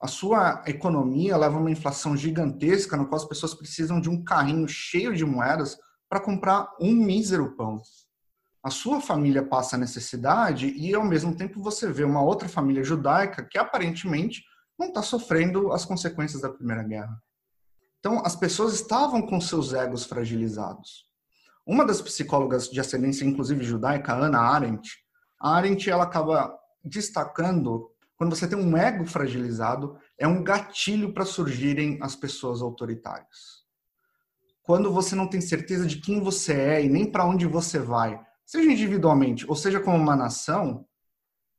A 0.00 0.06
sua 0.06 0.62
economia 0.66 1.36
leva 1.36 1.56
a 1.56 1.60
uma 1.60 1.70
inflação 1.70 2.16
gigantesca, 2.16 2.96
no 2.96 3.08
qual 3.08 3.20
as 3.20 3.28
pessoas 3.28 3.54
precisam 3.54 4.00
de 4.00 4.08
um 4.08 4.22
carrinho 4.22 4.68
cheio 4.68 5.14
de 5.14 5.24
moedas 5.24 5.76
para 6.08 6.20
comprar 6.20 6.68
um 6.80 6.92
mísero 6.92 7.56
pão. 7.56 7.82
A 8.64 8.70
sua 8.70 9.00
família 9.00 9.44
passa 9.44 9.76
necessidade 9.76 10.68
e, 10.68 10.94
ao 10.94 11.04
mesmo 11.04 11.36
tempo, 11.36 11.60
você 11.60 11.90
vê 11.90 12.04
uma 12.04 12.22
outra 12.22 12.48
família 12.48 12.84
judaica 12.84 13.44
que 13.44 13.58
aparentemente 13.58 14.44
não 14.78 14.88
está 14.88 15.02
sofrendo 15.02 15.72
as 15.72 15.84
consequências 15.84 16.40
da 16.40 16.50
Primeira 16.50 16.84
Guerra. 16.84 17.20
Então, 17.98 18.22
as 18.24 18.36
pessoas 18.36 18.74
estavam 18.74 19.22
com 19.22 19.40
seus 19.40 19.72
egos 19.72 20.04
fragilizados. 20.04 21.11
Uma 21.66 21.84
das 21.84 22.00
psicólogas 22.00 22.68
de 22.68 22.80
ascendência, 22.80 23.24
inclusive 23.24 23.64
judaica, 23.64 24.14
Ana 24.14 24.40
Arendt, 24.40 24.90
a 25.40 25.56
Arendt 25.56 25.88
ela 25.88 26.04
acaba 26.04 26.58
destacando 26.84 27.90
quando 28.16 28.36
você 28.36 28.46
tem 28.46 28.58
um 28.58 28.76
ego 28.76 29.04
fragilizado, 29.04 29.96
é 30.16 30.28
um 30.28 30.44
gatilho 30.44 31.12
para 31.12 31.24
surgirem 31.24 31.98
as 32.00 32.14
pessoas 32.14 32.62
autoritárias 32.62 33.62
quando 34.62 34.92
você 34.92 35.14
não 35.14 35.26
tem 35.26 35.40
certeza 35.40 35.86
de 35.86 35.96
quem 35.96 36.20
você 36.20 36.52
é 36.52 36.84
e 36.84 36.88
nem 36.88 37.10
para 37.10 37.26
onde 37.26 37.46
você 37.46 37.78
vai, 37.78 38.20
seja 38.46 38.70
individualmente 38.70 39.48
ou 39.48 39.56
seja 39.56 39.80
como 39.80 39.96
uma 39.96 40.16
nação, 40.16 40.86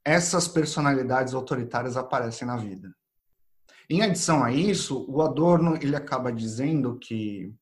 essas 0.05 0.47
personalidades 0.47 1.33
autoritárias 1.33 1.97
aparecem 1.97 2.47
na 2.47 2.57
vida. 2.57 2.93
Em 3.89 4.01
adição 4.01 4.43
a 4.43 4.51
isso, 4.51 5.05
o 5.09 5.21
Adorno 5.21 5.75
ele 5.75 5.95
acaba 5.95 6.31
dizendo 6.31 6.97
que 6.97 7.53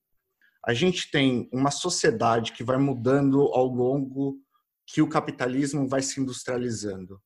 a 0.66 0.74
gente 0.74 1.10
tem 1.10 1.50
uma 1.52 1.72
sociedade 1.72 2.52
que 2.54 2.64
vai 2.64 2.78
mudando 2.78 3.42
ao 3.54 3.66
longo 3.66 4.40
que 4.86 5.02
o 5.02 5.10
capitalismo 5.10 5.88
vai 5.88 6.02
se 6.02 6.20
industrializando. 6.20 7.22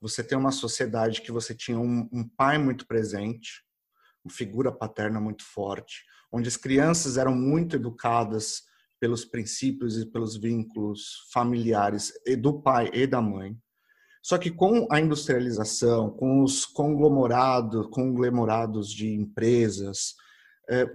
Você 0.00 0.22
tem 0.22 0.36
uma 0.36 0.52
sociedade 0.52 1.22
que 1.22 1.32
você 1.32 1.54
tinha 1.54 1.78
um, 1.78 2.08
um 2.12 2.28
pai 2.28 2.58
muito 2.58 2.86
presente, 2.86 3.64
uma 4.24 4.32
figura 4.32 4.70
paterna 4.70 5.20
muito 5.20 5.44
forte, 5.44 6.04
onde 6.30 6.48
as 6.48 6.56
crianças 6.56 7.16
eram 7.16 7.34
muito 7.34 7.76
educadas 7.76 8.62
pelos 9.00 9.24
princípios 9.24 9.98
e 9.98 10.06
pelos 10.06 10.36
vínculos 10.36 11.28
familiares 11.32 12.12
do 12.38 12.60
pai 12.60 12.90
e 12.92 13.06
da 13.06 13.20
mãe. 13.20 13.56
Só 14.22 14.38
que 14.38 14.50
com 14.50 14.86
a 14.90 15.00
industrialização, 15.00 16.10
com 16.10 16.42
os 16.42 16.64
conglomerados, 16.64 17.86
conglomerados 17.88 18.90
de 18.90 19.12
empresas, 19.12 20.14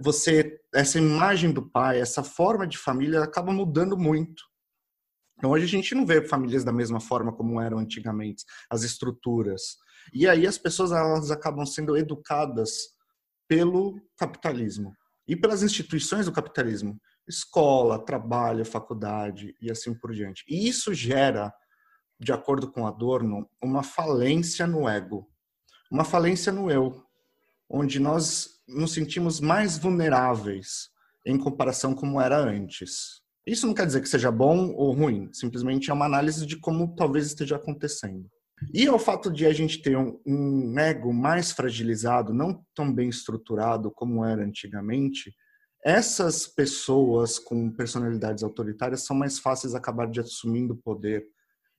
você 0.00 0.60
essa 0.74 0.98
imagem 0.98 1.52
do 1.52 1.68
pai, 1.68 2.00
essa 2.00 2.22
forma 2.22 2.66
de 2.66 2.78
família 2.78 3.22
acaba 3.22 3.52
mudando 3.52 3.96
muito. 3.96 4.42
Então 5.38 5.50
hoje 5.50 5.64
a 5.64 5.68
gente 5.68 5.94
não 5.94 6.04
vê 6.04 6.22
famílias 6.22 6.64
da 6.64 6.72
mesma 6.72 7.00
forma 7.00 7.32
como 7.32 7.60
eram 7.60 7.78
antigamente, 7.78 8.44
as 8.68 8.82
estruturas. 8.82 9.76
E 10.12 10.28
aí 10.28 10.46
as 10.46 10.58
pessoas 10.58 10.92
elas 10.92 11.30
acabam 11.30 11.64
sendo 11.64 11.96
educadas 11.96 12.90
pelo 13.48 14.00
capitalismo 14.16 14.94
e 15.26 15.34
pelas 15.34 15.62
instituições 15.62 16.26
do 16.26 16.32
capitalismo, 16.32 17.00
escola, 17.26 18.04
trabalho, 18.04 18.64
faculdade 18.64 19.54
e 19.60 19.70
assim 19.70 19.94
por 19.94 20.12
diante. 20.12 20.44
E 20.48 20.68
isso 20.68 20.92
gera, 20.92 21.52
de 22.18 22.32
acordo 22.32 22.70
com 22.70 22.86
Adorno, 22.86 23.48
uma 23.62 23.82
falência 23.82 24.66
no 24.66 24.88
ego, 24.88 25.28
uma 25.90 26.04
falência 26.04 26.52
no 26.52 26.70
eu, 26.70 27.02
onde 27.68 27.98
nós 27.98 28.59
nos 28.74 28.92
sentimos 28.92 29.40
mais 29.40 29.78
vulneráveis 29.78 30.88
em 31.26 31.36
comparação 31.36 31.94
como 31.94 32.20
era 32.20 32.38
antes. 32.38 33.20
Isso 33.46 33.66
não 33.66 33.74
quer 33.74 33.86
dizer 33.86 34.00
que 34.00 34.08
seja 34.08 34.30
bom 34.30 34.72
ou 34.72 34.92
ruim, 34.92 35.28
simplesmente 35.32 35.90
é 35.90 35.94
uma 35.94 36.06
análise 36.06 36.46
de 36.46 36.56
como 36.56 36.94
talvez 36.94 37.26
esteja 37.26 37.56
acontecendo. 37.56 38.30
E 38.74 38.86
ao 38.86 38.98
fato 38.98 39.30
de 39.30 39.46
a 39.46 39.52
gente 39.52 39.80
ter 39.80 39.96
um, 39.96 40.20
um 40.26 40.78
ego 40.78 41.12
mais 41.12 41.50
fragilizado, 41.50 42.34
não 42.34 42.64
tão 42.74 42.92
bem 42.92 43.08
estruturado 43.08 43.90
como 43.90 44.24
era 44.24 44.44
antigamente, 44.44 45.34
essas 45.82 46.46
pessoas 46.46 47.38
com 47.38 47.70
personalidades 47.70 48.44
autoritárias 48.44 49.04
são 49.04 49.16
mais 49.16 49.38
fáceis 49.38 49.72
de 49.72 49.78
acabar 49.78 50.10
de 50.10 50.20
assumindo 50.20 50.74
o 50.74 50.76
poder 50.76 51.24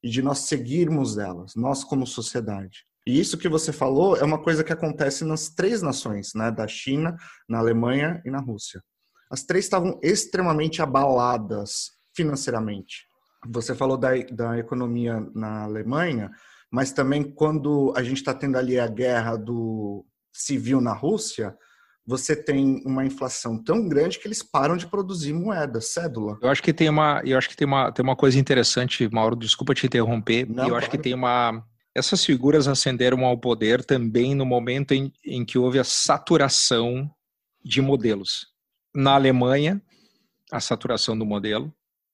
e 0.03 0.09
de 0.09 0.23
nós 0.23 0.39
seguirmos 0.39 1.19
elas, 1.19 1.53
nós 1.55 1.83
como 1.83 2.07
sociedade. 2.07 2.85
E 3.05 3.19
isso 3.19 3.37
que 3.37 3.49
você 3.49 3.73
falou 3.73 4.15
é 4.15 4.23
uma 4.23 4.41
coisa 4.41 4.63
que 4.63 4.73
acontece 4.73 5.23
nas 5.23 5.49
três 5.49 5.81
nações, 5.81 6.33
né, 6.35 6.51
da 6.51 6.67
China, 6.67 7.15
na 7.49 7.59
Alemanha 7.59 8.21
e 8.25 8.29
na 8.29 8.39
Rússia. 8.39 8.81
As 9.29 9.43
três 9.43 9.65
estavam 9.65 9.99
extremamente 10.03 10.81
abaladas 10.81 11.91
financeiramente. 12.15 13.05
Você 13.47 13.73
falou 13.73 13.97
da, 13.97 14.09
da 14.31 14.57
economia 14.59 15.25
na 15.33 15.63
Alemanha, 15.63 16.29
mas 16.71 16.91
também 16.91 17.23
quando 17.23 17.93
a 17.95 18.03
gente 18.03 18.17
está 18.17 18.33
tendo 18.33 18.57
ali 18.57 18.79
a 18.79 18.87
guerra 18.87 19.35
do 19.35 20.05
civil 20.31 20.79
na 20.79 20.93
Rússia, 20.93 21.55
você 22.05 22.35
tem 22.35 22.81
uma 22.85 23.05
inflação 23.05 23.61
tão 23.61 23.87
grande 23.87 24.19
que 24.19 24.27
eles 24.27 24.43
param 24.43 24.75
de 24.75 24.87
produzir 24.87 25.33
moeda, 25.33 25.81
cédula. 25.81 26.37
Eu 26.41 26.49
acho 26.49 26.61
que 26.61 26.73
tem 26.73 26.89
uma, 26.89 27.21
eu 27.25 27.37
acho 27.37 27.49
que 27.49 27.55
tem 27.55 27.67
uma, 27.67 27.91
tem 27.91 28.03
uma 28.03 28.15
coisa 28.15 28.39
interessante, 28.39 29.09
Mauro, 29.11 29.35
desculpa 29.35 29.73
te 29.73 29.85
interromper. 29.85 30.47
Não, 30.47 30.63
eu 30.63 30.69
claro. 30.69 30.75
acho 30.75 30.89
que 30.89 30.97
tem 30.97 31.13
uma 31.13 31.63
essas 31.95 32.23
figuras 32.23 32.67
ascenderam 32.67 33.25
ao 33.25 33.37
poder 33.37 33.83
também 33.83 34.33
no 34.33 34.45
momento 34.45 34.93
em, 34.93 35.11
em 35.25 35.43
que 35.43 35.57
houve 35.57 35.79
a 35.79 35.83
saturação 35.83 37.09
de 37.63 37.81
modelos. 37.81 38.47
Na 38.95 39.15
Alemanha, 39.15 39.81
a 40.51 40.59
saturação 40.59 41.17
do 41.17 41.25
modelo. 41.25 41.73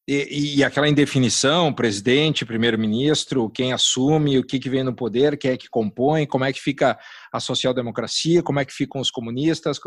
E, 0.09 0.59
e, 0.59 0.63
aquela 0.63 0.87
indefinição, 0.87 1.73
presidente, 1.73 2.45
primeiro-ministro, 2.45 3.49
quem 3.49 3.73
assume, 3.73 4.39
o 4.39 4.43
que, 4.43 4.57
que 4.57 4.69
vem 4.69 4.81
no 4.81 4.95
poder, 4.95 5.37
quem 5.37 5.51
é 5.51 5.57
que 5.57 5.69
compõe, 5.69 6.25
como 6.25 6.45
é 6.45 6.53
que 6.53 6.61
fica 6.61 6.97
a 7.31 7.41
social-democracia, 7.41 8.41
como 8.41 8.59
é 8.59 8.63
que 8.63 8.71
ficam 8.71 9.01
os 9.01 9.11
comunistas, 9.11 9.77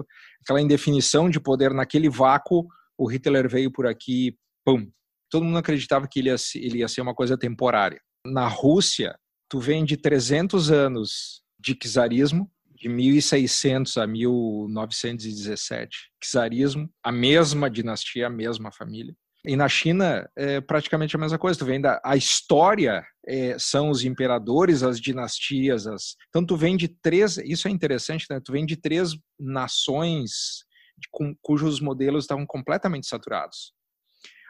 aquela 0.42 0.61
indefinição 0.61 1.31
de 1.31 1.40
poder 1.40 1.72
naquele 1.72 2.11
vácuo, 2.11 2.66
o 2.98 3.11
Hitler 3.11 3.48
veio 3.48 3.72
por 3.72 3.87
aqui, 3.87 4.37
pum. 4.62 4.87
Todo 5.31 5.44
mundo 5.44 5.57
acreditava 5.57 6.07
que 6.07 6.18
ele 6.20 6.29
ia, 6.29 6.37
ele 6.57 6.79
ia 6.81 6.88
ser 6.88 7.00
uma 7.00 7.14
coisa 7.14 7.38
temporária. 7.38 7.98
Na 8.26 8.46
Rússia, 8.46 9.16
tu 9.51 9.61
vem 9.61 9.85
de 9.85 9.99
300 9.99 10.71
anos 10.71 11.43
de 11.59 11.75
czarismo, 11.75 12.51
de 12.75 12.89
1600 12.89 13.99
a 13.99 14.07
1917, 14.07 16.11
czarismo, 16.19 16.91
a 17.05 17.13
mesma 17.13 17.69
dinastia, 17.69 18.29
a 18.29 18.31
mesma 18.31 18.73
família 18.73 19.15
e 19.45 19.57
na 19.57 19.69
China 19.69 20.29
é 20.37 20.61
praticamente 20.61 21.17
a 21.17 21.19
mesma 21.19 21.39
coisa. 21.39 21.59
Tu 21.59 21.65
vem 21.65 21.81
da 21.81 22.01
a 22.05 22.17
história 22.17 23.05
é, 23.27 23.59
são 23.59 23.91
os 23.91 24.05
imperadores, 24.05 24.83
as 24.83 25.01
dinastias, 25.01 25.87
as 25.87 26.15
então 26.29 26.45
tu 26.45 26.57
vem 26.57 26.77
de 26.77 26.89
três. 26.89 27.39
Isso 27.39 27.69
é 27.69 27.71
interessante, 27.71 28.27
né? 28.31 28.41
Tu 28.45 28.53
vem 28.53 28.67
de 28.67 28.77
três 28.77 29.13
nações 29.39 30.65
com, 31.11 31.35
cujos 31.41 31.81
modelos 31.81 32.25
estavam 32.25 32.47
completamente 32.47 33.07
saturados. 33.07 33.73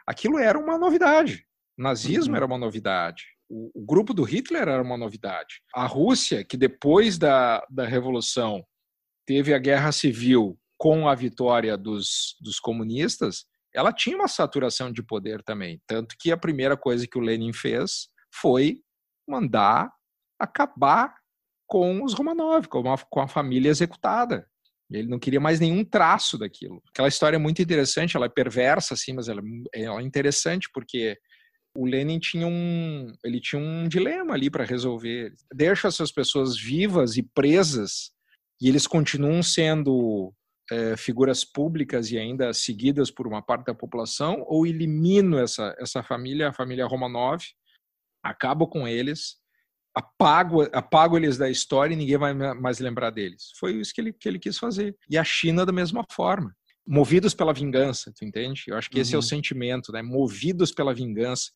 Aquilo 0.05 0.37
era 0.37 0.59
uma 0.59 0.77
novidade. 0.77 1.45
O 1.77 1.83
nazismo 1.83 2.31
uhum. 2.31 2.37
era 2.37 2.45
uma 2.45 2.57
novidade. 2.57 3.23
O, 3.51 3.81
o, 3.81 3.85
grupo 3.85 4.13
do 4.13 4.23
Hitler 4.23 4.63
era 4.63 4.81
uma 4.81 4.97
novidade. 4.97 5.61
A 5.75 5.85
Rússia, 5.85 6.43
que 6.43 6.55
depois 6.55 7.17
da, 7.17 7.65
da 7.69 7.85
Revolução 7.85 8.65
teve 9.25 9.53
a 9.53 9.59
guerra 9.59 9.91
civil 9.91 10.57
com 10.77 11.07
a 11.07 11.13
vitória 11.13 11.77
dos, 11.77 12.37
dos 12.39 12.59
comunistas, 12.59 13.45
ela 13.75 13.91
tinha 13.91 14.15
uma 14.15 14.27
saturação 14.27 14.91
de 14.91 15.03
poder 15.03 15.43
também. 15.43 15.81
Tanto 15.85 16.15
que 16.17 16.31
a 16.31 16.37
primeira 16.37 16.77
coisa 16.77 17.05
que 17.05 17.17
o 17.17 17.21
Lenin 17.21 17.53
fez 17.53 18.07
foi 18.33 18.79
mandar 19.27 19.91
acabar 20.39 21.13
com 21.67 22.03
os 22.03 22.13
Romanov, 22.13 22.67
com 22.67 22.91
a, 22.91 22.97
com 22.97 23.19
a 23.19 23.27
família 23.27 23.69
executada. 23.69 24.47
Ele 24.89 25.07
não 25.07 25.19
queria 25.19 25.39
mais 25.39 25.59
nenhum 25.59 25.85
traço 25.85 26.37
daquilo. 26.37 26.81
Aquela 26.89 27.07
história 27.07 27.35
é 27.35 27.39
muito 27.39 27.61
interessante, 27.61 28.17
ela 28.17 28.25
é 28.25 28.29
perversa, 28.29 28.93
assim, 28.93 29.13
mas 29.13 29.29
ela, 29.29 29.41
ela 29.73 30.01
é 30.01 30.03
interessante 30.03 30.69
porque 30.73 31.17
o 31.75 31.85
Lenin 31.85 32.19
tinha 32.19 32.47
um, 32.47 33.13
ele 33.23 33.39
tinha 33.39 33.61
um 33.61 33.87
dilema 33.87 34.33
ali 34.33 34.49
para 34.49 34.65
resolver. 34.65 35.33
Deixa 35.53 35.87
essas 35.87 36.11
pessoas 36.11 36.57
vivas 36.57 37.17
e 37.17 37.23
presas 37.23 38.11
e 38.61 38.69
eles 38.69 38.85
continuam 38.85 39.41
sendo 39.41 40.33
é, 40.71 40.95
figuras 40.95 41.43
públicas 41.43 42.11
e 42.11 42.17
ainda 42.17 42.53
seguidas 42.53 43.09
por 43.09 43.27
uma 43.27 43.41
parte 43.41 43.65
da 43.65 43.73
população, 43.73 44.45
ou 44.47 44.67
elimino 44.67 45.39
essa, 45.39 45.75
essa 45.79 46.03
família, 46.03 46.49
a 46.49 46.53
família 46.53 46.85
Romanov, 46.85 47.41
acabo 48.23 48.67
com 48.67 48.87
eles, 48.87 49.37
apago, 49.95 50.61
apago 50.71 51.17
eles 51.17 51.37
da 51.37 51.49
história 51.49 51.93
e 51.93 51.97
ninguém 51.97 52.17
vai 52.17 52.33
mais 52.33 52.79
lembrar 52.79 53.09
deles. 53.09 53.51
Foi 53.59 53.73
isso 53.73 53.93
que 53.93 53.99
ele, 53.99 54.13
que 54.13 54.29
ele 54.29 54.39
quis 54.39 54.57
fazer. 54.57 54.95
E 55.09 55.17
a 55.17 55.23
China 55.23 55.65
da 55.65 55.73
mesma 55.73 56.05
forma. 56.11 56.55
Movidos 56.87 57.33
pela 57.33 57.53
vingança, 57.53 58.11
tu 58.15 58.25
entende? 58.25 58.63
Eu 58.67 58.77
acho 58.77 58.89
que 58.89 58.95
uhum. 58.97 59.01
esse 59.01 59.13
é 59.13 59.17
o 59.17 59.21
uhum. 59.21 59.27
sentimento, 59.27 59.91
né? 59.91 60.01
Movidos 60.01 60.71
pela 60.71 60.93
vingança. 60.93 61.51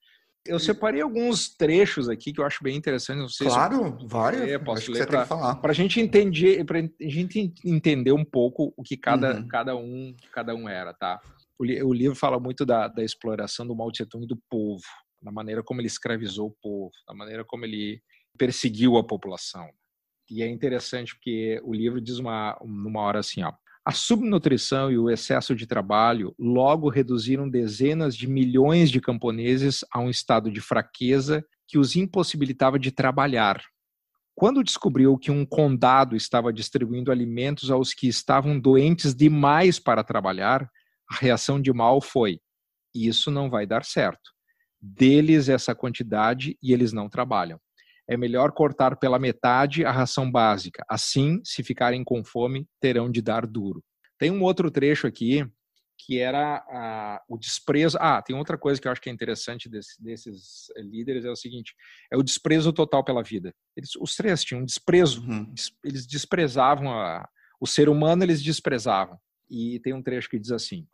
Eu 0.46 0.60
separei 0.60 1.02
alguns 1.02 1.50
trechos 1.50 2.08
aqui 2.08 2.32
que 2.32 2.40
eu 2.40 2.46
acho 2.46 2.64
bem 2.64 2.76
interessante. 2.76 3.18
Não 3.18 3.30
sei 3.30 3.48
claro, 3.48 3.98
se 4.00 4.08
vários. 4.08 4.42
É, 4.44 4.60
posso 4.60 4.92
ler 4.92 5.08
para 5.08 5.58
a 5.64 5.74
gente 5.74 6.00
entender, 6.00 6.64
para 6.66 6.80
a 6.80 7.10
gente 7.10 7.54
entender 7.64 8.12
um 8.12 8.24
pouco 8.24 8.74
o 8.78 8.84
que 8.84 8.96
cada, 8.96 9.38
uhum. 9.38 9.48
cada 9.48 9.76
um 9.76 10.16
cada 10.32 10.54
um 10.54 10.70
era, 10.70 10.94
tá? 10.94 11.20
O, 11.58 11.64
o, 11.64 11.94
livro 11.94 12.16
fala 12.16 12.40
muito 12.40 12.66
da, 12.66 12.88
da 12.88 13.04
exploração 13.04 13.66
do 13.66 13.76
Mao 13.76 13.92
Tse 13.92 14.06
Tung 14.06 14.28
do 14.28 14.38
povo, 14.50 14.84
da 15.22 15.32
maneira 15.32 15.64
como 15.64 15.82
ele 15.82 15.88
escravizou 15.88 16.50
o 16.50 16.56
povo, 16.62 16.92
da 17.08 17.16
maneira 17.16 17.44
como 17.44 17.66
ele 17.66 18.02
perseguiu 18.38 18.98
a 18.98 19.04
população. 19.04 19.68
E 20.30 20.44
é 20.44 20.48
interessante 20.48 21.16
porque 21.16 21.60
o 21.64 21.74
livro 21.74 22.02
diz 22.02 22.20
uma 22.20 22.58
numa 22.64 23.02
hora 23.02 23.20
assim, 23.20 23.42
ó, 23.44 23.54
a 23.86 23.92
subnutrição 23.92 24.92
e 24.92 24.98
o 24.98 25.12
excesso 25.12 25.56
de 25.56 25.68
trabalho 25.68 26.34
logo 26.40 26.90
reduziram 26.90 27.48
dezenas 27.48 28.18
de 28.18 28.28
milhões 28.28 28.90
de 28.90 29.00
camponeses 29.00 29.86
a 29.92 30.00
um 30.00 30.10
estado 30.10 30.52
de 30.52 30.60
fraqueza 30.60 31.46
que 31.68 31.78
os 31.78 31.96
impossibilitava 31.96 32.80
de 32.80 32.92
trabalhar. 32.92 33.64
Quando 34.34 34.64
descobriu 34.64 35.16
que 35.20 35.30
um 35.30 35.46
condado 35.46 36.16
estava 36.16 36.52
distribuindo 36.52 37.12
alimentos 37.12 37.70
aos 37.70 37.94
que 37.94 38.08
estavam 38.08 38.60
doentes 38.60 39.14
demais 39.14 39.80
para 39.80 40.04
trabalhar, 40.04 40.68
a 41.08 41.18
reação 41.18 41.62
de 41.62 41.72
Mal 41.72 42.02
foi: 42.02 42.40
isso 42.94 43.30
não 43.30 43.52
vai 43.52 43.68
dar 43.68 43.86
certo. 43.86 44.32
Deles 44.82 45.48
essa 45.48 45.76
quantidade 45.76 46.58
e 46.62 46.74
eles 46.74 46.92
não 46.92 47.08
trabalham 47.08 47.60
é 48.08 48.16
melhor 48.16 48.52
cortar 48.52 48.98
pela 48.98 49.20
metade 49.20 49.84
a 49.84 49.92
ração 49.92 50.32
básica. 50.32 50.84
Assim, 50.90 51.42
se 51.44 51.64
ficarem 51.64 52.04
com 52.04 52.24
fome, 52.24 52.68
terão 52.80 53.10
de 53.10 53.22
dar 53.22 53.46
duro. 53.46 53.84
Tem 54.18 54.32
um 54.32 54.42
outro 54.42 54.70
trecho 54.72 55.08
aqui 55.08 55.46
que 55.98 56.20
era 56.20 56.58
ah, 56.70 57.22
o 57.28 57.38
desprezo. 57.38 57.98
Ah, 58.00 58.22
tem 58.22 58.36
outra 58.36 58.58
coisa 58.58 58.80
que 58.80 58.88
eu 58.88 58.92
acho 58.92 59.02
que 59.02 59.10
é 59.10 59.14
interessante 59.14 59.70
desse, 59.70 60.02
desses 60.02 60.66
líderes 60.78 61.26
é 61.26 61.32
o 61.32 61.36
seguinte: 61.36 61.74
é 62.12 62.18
o 62.18 62.24
desprezo 62.24 62.72
total 62.72 63.04
pela 63.04 63.24
vida. 63.24 63.54
Eles, 63.76 63.92
os 64.00 64.16
três 64.16 64.44
tinham 64.44 64.62
um 64.62 64.66
desprezo. 64.66 65.22
Uhum. 65.22 65.54
Eles 65.84 66.06
desprezavam 66.06 66.92
a, 66.92 67.28
o 67.60 67.68
ser 67.68 67.90
humano, 67.90 68.24
eles 68.24 68.42
desprezavam. 68.42 69.18
E 69.50 69.80
tem 69.80 69.94
um 69.94 70.02
trecho 70.02 70.30
que 70.30 70.40
diz 70.40 70.52
assim: 70.52 70.88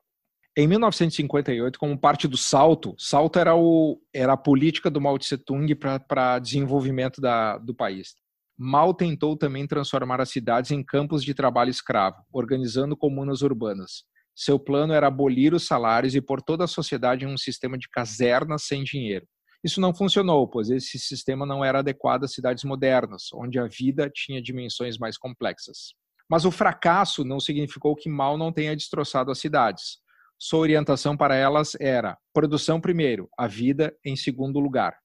em 0.58 0.68
1958, 0.68 1.80
como 1.80 1.98
parte 1.98 2.28
do 2.28 2.36
Salto, 2.36 2.94
Salto 2.98 3.40
era, 3.40 3.56
o, 3.56 4.02
era 4.14 4.34
a 4.34 4.38
política 4.38 4.90
do 4.90 5.00
Mao 5.00 5.18
Tse 5.18 5.38
Tung 5.38 5.74
para 6.08 6.40
desenvolvimento 6.40 7.22
da, 7.22 7.58
do 7.58 7.74
país. 7.74 8.16
Mao 8.58 8.94
tentou 8.94 9.38
também 9.38 9.66
transformar 9.66 10.20
as 10.20 10.30
cidades 10.30 10.72
em 10.72 10.84
campos 10.84 11.24
de 11.24 11.34
trabalho 11.34 11.70
escravo, 11.70 12.18
organizando 12.32 12.98
comunas 12.98 13.42
urbanas. 13.42 14.04
Seu 14.36 14.60
plano 14.60 14.94
era 14.94 15.08
abolir 15.08 15.54
os 15.54 15.66
salários 15.66 16.16
e 16.16 16.22
pôr 16.22 16.42
toda 16.42 16.66
a 16.66 16.68
sociedade 16.68 17.26
em 17.26 17.28
um 17.28 17.38
sistema 17.38 17.78
de 17.78 17.90
casernas 17.90 18.64
sem 18.64 18.84
dinheiro. 18.84 19.26
Isso 19.64 19.80
não 19.80 19.94
funcionou, 19.94 20.48
pois 20.48 20.70
esse 20.70 21.00
sistema 21.00 21.46
não 21.46 21.64
era 21.64 21.80
adequado 21.80 22.24
às 22.24 22.34
cidades 22.34 22.64
modernas, 22.64 23.30
onde 23.34 23.58
a 23.60 23.68
vida 23.68 24.10
tinha 24.14 24.42
dimensões 24.42 24.98
mais 24.98 25.18
complexas. 25.18 25.94
Mas 26.30 26.46
o 26.46 26.52
fracasso 26.52 27.24
não 27.24 27.40
significou 27.40 27.96
que 27.96 28.10
Mao 28.10 28.38
não 28.38 28.52
tenha 28.52 28.76
destroçado 28.76 29.32
as 29.32 29.40
cidades. 29.40 29.98
Sua 30.44 30.62
orientação 30.62 31.16
para 31.16 31.36
elas 31.36 31.78
era 31.80 32.18
produção 32.34 32.82
primeiro, 32.82 33.30
a 33.38 33.46
vida 33.46 33.96
em 34.04 34.16
segundo 34.16 34.60
lugar. 34.60 34.98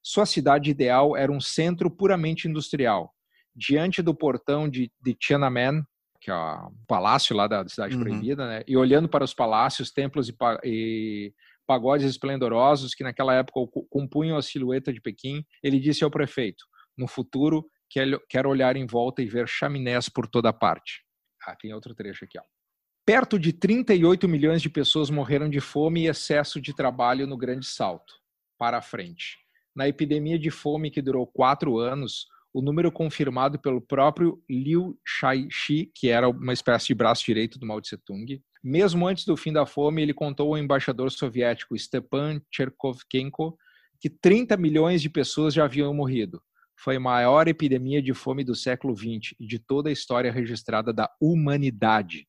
Sua 0.00 0.24
cidade 0.24 0.70
ideal 0.70 1.16
era 1.16 1.32
um 1.32 1.40
centro 1.40 1.90
puramente 1.90 2.46
industrial. 2.46 3.12
Diante 3.56 4.00
do 4.00 4.14
portão 4.14 4.68
de, 4.68 4.92
de 5.02 5.12
Tiananmen, 5.14 5.82
que 6.20 6.30
é 6.30 6.34
o 6.34 6.70
palácio 6.86 7.34
lá 7.34 7.48
da 7.48 7.66
cidade 7.66 7.96
uhum. 7.96 8.04
proibida, 8.04 8.46
né? 8.46 8.62
e 8.68 8.76
olhando 8.76 9.08
para 9.08 9.24
os 9.24 9.34
palácios, 9.34 9.90
templos 9.90 10.28
e, 10.28 10.34
e 10.62 11.34
pagodes 11.66 12.06
esplendorosos 12.06 12.94
que 12.94 13.02
naquela 13.02 13.34
época 13.34 13.58
compunham 13.90 14.36
a 14.36 14.42
silhueta 14.42 14.92
de 14.92 15.00
Pequim, 15.00 15.44
ele 15.60 15.80
disse 15.80 16.04
ao 16.04 16.10
prefeito: 16.10 16.64
No 16.96 17.08
futuro, 17.08 17.68
quero 18.28 18.48
olhar 18.48 18.76
em 18.76 18.86
volta 18.86 19.22
e 19.22 19.26
ver 19.26 19.48
chaminés 19.48 20.08
por 20.08 20.28
toda 20.28 20.52
parte. 20.52 21.02
Ah, 21.44 21.56
tem 21.56 21.74
outro 21.74 21.96
trecho 21.96 22.24
aqui, 22.24 22.38
ó. 22.38 22.53
Perto 23.06 23.38
de 23.38 23.52
38 23.52 24.26
milhões 24.26 24.62
de 24.62 24.70
pessoas 24.70 25.10
morreram 25.10 25.50
de 25.50 25.60
fome 25.60 26.04
e 26.04 26.06
excesso 26.06 26.58
de 26.58 26.74
trabalho 26.74 27.26
no 27.26 27.36
Grande 27.36 27.66
Salto. 27.66 28.14
Para 28.56 28.78
a 28.78 28.82
frente. 28.82 29.36
Na 29.76 29.86
epidemia 29.86 30.38
de 30.38 30.50
fome 30.50 30.90
que 30.90 31.02
durou 31.02 31.26
quatro 31.26 31.76
anos, 31.76 32.28
o 32.50 32.62
número 32.62 32.90
confirmado 32.90 33.58
pelo 33.58 33.78
próprio 33.78 34.42
Liu 34.48 34.98
Shaixi, 35.04 35.92
que 35.94 36.08
era 36.08 36.30
uma 36.30 36.54
espécie 36.54 36.86
de 36.86 36.94
braço 36.94 37.26
direito 37.26 37.58
do 37.58 37.66
Mao 37.66 37.78
Tse 37.78 37.98
Tung, 37.98 38.42
mesmo 38.62 39.06
antes 39.06 39.26
do 39.26 39.36
fim 39.36 39.52
da 39.52 39.66
fome, 39.66 40.00
ele 40.00 40.14
contou 40.14 40.54
ao 40.54 40.58
embaixador 40.58 41.10
soviético 41.12 41.78
Stepan 41.78 42.40
Cherkovkenko 42.50 43.58
que 44.00 44.08
30 44.08 44.56
milhões 44.56 45.02
de 45.02 45.10
pessoas 45.10 45.52
já 45.52 45.64
haviam 45.64 45.92
morrido. 45.92 46.40
Foi 46.74 46.96
a 46.96 47.00
maior 47.00 47.48
epidemia 47.48 48.00
de 48.00 48.14
fome 48.14 48.44
do 48.44 48.54
século 48.54 48.96
XX 48.96 49.34
e 49.38 49.46
de 49.46 49.58
toda 49.58 49.90
a 49.90 49.92
história 49.92 50.32
registrada 50.32 50.90
da 50.90 51.10
humanidade 51.20 52.26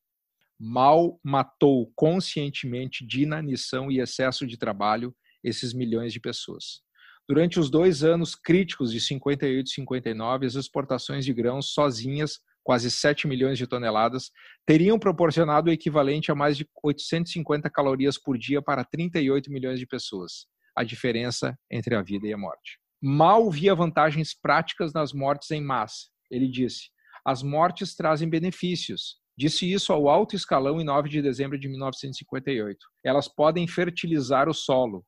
mal 0.58 1.20
matou 1.22 1.92
conscientemente 1.94 3.06
de 3.06 3.22
inanição 3.22 3.90
e 3.90 4.00
excesso 4.00 4.46
de 4.46 4.56
trabalho 4.56 5.14
esses 5.42 5.72
milhões 5.72 6.12
de 6.12 6.20
pessoas. 6.20 6.82
Durante 7.28 7.58
os 7.58 7.68
dois 7.68 8.04
anos 8.04 8.34
críticos 8.34 8.92
de 8.92 9.00
58 9.00 9.66
e 9.66 9.70
59, 9.70 10.46
as 10.46 10.54
exportações 10.54 11.24
de 11.24 11.32
grãos 11.32 11.72
sozinhas, 11.72 12.40
quase 12.62 12.90
7 12.90 13.26
milhões 13.26 13.58
de 13.58 13.66
toneladas, 13.66 14.30
teriam 14.64 14.98
proporcionado 14.98 15.68
o 15.68 15.72
equivalente 15.72 16.30
a 16.30 16.34
mais 16.34 16.56
de 16.56 16.68
850 16.82 17.68
calorias 17.68 18.16
por 18.16 18.38
dia 18.38 18.62
para 18.62 18.84
38 18.84 19.50
milhões 19.50 19.80
de 19.80 19.86
pessoas. 19.86 20.46
A 20.76 20.84
diferença 20.84 21.58
entre 21.70 21.96
a 21.96 22.02
vida 22.02 22.26
e 22.28 22.32
a 22.32 22.38
morte. 22.38 22.78
Mal 23.02 23.50
via 23.50 23.74
vantagens 23.74 24.32
práticas 24.32 24.92
nas 24.92 25.12
mortes 25.12 25.50
em 25.50 25.60
massa. 25.60 26.08
Ele 26.30 26.48
disse: 26.48 26.90
as 27.24 27.42
mortes 27.42 27.96
trazem 27.96 28.28
benefícios, 28.28 29.16
Disse 29.36 29.70
isso 29.70 29.92
ao 29.92 30.08
alto 30.08 30.34
escalão 30.34 30.80
em 30.80 30.84
9 30.84 31.08
de 31.08 31.20
dezembro 31.20 31.58
de 31.58 31.68
1958. 31.68 32.78
Elas 33.04 33.28
podem 33.28 33.68
fertilizar 33.68 34.48
o 34.48 34.54
solo. 34.54 35.04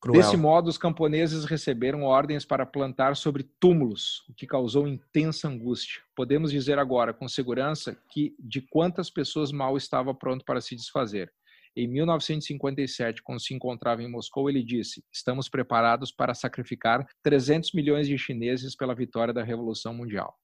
Cruel. 0.00 0.20
Desse 0.20 0.36
modo, 0.36 0.68
os 0.68 0.78
camponeses 0.78 1.44
receberam 1.44 2.04
ordens 2.04 2.44
para 2.44 2.64
plantar 2.64 3.16
sobre 3.16 3.48
túmulos, 3.58 4.24
o 4.28 4.34
que 4.34 4.46
causou 4.46 4.86
intensa 4.86 5.48
angústia. 5.48 6.00
Podemos 6.14 6.52
dizer 6.52 6.78
agora, 6.78 7.12
com 7.12 7.28
segurança, 7.28 7.96
que 8.10 8.34
de 8.38 8.60
quantas 8.60 9.10
pessoas 9.10 9.50
mal 9.50 9.76
estava 9.76 10.14
pronto 10.14 10.44
para 10.44 10.60
se 10.60 10.76
desfazer. 10.76 11.32
Em 11.76 11.86
1957, 11.86 13.22
quando 13.22 13.40
se 13.40 13.54
encontrava 13.54 14.02
em 14.02 14.10
Moscou, 14.10 14.48
ele 14.48 14.62
disse: 14.62 15.04
Estamos 15.12 15.48
preparados 15.48 16.12
para 16.12 16.34
sacrificar 16.34 17.06
300 17.22 17.72
milhões 17.72 18.06
de 18.06 18.16
chineses 18.16 18.76
pela 18.76 18.94
vitória 18.94 19.34
da 19.34 19.42
Revolução 19.42 19.92
Mundial. 19.92 20.36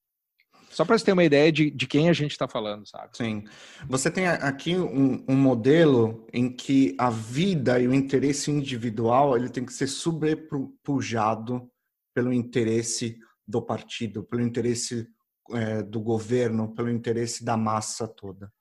Só 0.75 0.85
para 0.85 0.99
você 0.99 1.05
ter 1.05 1.13
uma 1.13 1.23
ideia 1.23 1.53
de, 1.53 1.71
de 1.71 1.87
quem 1.87 2.09
a 2.09 2.13
gente 2.13 2.33
está 2.33 2.49
falando, 2.49 2.85
sabe? 2.85 3.17
Sim. 3.17 3.45
Você 3.89 4.11
tem 4.11 4.27
aqui 4.27 4.75
um, 4.77 5.25
um, 5.29 5.37
modelo 5.37 6.27
em 6.33 6.51
que 6.51 6.97
a 6.99 7.11
vida 7.11 7.79
e 7.79 7.87
o 7.87 7.95
interesse 7.95 8.51
individual 8.51 9.37
ele 9.37 9.49
tem 9.49 9.65
que 9.65 9.73
ser 9.73 9.87
sobrepujado 9.87 11.71
pelo 12.13 12.33
interesse 12.33 13.17
do 13.47 13.63
partido, 13.63 14.25
pelo 14.25 14.43
interesse 14.43 15.07
é, 15.53 15.81
do 15.81 16.01
governo, 16.01 16.75
pelo 16.75 16.91
interesse 16.91 17.45
da 17.45 17.57
massa 17.57 18.09
toda. 18.09 18.53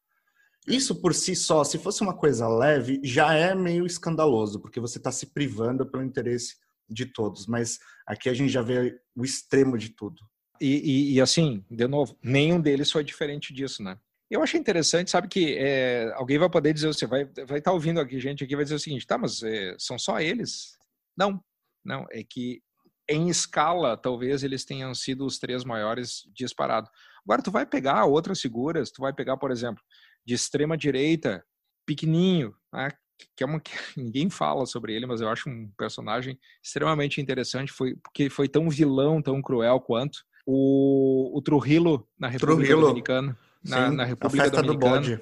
Isso 0.68 1.02
por 1.02 1.16
si 1.16 1.36
só, 1.36 1.64
se 1.64 1.80
fosse 1.80 2.04
uma 2.04 2.16
coisa 2.16 2.48
leve, 2.48 3.02
já 3.04 3.34
é 3.34 3.56
meio 3.56 3.88
escandaloso, 3.88 4.62
porque 4.62 4.80
você 4.80 5.00
está 5.00 5.12
se 5.12 5.34
privando 5.34 5.84
pelo 5.90 6.04
interesse 6.04 6.58
de 6.88 7.08
todos, 7.08 7.48
mas 7.48 7.80
aqui 8.06 8.30
a 8.30 8.34
gente 8.36 8.52
já 8.52 8.62
vê 8.62 9.00
o 9.16 9.26
extremo 9.26 9.80
de 9.80 9.90
tudo. 9.90 10.22
E, 10.60 10.68
e, 10.68 11.14
e 11.14 11.22
assim, 11.22 11.64
de 11.70 11.88
novo, 11.88 12.18
nenhum 12.22 12.60
deles 12.60 12.92
foi 12.92 13.04
diferente 13.04 13.54
disso, 13.54 13.84
né? 13.84 13.98
Eu 14.30 14.42
achei 14.42 14.60
interessante, 14.60 15.12
sabe 15.12 15.28
que 15.28 15.56
é, 15.58 16.12
alguém 16.16 16.40
vai 16.40 16.50
poder 16.50 16.74
dizer, 16.74 16.88
você 16.88 17.06
vai 17.06 17.26
vai 17.26 17.60
estar 17.60 17.62
tá 17.62 17.72
ouvindo 17.72 18.00
aqui 18.00 18.20
gente 18.20 18.44
aqui 18.44 18.56
vai 18.56 18.64
dizer 18.64 18.76
o 18.76 18.80
seguinte, 18.80 19.06
tá, 19.06 19.18
mas 19.18 19.44
é, 19.44 19.76
são 19.78 20.00
só 20.00 20.20
eles? 20.20 20.78
Não, 21.16 21.44
não, 21.86 22.08
é 22.10 22.24
que 22.24 22.62
em 23.08 23.30
escala 23.30 23.98
talvez 23.98 24.44
eles 24.44 24.66
tenham 24.66 24.94
sido 24.96 25.26
os 25.26 25.38
três 25.38 25.64
maiores 25.64 26.24
disparado. 26.34 26.90
Agora 27.24 27.42
tu 27.44 27.52
vai 27.52 27.66
pegar 27.66 28.06
outras 28.06 28.42
figuras, 28.42 28.92
tu 28.92 29.02
vai 29.02 29.14
pegar, 29.14 29.38
por 29.38 29.52
exemplo, 29.52 29.84
de 30.26 30.34
extrema 30.34 30.78
direita, 30.78 31.46
pequenininho, 31.86 32.56
né, 32.74 32.90
que 33.36 33.44
é 33.44 33.46
uma 33.46 33.60
que 33.60 33.72
ninguém 33.96 34.30
fala 34.30 34.66
sobre 34.66 34.96
ele, 34.96 35.06
mas 35.06 35.22
eu 35.22 35.30
acho 35.30 35.50
um 35.50 35.70
personagem 35.78 36.40
extremamente 36.64 37.22
interessante, 37.22 37.72
foi 37.72 37.96
porque 37.98 38.30
foi 38.30 38.48
tão 38.48 38.70
vilão, 38.70 39.22
tão 39.22 39.42
cruel 39.42 39.80
quanto 39.80 40.20
o, 40.46 41.38
o 41.38 41.42
Trujillo 41.42 42.08
na 42.20 42.28
República 42.28 42.58
Trujillo. 42.58 42.82
Dominicana, 42.82 43.38
na, 43.64 43.90
Sim, 43.90 43.96
na 43.96 44.04
República 44.06 44.44
a 44.44 44.46
festa 44.46 44.62
Dominicana. 44.62 45.02
Do 45.02 45.18
bode. 45.18 45.22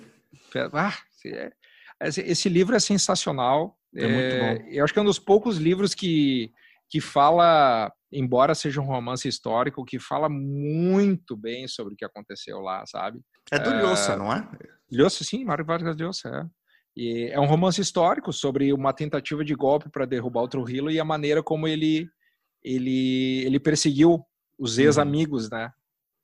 Ah, 0.74 0.93
é, 1.26 1.51
esse 2.01 2.49
livro 2.49 2.76
é 2.76 2.80
sensacional. 2.80 3.78
É, 3.95 4.03
é 4.03 4.07
muito 4.07 4.63
bom. 4.63 4.69
Eu 4.69 4.84
acho 4.84 4.93
que 4.93 4.99
é 4.99 5.01
um 5.01 5.05
dos 5.05 5.19
poucos 5.19 5.57
livros 5.57 5.93
que 5.93 6.51
que 6.91 6.99
fala, 6.99 7.89
embora 8.11 8.53
seja 8.53 8.82
um 8.82 8.86
romance 8.86 9.26
histórico, 9.26 9.86
que 9.86 9.97
fala 9.97 10.28
muito 10.28 11.38
bem 11.38 11.65
sobre 11.69 11.93
o 11.93 11.97
que 11.97 12.03
aconteceu 12.03 12.59
lá, 12.59 12.86
sabe? 12.86 13.22
É 13.49 13.57
do 13.57 13.69
Lhosa, 13.69 14.11
é, 14.11 14.17
não 14.17 14.34
é? 14.34 14.45
Lhosa, 14.91 15.24
sim, 15.24 15.45
Mário 15.45 15.63
Vargas 15.63 15.95
Llosa, 15.95 16.28
é. 16.28 16.61
E 16.93 17.30
é 17.32 17.39
um 17.39 17.45
romance 17.45 17.80
histórico 17.80 18.34
sobre 18.34 18.74
uma 18.74 18.91
tentativa 18.91 19.45
de 19.45 19.55
golpe 19.55 19.89
para 19.89 20.05
derrubar 20.05 20.41
o 20.41 20.47
Trujillo 20.49 20.91
e 20.91 20.99
a 20.99 21.05
maneira 21.05 21.41
como 21.41 21.65
ele 21.65 22.09
ele 22.61 23.43
ele 23.45 23.59
perseguiu 23.61 24.22
os 24.62 24.78
ex-amigos, 24.78 25.45
uhum. 25.45 25.57
né? 25.57 25.72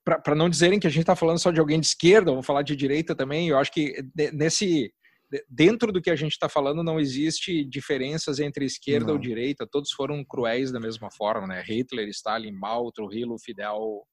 Para 0.04 0.34
não 0.34 0.48
dizerem 0.48 0.80
que 0.80 0.86
a 0.86 0.90
gente 0.90 1.02
está 1.02 1.14
falando 1.14 1.38
só 1.38 1.50
de 1.50 1.60
alguém 1.60 1.78
de 1.78 1.86
esquerda, 1.86 2.30
vamos 2.30 2.46
falar 2.46 2.62
de 2.62 2.74
direita 2.74 3.14
também. 3.14 3.48
Eu 3.48 3.58
acho 3.58 3.70
que 3.70 4.02
nesse 4.32 4.90
dentro 5.46 5.92
do 5.92 6.00
que 6.00 6.08
a 6.08 6.16
gente 6.16 6.32
está 6.32 6.48
falando 6.48 6.82
não 6.82 6.98
existe 6.98 7.62
diferenças 7.62 8.38
entre 8.38 8.64
esquerda 8.64 9.08
não. 9.08 9.14
ou 9.14 9.18
direita. 9.18 9.68
Todos 9.70 9.92
foram 9.92 10.24
cruéis 10.24 10.72
da 10.72 10.80
mesma 10.80 11.10
forma, 11.10 11.46
né? 11.46 11.62
Hitler, 11.62 12.08
Stalin, 12.08 12.52
Mao, 12.52 12.90
Trujillo, 12.90 13.38
Fidel, 13.38 14.06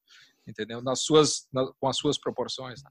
entendeu? 0.46 0.82
Nas 0.82 1.04
suas, 1.04 1.48
na, 1.54 1.66
com 1.80 1.88
as 1.88 1.96
suas 1.96 2.20
proporções. 2.20 2.82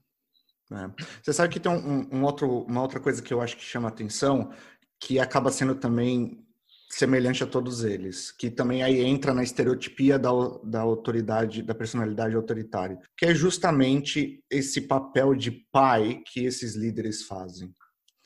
Né? 0.71 0.91
É. 0.91 1.03
Você 1.21 1.33
sabe 1.33 1.53
que 1.53 1.59
tem 1.59 1.71
um, 1.71 2.07
um, 2.11 2.23
outro, 2.23 2.63
uma 2.63 2.81
outra 2.81 2.99
coisa 2.99 3.21
que 3.21 3.33
eu 3.33 3.41
acho 3.41 3.55
que 3.55 3.63
chama 3.63 3.89
atenção, 3.89 4.51
que 4.99 5.19
acaba 5.19 5.51
sendo 5.51 5.75
também 5.75 6.44
semelhante 6.89 7.43
a 7.43 7.47
todos 7.47 7.83
eles, 7.83 8.31
que 8.31 8.49
também 8.49 8.83
aí 8.83 9.01
entra 9.01 9.33
na 9.33 9.43
estereotipia 9.43 10.17
da, 10.17 10.29
da 10.63 10.81
autoridade, 10.81 11.61
da 11.61 11.75
personalidade 11.75 12.35
autoritária, 12.35 12.97
que 13.17 13.25
é 13.25 13.35
justamente 13.35 14.43
esse 14.49 14.81
papel 14.81 15.35
de 15.35 15.51
pai 15.71 16.21
que 16.25 16.45
esses 16.45 16.75
líderes 16.75 17.23
fazem. 17.23 17.73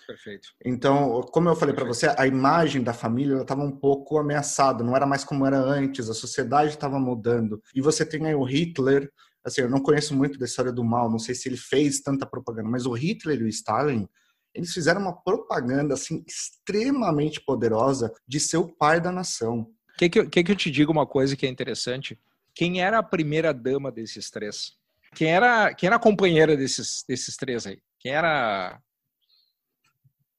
Perfeito. 0.05 0.49
Então, 0.65 1.21
como 1.31 1.49
eu 1.49 1.55
falei 1.55 1.75
para 1.75 1.85
você, 1.85 2.11
a 2.17 2.25
imagem 2.25 2.81
da 2.81 2.93
família 2.93 3.41
estava 3.41 3.61
um 3.61 3.71
pouco 3.71 4.17
ameaçada, 4.17 4.83
não 4.83 4.95
era 4.95 5.05
mais 5.05 5.23
como 5.23 5.45
era 5.45 5.59
antes, 5.59 6.09
a 6.09 6.15
sociedade 6.15 6.71
estava 6.71 6.99
mudando. 6.99 7.61
E 7.75 7.81
você 7.81 8.03
tem 8.03 8.25
aí 8.25 8.33
o 8.33 8.43
Hitler, 8.43 9.11
assim, 9.43 9.61
eu 9.61 9.69
não 9.69 9.79
conheço 9.79 10.15
muito 10.15 10.39
da 10.39 10.45
história 10.45 10.71
do 10.71 10.83
mal, 10.83 11.11
não 11.11 11.19
sei 11.19 11.35
se 11.35 11.47
ele 11.47 11.57
fez 11.57 12.01
tanta 12.01 12.25
propaganda, 12.25 12.67
mas 12.67 12.87
o 12.87 12.93
Hitler 12.93 13.39
e 13.39 13.43
o 13.43 13.47
Stalin, 13.47 14.07
eles 14.53 14.71
fizeram 14.71 15.01
uma 15.01 15.15
propaganda 15.15 15.93
assim 15.93 16.23
extremamente 16.27 17.41
poderosa 17.41 18.11
de 18.27 18.39
ser 18.39 18.57
o 18.57 18.67
pai 18.67 18.99
da 18.99 19.11
nação. 19.11 19.67
Quer 19.97 20.09
que, 20.09 20.25
que, 20.25 20.43
que 20.43 20.51
eu 20.51 20.55
te 20.55 20.71
diga 20.71 20.91
uma 20.91 21.05
coisa 21.05 21.35
que 21.35 21.45
é 21.45 21.49
interessante? 21.49 22.19
Quem 22.53 22.81
era 22.81 22.99
a 22.99 23.03
primeira 23.03 23.53
dama 23.53 23.91
desses 23.91 24.29
três? 24.29 24.73
Quem 25.15 25.29
era, 25.29 25.73
quem 25.73 25.87
era 25.87 25.95
a 25.95 25.99
companheira 25.99 26.55
desses, 26.55 27.03
desses 27.07 27.35
três 27.35 27.65
aí? 27.65 27.79
Quem 27.99 28.13
era 28.13 28.79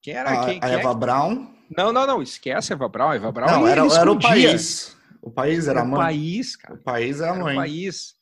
quem 0.02 0.14
era? 0.14 0.30
A, 0.30 0.46
quem, 0.46 0.58
a 0.58 0.60
quem 0.60 0.72
Eva 0.72 0.90
é? 0.90 0.94
Brown? 0.94 1.54
Não, 1.76 1.92
não, 1.92 2.06
não. 2.06 2.22
Esquece 2.22 2.72
a 2.72 2.76
Eva 2.76 2.88
Brown. 2.88 3.12
Eva 3.12 3.30
Brown 3.30 3.50
não, 3.50 3.68
era, 3.68 3.82
era 3.86 4.10
o 4.10 4.18
país. 4.18 4.96
O 5.22 5.30
país 5.30 5.68
era 5.68 5.82
a 5.82 5.84
mãe. 5.84 5.94
O 5.94 6.02
país, 6.02 6.56
cara. 6.56 6.74
O 6.74 6.82
país 6.82 7.20
era 7.20 7.32
a 7.32 7.36
mãe. 7.36 7.54
o 7.54 7.56
país. 7.56 8.14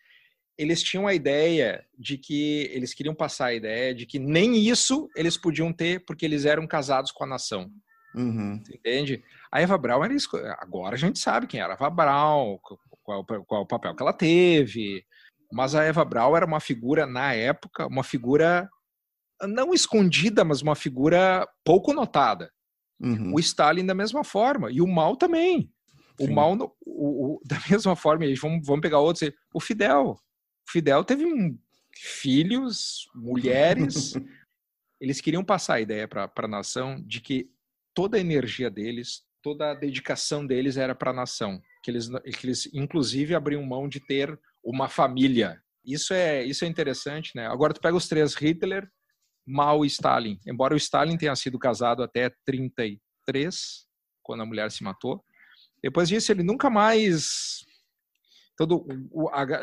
Eles 0.59 0.83
tinham 0.83 1.07
a 1.07 1.15
ideia 1.15 1.85
de 1.97 2.19
que 2.19 2.69
eles 2.73 2.93
queriam 2.93 3.15
passar 3.15 3.47
a 3.47 3.55
ideia 3.55 3.95
de 3.95 4.05
que 4.05 4.19
nem 4.19 4.57
isso 4.57 5.09
eles 5.15 5.37
podiam 5.37 5.73
ter 5.73 6.05
porque 6.05 6.25
eles 6.25 6.45
eram 6.45 6.67
casados 6.67 7.13
com 7.13 7.25
a 7.25 7.29
nação. 7.29 7.71
Uhum. 8.15 8.61
Entende? 8.75 9.23
A 9.53 9.61
Eva 9.61 9.79
Braun 9.79 10.05
era 10.05 10.15
agora 10.59 10.97
a 10.97 10.99
gente 10.99 11.19
sabe 11.19 11.47
quem 11.47 11.61
era 11.61 11.75
a 11.75 11.77
Eva 11.77 11.89
Braun, 11.89 12.59
qual, 13.03 13.25
qual 13.25 13.63
o 13.63 13.67
papel 13.67 13.95
que 13.95 14.03
ela 14.03 14.13
teve. 14.13 15.05
Mas 15.53 15.75
a 15.75 15.85
Eva 15.85 16.05
Braun 16.05 16.37
era 16.37 16.45
uma 16.45 16.61
figura 16.61 17.07
na 17.07 17.33
época, 17.33 17.87
uma 17.87 18.03
figura 18.03 18.69
não 19.47 19.73
escondida, 19.73 20.45
mas 20.45 20.63
uma 20.63 20.75
figura 20.75 21.47
pouco 21.65 21.93
notada. 21.93 22.51
Uhum. 23.01 23.33
O 23.35 23.41
Stalin 23.41 23.87
da 23.87 23.95
mesma 23.95 24.25
forma, 24.25 24.71
e 24.71 24.81
o 24.81 24.87
Mao 24.87 25.17
também. 25.17 25.73
O 26.19 26.27
Sim. 26.27 26.35
Mao, 26.35 26.77
o, 26.85 27.37
o, 27.37 27.41
da 27.45 27.57
mesma 27.71 27.95
forma, 27.95 28.27
e 28.27 28.35
vamos, 28.35 28.67
vamos 28.67 28.83
pegar 28.83 28.99
outros, 28.99 29.31
o 29.55 29.61
Fidel. 29.61 30.19
Fidel 30.71 31.05
teve 31.05 31.25
um, 31.25 31.59
filhos, 31.95 33.09
mulheres. 33.15 34.15
eles 35.01 35.21
queriam 35.21 35.45
passar 35.45 35.75
a 35.75 35.81
ideia 35.81 36.07
para 36.07 36.31
a 36.37 36.49
nação 36.49 37.01
de 37.07 37.21
que 37.21 37.51
toda 37.95 38.17
a 38.17 38.21
energia 38.21 38.71
deles, 38.71 39.23
toda 39.43 39.71
a 39.71 39.75
dedicação 39.75 40.47
deles 40.47 40.77
era 40.77 40.95
para 40.95 41.11
a 41.11 41.15
nação. 41.15 41.61
Que 41.83 41.91
eles, 41.91 42.09
que 42.09 42.47
eles, 42.47 42.69
inclusive, 42.73 43.35
abriam 43.35 43.63
mão 43.63 43.89
de 43.89 44.01
ter 44.01 44.39
uma 44.63 44.89
família. 44.89 45.63
Isso 45.85 46.13
é, 46.13 46.45
isso 46.45 46.65
é 46.65 46.69
interessante, 46.69 47.33
né? 47.35 47.47
Agora, 47.47 47.73
tu 47.73 47.81
pega 47.81 47.97
os 47.97 48.09
três, 48.09 48.35
Hitler, 48.35 48.89
mal 49.47 49.85
Stalin. 49.85 50.39
Embora 50.47 50.75
o 50.75 50.77
Stalin 50.77 51.17
tenha 51.17 51.35
sido 51.35 51.59
casado 51.59 52.03
até 52.03 52.31
33, 52.45 53.87
quando 54.23 54.43
a 54.43 54.47
mulher 54.47 54.71
se 54.71 54.85
matou. 54.85 55.25
Depois 55.83 56.09
disso, 56.09 56.31
ele 56.31 56.43
nunca 56.43 56.69
mais. 56.69 57.65
Todo, 58.59 58.87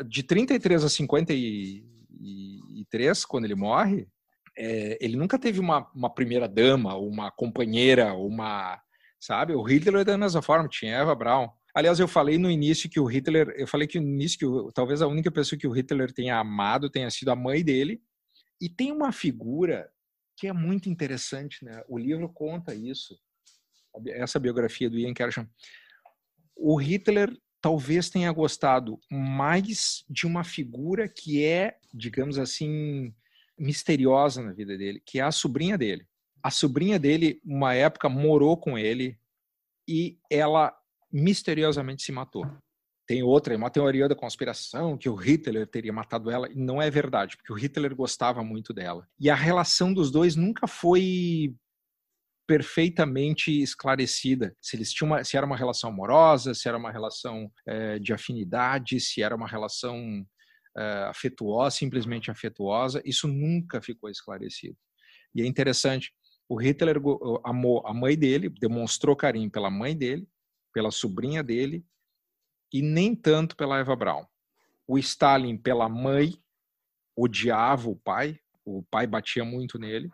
de 0.08 0.22
33 0.22 0.82
a 0.82 0.88
53, 0.88 3.26
quando 3.26 3.44
ele 3.44 3.54
morre, 3.54 4.08
é, 4.56 4.96
ele 5.02 5.16
nunca 5.16 5.38
teve 5.38 5.60
uma, 5.60 5.86
uma 5.94 6.08
primeira 6.08 6.48
dama, 6.48 6.96
uma 6.96 7.30
companheira, 7.30 8.14
uma. 8.14 8.80
Sabe? 9.20 9.54
O 9.54 9.62
Hitler 9.62 10.02
da 10.02 10.16
mesma 10.16 10.40
forma, 10.40 10.66
tinha 10.66 10.96
Eva 10.96 11.14
Braun. 11.14 11.50
Aliás, 11.74 12.00
eu 12.00 12.08
falei 12.08 12.38
no 12.38 12.50
início 12.50 12.88
que 12.88 12.98
o 12.98 13.04
Hitler, 13.04 13.52
eu 13.58 13.66
falei 13.66 13.86
que 13.86 14.00
no 14.00 14.08
início 14.08 14.38
que 14.38 14.46
o, 14.46 14.72
talvez 14.72 15.02
a 15.02 15.06
única 15.06 15.30
pessoa 15.30 15.58
que 15.58 15.66
o 15.66 15.72
Hitler 15.72 16.10
tenha 16.10 16.38
amado 16.38 16.88
tenha 16.88 17.10
sido 17.10 17.30
a 17.30 17.36
mãe 17.36 17.62
dele, 17.62 18.00
e 18.58 18.66
tem 18.66 18.90
uma 18.90 19.12
figura 19.12 19.90
que 20.38 20.46
é 20.46 20.54
muito 20.54 20.88
interessante, 20.88 21.62
né? 21.62 21.82
O 21.86 21.98
livro 21.98 22.30
conta 22.30 22.74
isso, 22.74 23.14
essa 24.08 24.38
biografia 24.38 24.88
do 24.88 24.98
Ian 24.98 25.12
Kershaw. 25.12 25.46
O 26.56 26.76
Hitler 26.76 27.30
talvez 27.66 28.08
tenha 28.08 28.30
gostado 28.30 28.96
mais 29.10 30.04
de 30.08 30.24
uma 30.24 30.44
figura 30.44 31.08
que 31.08 31.44
é, 31.44 31.76
digamos 31.92 32.38
assim, 32.38 33.12
misteriosa 33.58 34.40
na 34.40 34.52
vida 34.52 34.78
dele, 34.78 35.02
que 35.04 35.18
é 35.18 35.22
a 35.22 35.32
sobrinha 35.32 35.76
dele. 35.76 36.06
A 36.40 36.48
sobrinha 36.48 36.96
dele, 36.96 37.40
uma 37.44 37.74
época, 37.74 38.08
morou 38.08 38.56
com 38.56 38.78
ele 38.78 39.18
e 39.88 40.16
ela 40.30 40.72
misteriosamente 41.12 42.04
se 42.04 42.12
matou. 42.12 42.46
Tem 43.04 43.24
outra, 43.24 43.56
uma 43.56 43.68
teoria 43.68 44.08
da 44.08 44.14
conspiração 44.14 44.96
que 44.96 45.08
o 45.08 45.16
Hitler 45.16 45.66
teria 45.66 45.92
matado 45.92 46.30
ela, 46.30 46.48
e 46.48 46.54
não 46.54 46.80
é 46.80 46.88
verdade, 46.88 47.36
porque 47.36 47.52
o 47.52 47.56
Hitler 47.56 47.96
gostava 47.96 48.44
muito 48.44 48.72
dela. 48.72 49.08
E 49.18 49.28
a 49.28 49.34
relação 49.34 49.92
dos 49.92 50.12
dois 50.12 50.36
nunca 50.36 50.68
foi 50.68 51.52
perfeitamente 52.46 53.50
esclarecida 53.60 54.56
se 54.62 54.76
eles 54.76 54.92
tinham 54.92 55.10
uma, 55.10 55.24
se 55.24 55.36
era 55.36 55.44
uma 55.44 55.56
relação 55.56 55.90
amorosa, 55.90 56.54
se 56.54 56.68
era 56.68 56.78
uma 56.78 56.92
relação 56.92 57.50
é, 57.66 57.98
de 57.98 58.12
afinidade, 58.12 59.00
se 59.00 59.22
era 59.22 59.34
uma 59.34 59.48
relação 59.48 60.24
é, 60.76 60.82
afetuosa, 61.08 61.76
simplesmente 61.76 62.30
afetuosa. 62.30 63.02
Isso 63.04 63.26
nunca 63.26 63.82
ficou 63.82 64.08
esclarecido. 64.08 64.76
E 65.34 65.42
é 65.42 65.46
interessante. 65.46 66.12
O 66.48 66.56
Hitler 66.56 66.96
amou 67.44 67.84
a 67.84 67.92
mãe 67.92 68.16
dele, 68.16 68.48
demonstrou 68.48 69.16
carinho 69.16 69.50
pela 69.50 69.70
mãe 69.70 69.96
dele, 69.96 70.28
pela 70.72 70.90
sobrinha 70.90 71.42
dele 71.42 71.84
e 72.72 72.82
nem 72.82 73.14
tanto 73.14 73.56
pela 73.56 73.78
Eva 73.78 73.96
Braun. 73.96 74.24
O 74.86 74.98
Stalin, 74.98 75.56
pela 75.56 75.88
mãe, 75.88 76.34
odiava 77.16 77.88
o 77.88 77.96
pai, 77.96 78.38
o 78.64 78.82
pai 78.84 79.06
batia 79.06 79.44
muito 79.44 79.78
nele, 79.78 80.10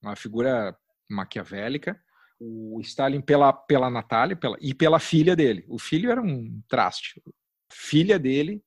uma 0.00 0.16
figura 0.16 0.76
maquiavélica. 1.08 2.00
O 2.38 2.78
Stalin 2.82 3.20
pela, 3.20 3.52
pela 3.52 3.88
Natália 3.88 4.36
pela, 4.36 4.56
e 4.60 4.74
pela 4.74 4.98
filha 4.98 5.34
dele. 5.34 5.64
O 5.68 5.78
filho 5.78 6.10
era 6.10 6.20
um 6.20 6.62
traste. 6.68 7.22
Filha 7.72 8.18
dele. 8.18 8.62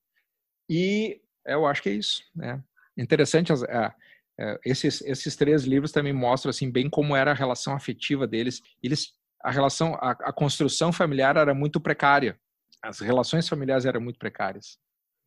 E 0.70 1.22
eu 1.46 1.66
acho 1.66 1.82
que 1.82 1.90
é 1.90 1.94
isso. 1.94 2.24
Né? 2.36 2.62
Interessante, 2.98 3.52
é, 3.52 3.94
é, 4.40 4.60
esses, 4.66 5.02
esses 5.02 5.36
três 5.36 5.64
livros 5.64 5.92
também 5.92 6.14
mostram 6.14 6.50
assim 6.50 6.72
bem 6.72 6.90
como 6.90 7.16
era 7.16 7.32
a 7.32 7.36
relação 7.36 7.76
afetiva 7.76 8.28
deles. 8.28 8.62
Eles 8.82 9.14
a 9.44 9.52
relação, 9.52 9.96
a, 9.96 10.12
a 10.12 10.34
construção 10.34 10.92
familiar 10.92 11.38
era 11.38 11.54
muito 11.54 11.80
precária. 11.80 12.40
As 12.82 13.00
relações 13.00 13.48
familiares 13.48 13.86
eram 13.86 14.02
muito 14.02 14.20
precárias. 14.20 14.78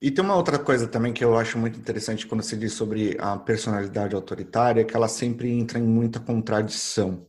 E 0.03 0.11
tem 0.11 0.24
uma 0.24 0.34
outra 0.34 0.59
coisa 0.59 0.88
também 0.88 1.12
que 1.12 1.22
eu 1.24 1.38
acho 1.38 1.57
muito 1.57 1.78
interessante 1.78 2.26
quando 2.26 2.42
se 2.42 2.57
diz 2.57 2.72
sobre 2.72 3.16
a 3.20 3.38
personalidade 3.38 4.16
autoritária, 4.16 4.84
que 4.84 4.96
ela 4.96 5.07
sempre 5.07 5.48
entra 5.48 5.78
em 5.78 5.86
muita 5.86 6.18
contradição. 6.18 7.24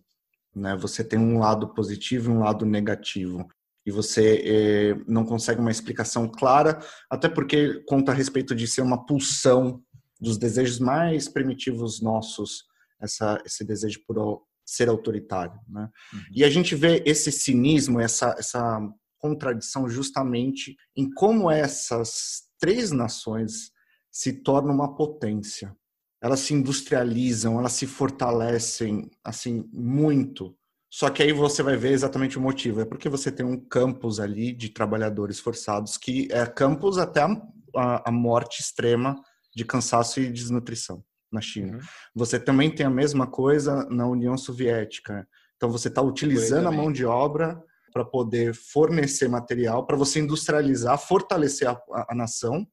Né? 0.55 0.75
Você 0.77 1.03
tem 1.03 1.19
um 1.19 1.37
lado 1.37 1.71
positivo 1.75 2.31
e 2.31 2.33
um 2.33 2.39
lado 2.39 2.65
negativo. 2.65 3.47
E 3.85 3.91
você 3.91 4.41
eh, 4.43 5.03
não 5.07 5.23
consegue 5.23 5.61
uma 5.61 5.69
explicação 5.69 6.27
clara, 6.27 6.79
até 7.11 7.29
porque 7.29 7.83
conta 7.87 8.11
a 8.11 8.15
respeito 8.15 8.55
de 8.55 8.65
ser 8.65 8.81
uma 8.81 9.05
pulsão 9.05 9.79
dos 10.19 10.39
desejos 10.39 10.79
mais 10.79 11.29
primitivos 11.29 12.01
nossos, 12.01 12.63
essa, 12.99 13.39
esse 13.45 13.63
desejo 13.63 13.99
por 14.07 14.41
ser 14.65 14.89
autoritário. 14.89 15.59
Né? 15.69 15.87
Uhum. 16.11 16.19
E 16.33 16.43
a 16.43 16.49
gente 16.49 16.73
vê 16.73 17.03
esse 17.05 17.31
cinismo, 17.31 17.99
essa, 17.99 18.33
essa 18.35 18.81
contradição 19.19 19.87
justamente 19.87 20.75
em 20.97 21.07
como 21.13 21.51
essas 21.51 22.51
três 22.63 22.93
nações 22.93 23.73
se 24.09 24.31
tornam 24.31 24.73
uma 24.73 24.95
potência. 24.95 25.75
Elas 26.21 26.39
se 26.39 26.53
industrializam, 26.53 27.59
elas 27.59 27.73
se 27.73 27.85
fortalecem 27.85 29.11
assim 29.21 29.69
muito. 29.73 30.55
Só 30.89 31.09
que 31.09 31.21
aí 31.21 31.33
você 31.33 31.61
vai 31.61 31.75
ver 31.75 31.91
exatamente 31.91 32.37
o 32.37 32.41
motivo. 32.41 32.79
É 32.79 32.85
porque 32.85 33.09
você 33.09 33.29
tem 33.29 33.45
um 33.45 33.59
campus 33.59 34.17
ali 34.17 34.53
de 34.53 34.69
trabalhadores 34.69 35.41
forçados 35.41 35.97
que 35.97 36.29
é 36.31 36.45
campus 36.45 36.97
até 36.97 37.23
a, 37.23 37.35
a, 37.75 38.09
a 38.09 38.11
morte 38.13 38.61
extrema 38.61 39.21
de 39.53 39.65
cansaço 39.65 40.21
e 40.21 40.31
desnutrição 40.31 41.03
na 41.29 41.41
China. 41.41 41.73
Uhum. 41.73 41.83
Você 42.15 42.39
também 42.39 42.73
tem 42.73 42.85
a 42.85 42.89
mesma 42.89 43.27
coisa 43.27 43.85
na 43.89 44.07
União 44.07 44.37
Soviética. 44.37 45.27
Então 45.57 45.69
você 45.69 45.89
está 45.89 46.01
utilizando 46.01 46.69
a 46.69 46.71
mão 46.71 46.93
de 46.93 47.03
obra 47.03 47.61
para 47.93 48.03
poder 48.03 48.55
fornecer 48.55 49.29
material, 49.29 49.85
para 49.85 49.95
você 49.95 50.19
industrializar, 50.19 50.97
fortalecer 50.97 51.69
a, 51.69 51.73
a, 51.91 52.07
a, 52.09 52.15
nação. 52.15 52.67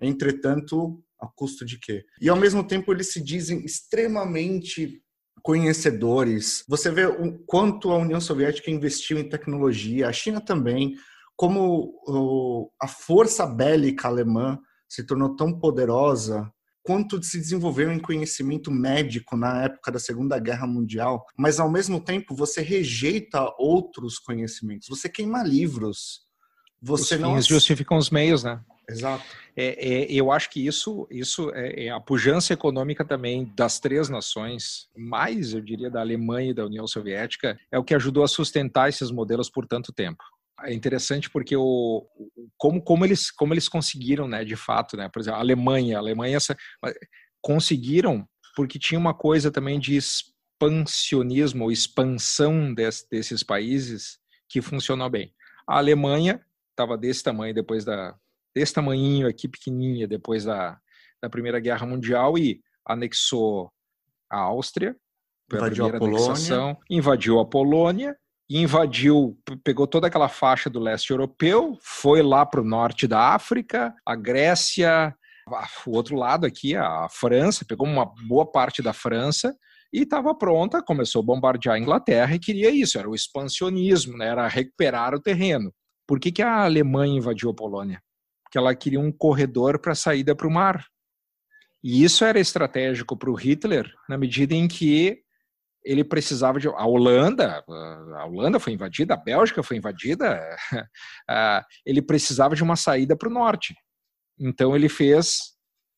Entretanto, 0.00 1.02
a 1.20 1.28
custo 1.28 1.64
de 1.64 1.78
quê? 1.78 2.04
E 2.20 2.28
ao 2.28 2.36
mesmo 2.36 2.66
tempo 2.66 2.92
eles 2.92 3.12
se 3.12 3.22
dizem 3.22 3.64
extremamente 3.64 5.00
conhecedores. 5.42 6.64
Você 6.68 6.90
vê 6.90 7.06
o 7.06 7.38
quanto 7.46 7.90
a 7.90 7.96
União 7.96 8.20
Soviética 8.20 8.70
investiu 8.70 9.18
em 9.18 9.28
tecnologia, 9.28 10.08
a 10.08 10.12
China 10.12 10.40
também, 10.40 10.96
como 11.36 11.94
o, 12.06 12.70
a 12.80 12.88
força 12.88 13.46
bélica 13.46 14.08
alemã 14.08 14.58
se 14.88 15.04
tornou 15.06 15.34
tão 15.36 15.58
poderosa 15.58 16.52
quanto 16.82 17.22
se 17.22 17.38
desenvolveu 17.38 17.92
em 17.92 17.98
conhecimento 17.98 18.70
médico 18.70 19.36
na 19.36 19.64
época 19.64 19.92
da 19.92 19.98
Segunda 19.98 20.38
Guerra 20.38 20.66
Mundial, 20.66 21.24
mas 21.36 21.60
ao 21.60 21.70
mesmo 21.70 22.00
tempo 22.00 22.34
você 22.34 22.60
rejeita 22.60 23.54
outros 23.58 24.18
conhecimentos, 24.18 24.88
você 24.88 25.08
queima 25.08 25.42
livros, 25.42 26.22
você 26.80 27.14
os 27.14 27.20
não 27.20 27.34
fins 27.36 27.46
justificam 27.46 27.96
os 27.96 28.10
meios, 28.10 28.42
né? 28.42 28.60
Exato. 28.88 29.24
É, 29.56 30.02
é, 30.02 30.12
eu 30.12 30.32
acho 30.32 30.50
que 30.50 30.66
isso, 30.66 31.06
isso 31.10 31.50
é, 31.54 31.86
é, 31.86 31.90
a 31.90 32.00
pujança 32.00 32.52
econômica 32.52 33.04
também 33.04 33.50
das 33.54 33.78
três 33.78 34.08
nações, 34.08 34.88
mais 34.96 35.54
eu 35.54 35.60
diria 35.60 35.90
da 35.90 36.00
Alemanha 36.00 36.50
e 36.50 36.54
da 36.54 36.66
União 36.66 36.86
Soviética, 36.86 37.56
é 37.70 37.78
o 37.78 37.84
que 37.84 37.94
ajudou 37.94 38.24
a 38.24 38.28
sustentar 38.28 38.88
esses 38.88 39.10
modelos 39.10 39.48
por 39.48 39.66
tanto 39.66 39.92
tempo 39.92 40.22
é 40.64 40.72
interessante 40.72 41.30
porque 41.30 41.56
o 41.56 42.06
como, 42.56 42.82
como 42.82 43.04
eles 43.04 43.30
como 43.30 43.54
eles 43.54 43.68
conseguiram, 43.68 44.28
né, 44.28 44.44
de 44.44 44.56
fato, 44.56 44.96
né? 44.96 45.08
Por 45.08 45.20
exemplo, 45.20 45.38
a 45.38 45.42
Alemanha, 45.42 45.96
a 45.96 46.00
Alemanha 46.00 46.36
essa, 46.36 46.56
conseguiram 47.40 48.26
porque 48.54 48.78
tinha 48.78 48.98
uma 48.98 49.14
coisa 49.14 49.50
também 49.50 49.78
de 49.78 49.96
expansionismo 49.96 51.64
ou 51.64 51.72
expansão 51.72 52.72
des, 52.72 53.06
desses 53.10 53.42
países 53.42 54.18
que 54.48 54.60
funcionou 54.60 55.08
bem. 55.08 55.34
A 55.66 55.78
Alemanha 55.78 56.44
estava 56.70 56.98
desse 56.98 57.22
tamanho 57.22 57.54
depois 57.54 57.84
da 57.84 58.16
desse 58.54 58.74
tamanhinho 58.74 59.26
aqui 59.26 59.48
pequenininha 59.48 60.06
depois 60.06 60.44
da, 60.44 60.78
da 61.22 61.30
Primeira 61.30 61.58
Guerra 61.58 61.86
Mundial 61.86 62.36
e 62.36 62.60
anexou 62.84 63.72
a 64.30 64.38
Áustria, 64.38 64.96
invadiu 65.52 65.86
a, 65.86 65.98
Polônia, 65.98 66.78
invadiu 66.90 67.38
a 67.40 67.46
Polônia 67.46 68.16
invadiu, 68.58 69.38
pegou 69.64 69.86
toda 69.86 70.06
aquela 70.06 70.28
faixa 70.28 70.68
do 70.68 70.80
leste 70.80 71.10
europeu, 71.10 71.78
foi 71.80 72.22
lá 72.22 72.44
para 72.44 72.60
o 72.60 72.64
norte 72.64 73.06
da 73.06 73.34
África, 73.34 73.94
a 74.04 74.14
Grécia, 74.16 75.14
o 75.86 75.90
outro 75.96 76.16
lado 76.16 76.46
aqui, 76.46 76.76
a 76.76 77.08
França, 77.10 77.64
pegou 77.64 77.86
uma 77.86 78.06
boa 78.26 78.50
parte 78.50 78.82
da 78.82 78.92
França 78.92 79.54
e 79.92 80.02
estava 80.02 80.34
pronta, 80.34 80.82
começou 80.82 81.22
a 81.22 81.24
bombardear 81.24 81.76
a 81.76 81.78
Inglaterra 81.78 82.34
e 82.34 82.38
queria 82.38 82.70
isso, 82.70 82.98
era 82.98 83.08
o 83.08 83.14
expansionismo, 83.14 84.16
né, 84.16 84.28
era 84.28 84.46
recuperar 84.48 85.14
o 85.14 85.20
terreno. 85.20 85.72
Por 86.06 86.18
que, 86.18 86.32
que 86.32 86.42
a 86.42 86.64
Alemanha 86.64 87.18
invadiu 87.18 87.50
a 87.50 87.54
Polônia? 87.54 88.00
Porque 88.44 88.58
ela 88.58 88.74
queria 88.74 89.00
um 89.00 89.12
corredor 89.12 89.78
para 89.78 89.94
saída 89.94 90.34
para 90.34 90.46
o 90.46 90.50
mar. 90.50 90.84
E 91.82 92.04
isso 92.04 92.24
era 92.24 92.38
estratégico 92.38 93.16
para 93.16 93.30
o 93.30 93.34
Hitler, 93.34 93.90
na 94.08 94.16
medida 94.16 94.54
em 94.54 94.68
que 94.68 95.21
ele 95.84 96.04
precisava 96.04 96.60
de 96.60 96.68
a 96.68 96.86
Holanda, 96.86 97.64
a 98.16 98.26
Holanda 98.26 98.60
foi 98.60 98.72
invadida, 98.72 99.14
a 99.14 99.16
Bélgica 99.16 99.62
foi 99.62 99.76
invadida, 99.76 100.40
ele 101.84 102.00
precisava 102.00 102.54
de 102.54 102.62
uma 102.62 102.76
saída 102.76 103.16
para 103.16 103.28
o 103.28 103.32
norte. 103.32 103.74
Então 104.38 104.74
ele 104.74 104.88
fez 104.88 105.52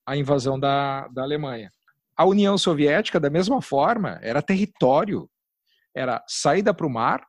a 0.07 0.17
invasão 0.17 0.59
da, 0.59 1.09
da 1.09 1.23
Alemanha. 1.23 1.71
A 2.17 2.25
União 2.25 2.57
Soviética, 2.57 3.19
da 3.19 3.29
mesma 3.29 3.61
forma, 3.61 4.19
era 4.23 4.41
território, 4.41 5.29
era 5.95 6.23
saída 6.29 6.73
para 6.73 6.87
o 6.87 6.91
mar, 6.91 7.27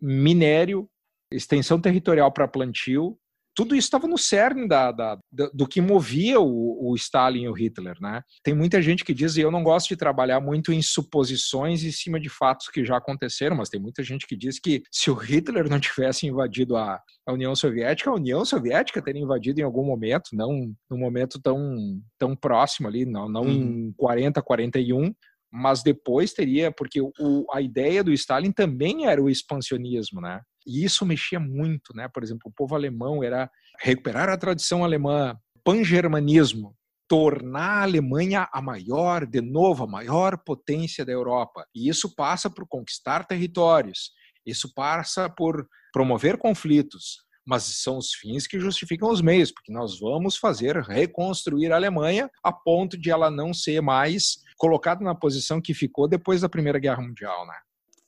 minério, 0.00 0.88
extensão 1.30 1.80
territorial 1.80 2.30
para 2.30 2.48
plantio, 2.48 3.18
tudo 3.54 3.74
isso 3.76 3.86
estava 3.86 4.06
no 4.06 4.18
cerne 4.18 4.66
da, 4.66 4.90
da, 4.90 5.18
do 5.52 5.66
que 5.66 5.80
movia 5.80 6.40
o, 6.40 6.90
o, 6.90 6.94
Stalin 6.96 7.42
e 7.42 7.48
o 7.48 7.52
Hitler, 7.52 7.96
né? 8.00 8.22
Tem 8.42 8.54
muita 8.54 8.82
gente 8.82 9.04
que 9.04 9.14
diz, 9.14 9.36
e 9.36 9.40
eu 9.40 9.50
não 9.50 9.62
gosto 9.62 9.88
de 9.88 9.96
trabalhar 9.96 10.40
muito 10.40 10.72
em 10.72 10.82
suposições 10.82 11.84
em 11.84 11.92
cima 11.92 12.18
de 12.18 12.28
fatos 12.28 12.68
que 12.68 12.84
já 12.84 12.96
aconteceram, 12.96 13.56
mas 13.56 13.68
tem 13.68 13.80
muita 13.80 14.02
gente 14.02 14.26
que 14.26 14.36
diz 14.36 14.58
que 14.58 14.82
se 14.90 15.10
o 15.10 15.14
Hitler 15.14 15.68
não 15.68 15.78
tivesse 15.78 16.26
invadido 16.26 16.76
a, 16.76 17.00
a 17.26 17.32
União 17.32 17.54
Soviética, 17.54 18.10
a 18.10 18.14
União 18.14 18.44
Soviética 18.44 19.02
teria 19.02 19.22
invadido 19.22 19.60
em 19.60 19.64
algum 19.64 19.84
momento, 19.84 20.30
não 20.32 20.74
num 20.90 20.98
momento 20.98 21.40
tão, 21.40 22.00
tão 22.18 22.34
próximo 22.34 22.88
ali, 22.88 23.04
não, 23.04 23.28
não 23.28 23.42
uhum. 23.42 23.88
em 23.88 23.92
40, 23.96 24.42
41, 24.42 25.14
mas 25.52 25.84
depois 25.84 26.32
teria, 26.32 26.72
porque 26.72 27.00
o, 27.00 27.46
a 27.52 27.60
ideia 27.60 28.02
do 28.02 28.12
Stalin 28.12 28.50
também 28.50 29.06
era 29.06 29.22
o 29.22 29.30
expansionismo, 29.30 30.20
né? 30.20 30.40
E 30.66 30.84
isso 30.84 31.04
mexia 31.04 31.38
muito, 31.38 31.94
né? 31.94 32.08
Por 32.08 32.22
exemplo, 32.22 32.42
o 32.46 32.52
povo 32.52 32.74
alemão 32.74 33.22
era 33.22 33.50
recuperar 33.80 34.28
a 34.28 34.36
tradição 34.36 34.84
alemã, 34.84 35.36
pangermanismo, 35.62 36.76
tornar 37.08 37.80
a 37.80 37.82
Alemanha 37.82 38.48
a 38.52 38.62
maior, 38.62 39.26
de 39.26 39.40
novo, 39.40 39.84
a 39.84 39.86
maior 39.86 40.38
potência 40.38 41.04
da 41.04 41.12
Europa. 41.12 41.66
E 41.74 41.88
isso 41.88 42.14
passa 42.14 42.48
por 42.48 42.66
conquistar 42.66 43.26
territórios, 43.26 44.10
isso 44.46 44.72
passa 44.74 45.28
por 45.28 45.66
promover 45.92 46.38
conflitos, 46.38 47.18
mas 47.46 47.62
são 47.82 47.98
os 47.98 48.14
fins 48.14 48.46
que 48.46 48.58
justificam 48.58 49.10
os 49.10 49.20
meios, 49.20 49.52
porque 49.52 49.72
nós 49.72 50.00
vamos 50.00 50.36
fazer 50.36 50.78
reconstruir 50.78 51.72
a 51.72 51.76
Alemanha 51.76 52.30
a 52.42 52.52
ponto 52.52 52.98
de 52.98 53.10
ela 53.10 53.30
não 53.30 53.52
ser 53.52 53.80
mais 53.82 54.38
colocada 54.56 55.04
na 55.04 55.14
posição 55.14 55.60
que 55.60 55.74
ficou 55.74 56.08
depois 56.08 56.40
da 56.40 56.48
Primeira 56.48 56.78
Guerra 56.78 57.02
Mundial, 57.02 57.46
né? 57.46 57.54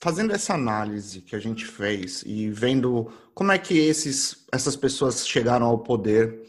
Fazendo 0.01 0.33
essa 0.33 0.55
análise 0.55 1.23
que 1.23 1.35
a 1.35 1.39
gente 1.39 1.65
fez 1.65 2.23
e 2.25 2.51
vendo 2.51 3.11
como 3.35 3.53
é 3.53 3.59
que 3.59 3.79
esses, 3.79 4.47
essas 4.53 4.77
pessoas 4.77 5.27
chegaram 5.27 5.67
ao 5.67 5.79
poder, 5.79 6.43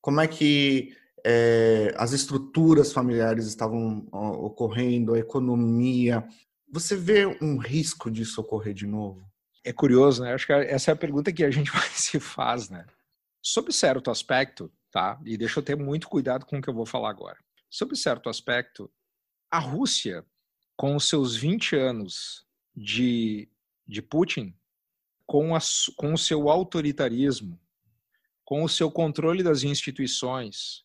como 0.00 0.20
é 0.20 0.26
que 0.26 0.96
é, 1.24 1.94
as 1.96 2.12
estruturas 2.12 2.92
familiares 2.92 3.46
estavam 3.46 4.06
ocorrendo, 4.10 5.14
a 5.14 5.18
economia, 5.18 6.26
você 6.70 6.96
vê 6.96 7.26
um 7.42 7.58
risco 7.58 8.10
disso 8.10 8.40
ocorrer 8.40 8.74
de 8.74 8.86
novo? 8.86 9.28
É 9.64 9.72
curioso, 9.72 10.22
né? 10.22 10.32
Acho 10.32 10.46
que 10.46 10.52
essa 10.52 10.90
é 10.90 10.94
a 10.94 10.96
pergunta 10.96 11.32
que 11.32 11.44
a 11.44 11.50
gente 11.50 11.70
se 11.92 12.18
faz, 12.18 12.70
né? 12.70 12.86
Sob 13.42 13.72
certo 13.72 14.10
aspecto, 14.10 14.72
tá? 14.90 15.20
E 15.24 15.36
deixa 15.36 15.58
eu 15.58 15.64
ter 15.64 15.76
muito 15.76 16.08
cuidado 16.08 16.46
com 16.46 16.58
o 16.58 16.62
que 16.62 16.68
eu 16.68 16.74
vou 16.74 16.86
falar 16.86 17.10
agora. 17.10 17.38
Sob 17.68 17.94
certo 17.96 18.28
aspecto, 18.28 18.90
a 19.50 19.58
Rússia, 19.58 20.24
com 20.76 20.96
os 20.96 21.08
seus 21.08 21.36
20 21.36 21.76
anos 21.76 22.46
de, 22.74 23.48
de 23.86 24.02
Putin 24.02 24.54
com, 25.26 25.54
a, 25.54 25.58
com 25.96 26.12
o 26.12 26.18
seu 26.18 26.48
autoritarismo, 26.48 27.60
com 28.44 28.64
o 28.64 28.68
seu 28.68 28.90
controle 28.90 29.42
das 29.42 29.62
instituições, 29.62 30.84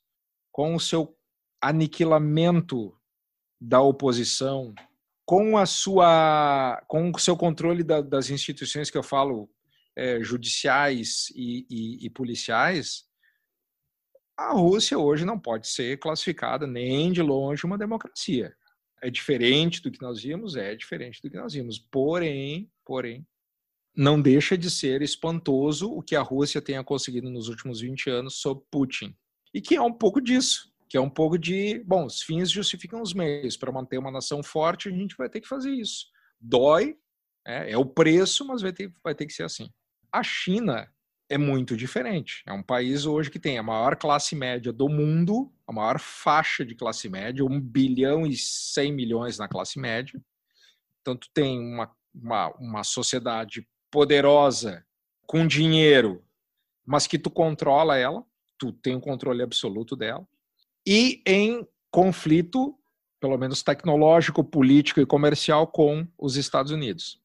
com 0.51 0.75
o 0.75 0.79
seu 0.79 1.17
aniquilamento 1.61 2.95
da 3.59 3.81
oposição, 3.81 4.73
com 5.25 5.57
a 5.57 5.65
sua, 5.65 6.83
com 6.87 7.09
o 7.09 7.19
seu 7.19 7.35
controle 7.35 7.83
da, 7.83 8.01
das 8.01 8.29
instituições 8.29 8.91
que 8.91 8.97
eu 8.97 9.03
falo 9.03 9.49
é, 9.95 10.21
judiciais 10.21 11.29
e, 11.35 11.65
e, 11.69 12.05
e 12.05 12.09
policiais, 12.09 13.05
a 14.37 14.51
Rússia 14.51 14.99
hoje 14.99 15.25
não 15.25 15.39
pode 15.39 15.67
ser 15.67 15.97
classificada 15.97 16.67
nem 16.67 17.11
de 17.11 17.21
longe 17.21 17.65
uma 17.65 17.77
democracia 17.77 18.55
é 19.01 19.09
diferente 19.09 19.81
do 19.81 19.91
que 19.91 20.01
nós 20.01 20.21
vimos? 20.21 20.55
É 20.55 20.75
diferente 20.75 21.21
do 21.21 21.29
que 21.29 21.37
nós 21.37 21.53
vimos. 21.53 21.79
Porém, 21.79 22.69
porém, 22.85 23.25
não 23.95 24.21
deixa 24.21 24.57
de 24.57 24.69
ser 24.69 25.01
espantoso 25.01 25.91
o 25.91 26.01
que 26.01 26.15
a 26.15 26.21
Rússia 26.21 26.61
tenha 26.61 26.83
conseguido 26.83 27.29
nos 27.29 27.47
últimos 27.47 27.79
20 27.81 28.09
anos 28.09 28.35
sob 28.35 28.61
Putin. 28.69 29.15
E 29.53 29.61
que 29.61 29.75
é 29.75 29.81
um 29.81 29.93
pouco 29.93 30.19
disso, 30.19 30.71
que 30.89 30.97
é 30.97 31.01
um 31.01 31.09
pouco 31.09 31.37
de, 31.37 31.81
bom, 31.85 32.05
os 32.05 32.21
fins 32.21 32.51
justificam 32.51 33.01
os 33.01 33.13
meios. 33.13 33.55
Para 33.55 33.71
manter 33.71 33.97
uma 33.97 34.11
nação 34.11 34.43
forte, 34.43 34.89
a 34.89 34.91
gente 34.91 35.15
vai 35.15 35.29
ter 35.29 35.39
que 35.39 35.47
fazer 35.47 35.71
isso. 35.71 36.07
Dói, 36.39 36.97
é, 37.45 37.71
é 37.71 37.77
o 37.77 37.85
preço, 37.85 38.45
mas 38.45 38.61
vai 38.61 38.73
ter, 38.73 38.91
vai 39.03 39.15
ter 39.15 39.25
que 39.25 39.33
ser 39.33 39.43
assim. 39.43 39.69
A 40.11 40.23
China 40.23 40.91
é 41.29 41.37
muito 41.37 41.77
diferente. 41.77 42.43
É 42.45 42.53
um 42.53 42.63
país 42.63 43.05
hoje 43.05 43.31
que 43.31 43.39
tem 43.39 43.57
a 43.57 43.63
maior 43.63 43.95
classe 43.95 44.35
média 44.35 44.73
do 44.73 44.89
mundo, 44.89 45.51
a 45.67 45.73
maior 45.73 45.99
faixa 45.99 46.63
de 46.63 46.75
classe 46.75 47.09
média, 47.09 47.43
1 47.43 47.59
bilhão 47.59 48.25
e 48.25 48.35
100 48.35 48.91
milhões 48.91 49.37
na 49.37 49.47
classe 49.47 49.79
média. 49.79 50.21
Então, 51.01 51.15
tu 51.15 51.29
tem 51.33 51.59
uma, 51.59 51.91
uma, 52.13 52.49
uma 52.57 52.83
sociedade 52.83 53.67
poderosa, 53.91 54.85
com 55.27 55.47
dinheiro, 55.47 56.23
mas 56.85 57.07
que 57.07 57.17
tu 57.17 57.29
controla 57.29 57.97
ela, 57.97 58.23
tu 58.59 58.71
tem 58.71 58.93
o 58.93 58.97
um 58.97 59.01
controle 59.01 59.41
absoluto 59.41 59.95
dela, 59.95 60.27
e 60.87 61.21
em 61.25 61.67
conflito, 61.91 62.77
pelo 63.19 63.37
menos 63.37 63.63
tecnológico, 63.63 64.43
político 64.43 64.99
e 64.99 65.05
comercial, 65.05 65.65
com 65.65 66.07
os 66.17 66.35
Estados 66.35 66.71
Unidos. 66.71 67.19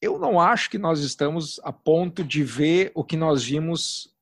Eu 0.00 0.18
não 0.18 0.40
acho 0.40 0.68
que 0.68 0.78
nós 0.78 1.00
estamos 1.00 1.60
a 1.62 1.72
ponto 1.72 2.24
de 2.24 2.42
ver 2.42 2.90
o 2.94 3.04
que 3.04 3.16
nós 3.16 3.44
vimos 3.44 4.12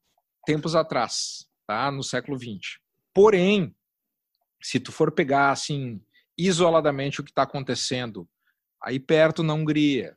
tempos 0.45 0.77
atrás, 0.77 1.49
tá? 1.67 1.91
no 1.91 2.03
século 2.03 2.39
XX. 2.39 2.80
Porém, 3.15 3.75
se 4.63 4.79
tu 4.79 4.93
for 4.93 5.11
pegar 5.11 5.51
assim 5.51 6.01
isoladamente 6.37 7.21
o 7.21 7.25
que 7.25 7.31
está 7.31 7.43
acontecendo 7.43 8.29
aí 8.83 8.99
perto 8.99 9.43
na 9.43 9.53
Hungria, 9.53 10.17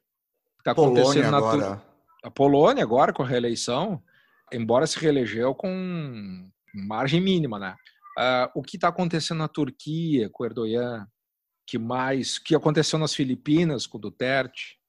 está 0.59 0.71
acontecendo 0.71 1.31
na 1.31 1.37
agora. 1.37 1.83
a 2.23 2.31
Polônia 2.31 2.83
agora 2.83 3.11
com 3.11 3.23
a 3.23 3.27
reeleição, 3.27 4.01
embora 4.51 4.87
se 4.87 4.97
reelegeu 4.99 5.53
com 5.53 6.49
margem 6.73 7.19
mínima, 7.19 7.59
né? 7.59 7.75
Uh, 8.17 8.59
o 8.59 8.63
que 8.63 8.77
está 8.77 8.87
acontecendo 8.87 9.39
na 9.39 9.47
Turquia 9.47 10.29
com 10.29 10.45
Erdogan, 10.45 11.07
que 11.65 11.77
mais, 11.77 12.37
que 12.37 12.55
aconteceu 12.55 12.99
nas 12.99 13.13
Filipinas 13.13 13.87
com 13.87 13.99
Duterte, 13.99 14.79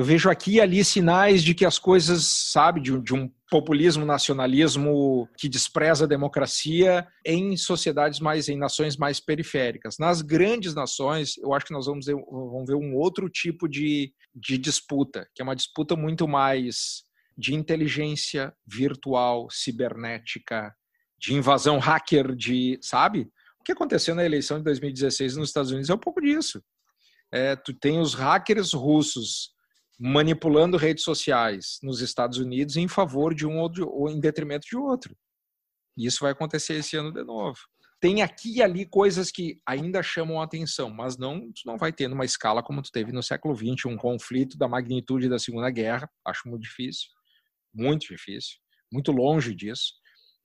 eu 0.00 0.04
vejo 0.04 0.30
aqui 0.30 0.52
e 0.52 0.60
ali 0.62 0.82
sinais 0.82 1.44
de 1.44 1.54
que 1.54 1.62
as 1.62 1.78
coisas, 1.78 2.24
sabe, 2.24 2.80
de, 2.80 2.98
de, 3.02 3.12
um 3.12 3.30
populismo, 3.50 4.06
nacionalismo 4.06 5.28
que 5.36 5.46
despreza 5.46 6.06
a 6.06 6.08
democracia 6.08 7.06
em 7.22 7.54
sociedades 7.54 8.18
mais, 8.18 8.48
em 8.48 8.56
nações 8.56 8.96
mais 8.96 9.20
periféricas. 9.20 9.98
Nas 9.98 10.22
grandes 10.22 10.74
nações, 10.74 11.36
eu 11.36 11.52
acho 11.52 11.66
que 11.66 11.74
nós 11.74 11.84
vamos 11.84 12.06
ver, 12.06 12.14
vamos 12.14 12.66
ver 12.66 12.76
um 12.76 12.96
outro 12.96 13.28
tipo 13.28 13.68
de, 13.68 14.10
de 14.34 14.56
disputa, 14.56 15.28
que 15.34 15.42
é 15.42 15.44
uma 15.44 15.54
disputa 15.54 15.94
muito 15.94 16.26
mais 16.26 17.02
de 17.36 17.54
inteligência 17.54 18.54
virtual, 18.66 19.48
cibernética, 19.50 20.74
de 21.18 21.34
invasão 21.34 21.78
hacker, 21.78 22.34
de, 22.34 22.78
sabe? 22.80 23.28
O 23.60 23.64
que 23.64 23.72
aconteceu 23.72 24.14
na 24.14 24.24
eleição 24.24 24.56
de 24.56 24.64
2016 24.64 25.36
nos 25.36 25.50
Estados 25.50 25.70
Unidos 25.70 25.90
é 25.90 25.94
um 25.94 25.98
pouco 25.98 26.22
disso. 26.22 26.64
É, 27.30 27.54
tu 27.54 27.74
tem 27.74 28.00
os 28.00 28.14
hackers 28.14 28.72
russos 28.72 29.59
manipulando 30.02 30.78
redes 30.78 31.04
sociais 31.04 31.78
nos 31.82 32.00
Estados 32.00 32.38
Unidos 32.38 32.76
em 32.78 32.88
favor 32.88 33.34
de 33.34 33.46
um 33.46 33.58
ou, 33.58 33.68
de, 33.68 33.82
ou 33.82 34.08
em 34.08 34.18
detrimento 34.18 34.66
de 34.66 34.74
outro. 34.74 35.14
E 35.94 36.06
isso 36.06 36.20
vai 36.22 36.32
acontecer 36.32 36.74
esse 36.76 36.96
ano 36.96 37.12
de 37.12 37.22
novo. 37.22 37.58
Tem 38.00 38.22
aqui 38.22 38.56
e 38.56 38.62
ali 38.62 38.86
coisas 38.86 39.30
que 39.30 39.60
ainda 39.66 40.02
chamam 40.02 40.40
a 40.40 40.44
atenção, 40.44 40.88
mas 40.88 41.18
não, 41.18 41.50
não 41.66 41.76
vai 41.76 41.92
ter 41.92 42.08
numa 42.08 42.24
escala 42.24 42.62
como 42.62 42.80
tu 42.80 42.90
teve 42.90 43.12
no 43.12 43.22
século 43.22 43.54
XX, 43.54 43.84
um 43.84 43.96
conflito 43.98 44.56
da 44.56 44.66
magnitude 44.66 45.28
da 45.28 45.38
Segunda 45.38 45.68
Guerra. 45.68 46.08
Acho 46.26 46.48
muito 46.48 46.62
difícil, 46.62 47.10
muito 47.74 48.06
difícil, 48.06 48.56
muito 48.90 49.12
longe 49.12 49.54
disso. 49.54 49.92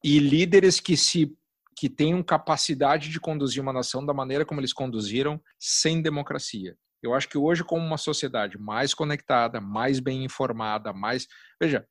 E 0.03 0.20
líderes 0.20 0.82
que 0.82 0.97
se 0.97 1.34
que 1.78 1.89
tenham 1.89 2.24
capacidade 2.24 3.10
de 3.10 3.20
conduzir 3.20 3.62
uma 3.62 3.74
nação 3.74 4.06
da 4.06 4.14
maneira 4.14 4.45
como 4.45 4.62
eles 4.62 4.72
conduziram, 4.72 5.41
sem 5.60 6.01
democracia. 6.01 6.78
Eu 7.06 7.14
acho 7.14 7.30
que 7.30 7.38
hoje, 7.38 7.64
como 7.64 7.86
uma 7.86 7.97
sociedade 7.97 8.58
mais 8.58 8.93
conectada, 8.93 9.62
mais 9.62 9.99
bem 9.99 10.24
informada, 10.24 10.91
mais. 10.91 11.28
Veja, 11.62 11.86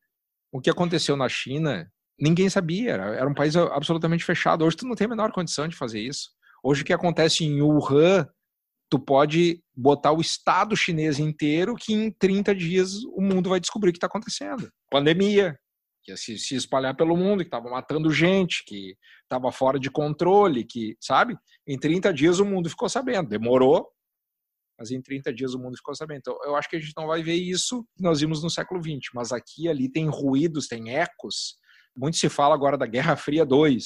o 0.53 0.61
que 0.61 0.71
aconteceu 0.71 1.17
na 1.17 1.29
China, 1.29 1.91
ninguém 2.19 2.49
sabia, 2.49 2.93
era, 2.93 3.29
um 3.29 3.35
país 3.35 3.57
absolutamente 3.57 4.25
fechado. 4.25 4.65
Hoje, 4.65 4.77
tu 4.77 4.87
não 4.87 4.95
tem 4.95 5.07
a 5.07 5.11
menor 5.11 5.33
condição 5.33 5.69
de 5.69 5.77
fazer 5.77 6.01
isso. 6.01 6.31
Hoje, 6.63 6.83
o 6.83 6.85
que 6.85 6.93
acontece 6.93 7.45
em 7.45 7.63
Wuhan, 7.63 8.29
tu 8.91 8.99
pode 8.99 9.63
botar 9.75 10.13
o 10.13 10.21
Estado 10.21 10.77
chinês 10.77 11.19
inteiro 11.19 11.75
que 11.75 11.93
em 11.93 12.11
30 12.11 12.55
dias 12.55 13.05
o 13.05 13.21
mundo 13.21 13.51
vai 13.51 13.61
descobrir 13.61 13.91
o 13.91 13.93
que 13.93 13.99
está 13.99 14.07
acontecendo. 14.07 14.71
Pandemia, 14.91 15.59
que 16.03 16.13
ia 16.13 16.17
se, 16.17 16.39
se 16.39 16.55
espalhar 16.55 16.95
pelo 16.95 17.17
mundo, 17.17 17.41
que 17.41 17.49
estava 17.49 17.69
matando 17.71 18.13
gente, 18.13 18.63
que 18.65 18.97
estava 19.23 19.51
fora 19.51 19.79
de 19.79 19.91
controle, 19.91 20.65
que, 20.65 20.97
sabe? 21.01 21.37
Em 21.67 21.79
30 21.79 22.13
dias 22.13 22.39
o 22.39 22.45
mundo 22.45 22.69
ficou 22.69 22.89
sabendo. 22.89 23.31
Demorou, 23.31 23.89
mas 24.79 24.91
em 24.91 25.01
30 25.01 25.33
dias 25.33 25.55
o 25.55 25.59
mundo 25.59 25.77
ficou 25.77 25.95
sabendo. 25.95 26.19
Então, 26.19 26.39
eu 26.45 26.57
acho 26.57 26.69
que 26.69 26.77
a 26.77 26.81
gente 26.81 26.93
não 26.97 27.07
vai 27.07 27.23
ver 27.23 27.35
isso 27.35 27.85
que 27.97 28.03
nós 28.03 28.21
vimos 28.21 28.43
no 28.43 28.51
século 28.51 28.83
XX, 28.83 29.11
mas 29.15 29.33
aqui 29.33 29.69
ali 29.69 29.89
tem 29.89 30.09
ruídos, 30.09 30.67
tem 30.67 30.97
ecos. 30.97 31.57
Muito 31.97 32.17
se 32.17 32.29
fala 32.29 32.55
agora 32.55 32.77
da 32.77 32.87
Guerra 32.87 33.17
Fria 33.17 33.47
II, 33.49 33.79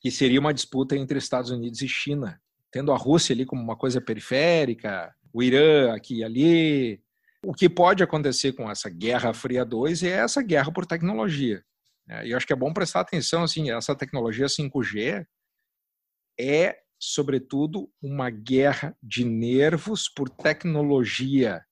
que 0.00 0.10
seria 0.10 0.40
uma 0.40 0.54
disputa 0.54 0.96
entre 0.96 1.18
Estados 1.18 1.50
Unidos 1.50 1.82
e 1.82 1.88
China, 1.88 2.40
tendo 2.70 2.92
a 2.92 2.96
Rússia 2.96 3.34
ali 3.34 3.44
como 3.44 3.62
uma 3.62 3.76
coisa 3.76 4.00
periférica, 4.00 5.14
o 5.32 5.42
Irã 5.42 5.94
aqui 5.94 6.18
e 6.18 6.24
ali. 6.24 7.02
O 7.44 7.54
que 7.54 7.68
pode 7.68 8.02
acontecer 8.02 8.52
com 8.52 8.70
essa 8.70 8.88
Guerra 8.90 9.32
Fria 9.32 9.66
II 9.70 10.08
é 10.08 10.12
essa 10.12 10.42
guerra 10.42 10.72
por 10.72 10.86
tecnologia. 10.86 11.62
Né? 12.06 12.26
E 12.26 12.30
eu 12.30 12.36
acho 12.36 12.46
que 12.46 12.52
é 12.52 12.56
bom 12.56 12.72
prestar 12.72 13.00
atenção, 13.00 13.42
assim, 13.42 13.70
essa 13.70 13.94
tecnologia 13.94 14.46
5G 14.46 15.26
é 16.38 16.78
sobretudo, 17.00 17.90
uma 18.02 18.28
guerra 18.28 18.94
de 19.02 19.24
nervos 19.24 20.08
por 20.08 20.28
tecnologia 20.28 21.64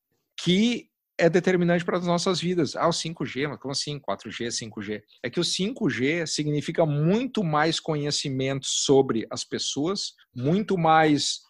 que 0.43 0.89
é 1.19 1.29
determinante 1.29 1.85
para 1.85 1.99
as 1.99 2.07
nossas 2.07 2.41
vidas. 2.41 2.77
Ah, 2.77 2.87
o 2.87 2.93
5G, 2.93 3.49
mas 3.49 3.59
como 3.59 3.73
assim 3.73 3.99
4G, 3.99 4.49
5G? 4.49 5.03
É 5.23 5.29
que 5.29 5.41
o 5.41 5.43
5G 5.43 6.27
significa 6.27 6.87
muito 6.87 7.43
mais 7.43 7.81
conhecimento 7.81 8.67
sobre 8.67 9.27
as 9.31 9.45
pessoas, 9.45 10.15
muito 10.35 10.79
mais 10.79 11.41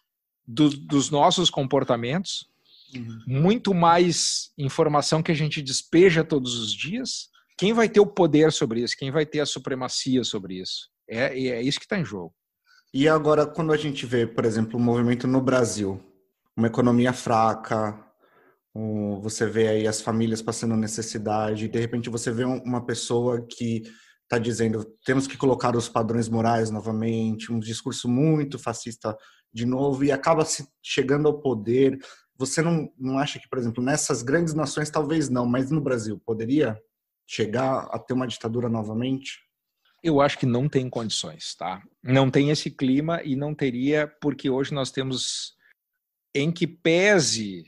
do, 0.45 0.69
dos 0.69 1.11
nossos 1.11 1.51
comportamentos, 1.51 2.49
uhum. 2.95 3.23
muito 3.27 3.73
mais 3.73 4.51
informação 4.57 5.21
que 5.21 5.31
a 5.31 5.35
gente 5.35 5.61
despeja 5.61 6.23
todos 6.23 6.55
os 6.55 6.73
dias. 6.73 7.29
Quem 7.57 7.71
vai 7.71 7.87
ter 7.87 7.99
o 7.99 8.07
poder 8.07 8.51
sobre 8.51 8.81
isso? 8.81 8.97
Quem 8.97 9.11
vai 9.11 9.25
ter 9.25 9.39
a 9.39 9.45
supremacia 9.45 10.23
sobre 10.23 10.59
isso? 10.59 10.89
É, 11.07 11.39
é 11.39 11.61
isso 11.61 11.79
que 11.79 11.85
está 11.85 11.99
em 11.99 12.05
jogo. 12.05 12.33
E 12.91 13.07
agora, 13.07 13.45
quando 13.45 13.71
a 13.71 13.77
gente 13.77 14.05
vê, 14.05 14.25
por 14.25 14.45
exemplo, 14.45 14.77
o 14.77 14.81
um 14.81 14.83
movimento 14.83 15.27
no 15.27 15.39
Brasil, 15.39 16.03
uma 16.57 16.67
economia 16.67 17.13
fraca, 17.13 18.03
você 19.21 19.45
vê 19.45 19.67
aí 19.67 19.87
as 19.87 20.01
famílias 20.01 20.41
passando 20.41 20.75
necessidade, 20.75 21.67
de 21.67 21.79
repente 21.79 22.09
você 22.09 22.31
vê 22.31 22.43
uma 22.45 22.83
pessoa 22.83 23.45
que 23.45 23.83
está 24.23 24.39
dizendo 24.39 24.85
temos 25.05 25.27
que 25.27 25.37
colocar 25.37 25.75
os 25.75 25.89
padrões 25.89 26.29
morais 26.29 26.71
novamente, 26.71 27.51
um 27.51 27.59
discurso 27.59 28.07
muito 28.07 28.57
fascista 28.57 29.15
de 29.53 29.65
novo 29.65 30.03
e 30.03 30.11
acaba 30.11 30.45
se 30.45 30.67
chegando 30.81 31.27
ao 31.27 31.39
poder. 31.41 31.99
Você 32.37 32.61
não, 32.61 32.91
não 32.97 33.19
acha 33.19 33.39
que, 33.39 33.49
por 33.49 33.59
exemplo, 33.59 33.83
nessas 33.83 34.23
grandes 34.23 34.53
nações 34.53 34.89
talvez 34.89 35.29
não, 35.29 35.45
mas 35.45 35.69
no 35.69 35.81
Brasil 35.81 36.19
poderia 36.25 36.79
chegar 37.27 37.87
a 37.91 37.99
ter 37.99 38.13
uma 38.13 38.27
ditadura 38.27 38.69
novamente? 38.69 39.48
Eu 40.03 40.21
acho 40.21 40.37
que 40.37 40.45
não 40.45 40.69
tem 40.69 40.89
condições, 40.89 41.55
tá? 41.55 41.81
Não 42.01 42.29
tem 42.29 42.49
esse 42.49 42.71
clima 42.71 43.21
e 43.23 43.35
não 43.35 43.53
teria, 43.53 44.07
porque 44.21 44.49
hoje 44.49 44.73
nós 44.73 44.91
temos, 44.91 45.55
em 46.33 46.51
que 46.51 46.65
pese 46.65 47.65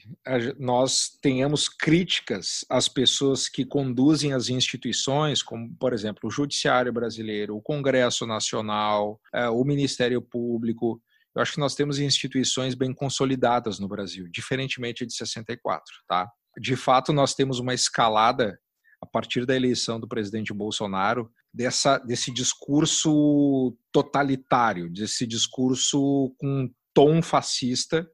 nós 0.57 1.09
tenhamos 1.21 1.67
críticas 1.67 2.63
às 2.69 2.87
pessoas 2.87 3.49
que 3.49 3.65
conduzem 3.65 4.33
as 4.33 4.49
instituições, 4.49 5.43
como, 5.43 5.75
por 5.75 5.93
exemplo, 5.93 6.21
o 6.23 6.31
Judiciário 6.31 6.93
Brasileiro, 6.93 7.55
o 7.55 7.61
Congresso 7.61 8.25
Nacional, 8.25 9.19
é, 9.33 9.49
o 9.49 9.63
Ministério 9.65 10.21
Público, 10.21 11.01
eu 11.35 11.41
acho 11.41 11.53
que 11.53 11.59
nós 11.59 11.75
temos 11.75 11.99
instituições 11.99 12.75
bem 12.75 12.93
consolidadas 12.93 13.79
no 13.79 13.87
Brasil, 13.87 14.27
diferentemente 14.29 15.05
de 15.05 15.13
64, 15.13 15.83
tá? 16.07 16.29
De 16.59 16.75
fato, 16.75 17.13
nós 17.13 17.33
temos 17.33 17.59
uma 17.59 17.73
escalada 17.73 18.59
a 19.01 19.05
partir 19.05 19.45
da 19.45 19.55
eleição 19.55 19.99
do 19.99 20.07
presidente 20.07 20.53
Bolsonaro 20.53 21.31
dessa, 21.51 21.97
desse 21.97 22.31
discurso 22.31 23.75
totalitário, 23.91 24.89
desse 24.91 25.25
discurso 25.25 26.33
com 26.37 26.71
tom 26.93 27.21
fascista 27.21 28.07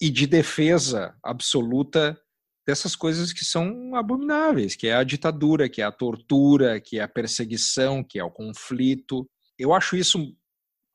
e 0.00 0.10
de 0.10 0.26
defesa 0.26 1.16
absoluta 1.22 2.20
dessas 2.66 2.94
coisas 2.94 3.32
que 3.32 3.44
são 3.44 3.94
abomináveis, 3.94 4.76
que 4.76 4.88
é 4.88 4.94
a 4.94 5.04
ditadura, 5.04 5.68
que 5.68 5.80
é 5.80 5.84
a 5.84 5.92
tortura, 5.92 6.80
que 6.80 6.98
é 6.98 7.02
a 7.02 7.08
perseguição, 7.08 8.04
que 8.04 8.18
é 8.18 8.24
o 8.24 8.30
conflito. 8.30 9.26
Eu 9.58 9.72
acho 9.72 9.96
isso 9.96 10.36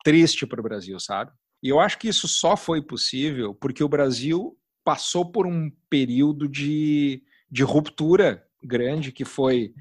triste 0.04 0.46
para 0.46 0.60
o 0.60 0.64
Brasil, 0.64 1.00
sabe? 1.00 1.32
E 1.64 1.70
eu 1.70 1.80
acho 1.80 1.98
que 1.98 2.10
isso 2.10 2.28
só 2.28 2.56
foi 2.56 2.82
possível 2.82 3.56
porque 3.56 3.84
o 3.84 3.90
Brasil 3.90 4.56
passou 4.84 5.32
por 5.32 5.48
um 5.48 5.72
período 5.90 6.48
de, 6.48 7.24
de 7.50 7.64
ruptura 7.64 8.46
grande 8.64 9.12
que 9.12 9.26
foi 9.26 9.74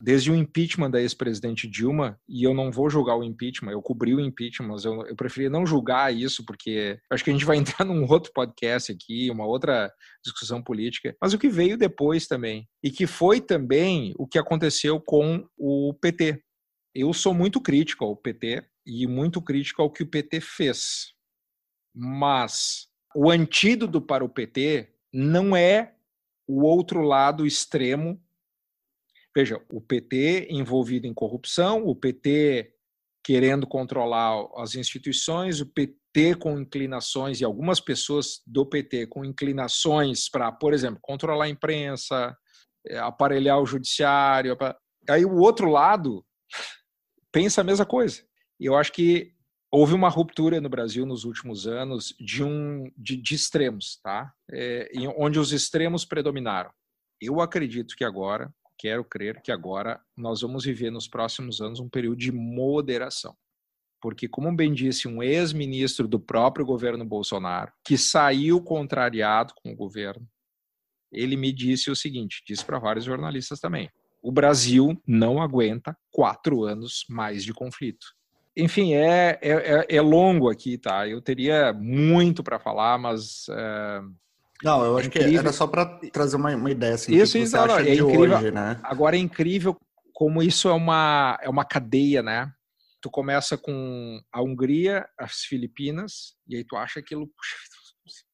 desde 0.00 0.30
o 0.30 0.36
impeachment 0.36 0.90
da 0.90 1.00
ex-presidente 1.00 1.66
Dilma, 1.66 2.18
e 2.28 2.44
eu 2.44 2.54
não 2.54 2.70
vou 2.70 2.88
julgar 2.88 3.16
o 3.16 3.24
impeachment, 3.24 3.72
eu 3.72 3.82
cobri 3.82 4.14
o 4.14 4.20
impeachment, 4.20 4.68
mas 4.68 4.84
eu, 4.84 5.04
eu 5.06 5.16
preferia 5.16 5.50
não 5.50 5.66
julgar 5.66 6.14
isso, 6.14 6.44
porque 6.44 6.98
acho 7.10 7.24
que 7.24 7.30
a 7.30 7.32
gente 7.32 7.44
vai 7.44 7.56
entrar 7.58 7.84
num 7.84 8.08
outro 8.08 8.32
podcast 8.32 8.92
aqui, 8.92 9.30
uma 9.30 9.44
outra 9.44 9.92
discussão 10.24 10.62
política, 10.62 11.16
mas 11.20 11.32
o 11.32 11.38
que 11.38 11.48
veio 11.48 11.76
depois 11.76 12.26
também, 12.26 12.68
e 12.82 12.90
que 12.90 13.06
foi 13.06 13.40
também 13.40 14.14
o 14.16 14.26
que 14.26 14.38
aconteceu 14.38 15.00
com 15.00 15.44
o 15.56 15.92
PT. 16.00 16.40
Eu 16.94 17.12
sou 17.12 17.34
muito 17.34 17.60
crítico 17.60 18.04
ao 18.04 18.16
PT 18.16 18.64
e 18.86 19.06
muito 19.06 19.42
crítico 19.42 19.82
ao 19.82 19.90
que 19.90 20.02
o 20.02 20.08
PT 20.08 20.40
fez, 20.40 21.12
mas 21.94 22.86
o 23.14 23.30
antídoto 23.30 24.00
para 24.00 24.24
o 24.24 24.28
PT 24.28 24.94
não 25.12 25.56
é 25.56 25.94
o 26.46 26.62
outro 26.62 27.02
lado 27.02 27.44
extremo 27.44 28.20
Veja, 29.38 29.64
o 29.70 29.80
PT 29.80 30.48
envolvido 30.50 31.06
em 31.06 31.14
corrupção, 31.14 31.86
o 31.86 31.94
PT 31.94 32.74
querendo 33.22 33.68
controlar 33.68 34.48
as 34.56 34.74
instituições, 34.74 35.60
o 35.60 35.66
PT 35.66 36.34
com 36.40 36.58
inclinações, 36.58 37.40
e 37.40 37.44
algumas 37.44 37.78
pessoas 37.78 38.42
do 38.44 38.66
PT 38.66 39.06
com 39.06 39.24
inclinações 39.24 40.28
para, 40.28 40.50
por 40.50 40.74
exemplo, 40.74 40.98
controlar 41.00 41.44
a 41.44 41.48
imprensa, 41.48 42.36
é, 42.84 42.98
aparelhar 42.98 43.60
o 43.60 43.64
judiciário. 43.64 44.58
Aí 45.08 45.24
o 45.24 45.36
outro 45.36 45.70
lado 45.70 46.26
pensa 47.30 47.60
a 47.60 47.64
mesma 47.64 47.86
coisa. 47.86 48.20
E 48.58 48.66
eu 48.66 48.74
acho 48.74 48.92
que 48.92 49.34
houve 49.70 49.94
uma 49.94 50.08
ruptura 50.08 50.60
no 50.60 50.68
Brasil 50.68 51.06
nos 51.06 51.22
últimos 51.22 51.64
anos 51.64 52.12
de 52.18 52.42
um 52.42 52.90
de, 52.96 53.16
de 53.16 53.36
extremos, 53.36 54.00
tá? 54.02 54.34
É, 54.50 54.90
onde 55.16 55.38
os 55.38 55.52
extremos 55.52 56.04
predominaram. 56.04 56.72
Eu 57.20 57.40
acredito 57.40 57.94
que 57.94 58.02
agora 58.02 58.52
quero 58.78 59.04
crer 59.04 59.42
que 59.42 59.50
agora 59.50 60.00
nós 60.16 60.40
vamos 60.40 60.64
viver 60.64 60.90
nos 60.90 61.08
próximos 61.08 61.60
anos 61.60 61.80
um 61.80 61.88
período 61.88 62.18
de 62.18 62.30
moderação. 62.30 63.36
Porque, 64.00 64.28
como 64.28 64.54
bem 64.54 64.72
disse 64.72 65.08
um 65.08 65.22
ex-ministro 65.22 66.06
do 66.06 66.20
próprio 66.20 66.64
governo 66.64 67.04
Bolsonaro, 67.04 67.72
que 67.84 67.98
saiu 67.98 68.62
contrariado 68.62 69.52
com 69.56 69.72
o 69.72 69.76
governo, 69.76 70.26
ele 71.10 71.36
me 71.36 71.52
disse 71.52 71.90
o 71.90 71.96
seguinte: 71.96 72.42
disse 72.46 72.64
para 72.64 72.78
vários 72.78 73.04
jornalistas 73.04 73.58
também. 73.58 73.90
O 74.22 74.30
Brasil 74.30 75.00
não 75.06 75.42
aguenta 75.42 75.96
quatro 76.12 76.64
anos 76.64 77.04
mais 77.08 77.44
de 77.44 77.52
conflito. 77.52 78.06
Enfim, 78.56 78.94
é, 78.94 79.38
é, 79.40 79.50
é, 79.50 79.96
é 79.96 80.00
longo 80.00 80.50
aqui, 80.50 80.76
tá? 80.76 81.06
Eu 81.06 81.22
teria 81.22 81.72
muito 81.72 82.42
para 82.42 82.58
falar, 82.58 82.98
mas 82.98 83.46
é, 83.48 84.00
não, 84.62 84.84
eu 84.84 84.96
é 84.96 85.00
acho 85.00 85.08
incrível. 85.08 85.30
que 85.30 85.38
era 85.38 85.52
só 85.52 85.66
para 85.66 85.86
trazer 86.12 86.36
uma, 86.36 86.54
uma, 86.54 86.70
ideia 86.70 86.94
assim. 86.94 87.14
Isso, 87.14 87.34
que 87.34 87.44
isso 87.44 87.56
não, 87.56 87.78
é 87.78 87.94
incrível. 87.94 88.38
Hoje, 88.38 88.50
né? 88.50 88.80
Agora 88.82 89.16
é 89.16 89.18
incrível 89.18 89.76
como 90.12 90.42
isso 90.42 90.68
é 90.68 90.72
uma, 90.72 91.38
é 91.40 91.48
uma 91.48 91.64
cadeia, 91.64 92.22
né? 92.22 92.52
Tu 93.00 93.08
começa 93.08 93.56
com 93.56 94.20
a 94.32 94.42
Hungria, 94.42 95.08
as 95.16 95.42
Filipinas, 95.42 96.34
e 96.48 96.56
aí 96.56 96.64
tu 96.64 96.76
acha 96.76 96.98
aquilo, 96.98 97.28
puxa, 97.28 97.56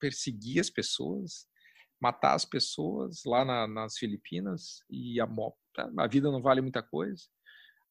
perseguir 0.00 0.60
as 0.60 0.70
pessoas, 0.70 1.46
matar 2.00 2.34
as 2.34 2.46
pessoas 2.46 3.20
lá 3.26 3.44
na, 3.44 3.68
nas 3.68 3.98
Filipinas, 3.98 4.78
e 4.88 5.20
a, 5.20 5.28
a 5.98 6.06
vida 6.06 6.30
não 6.30 6.40
vale 6.40 6.62
muita 6.62 6.82
coisa. 6.82 7.22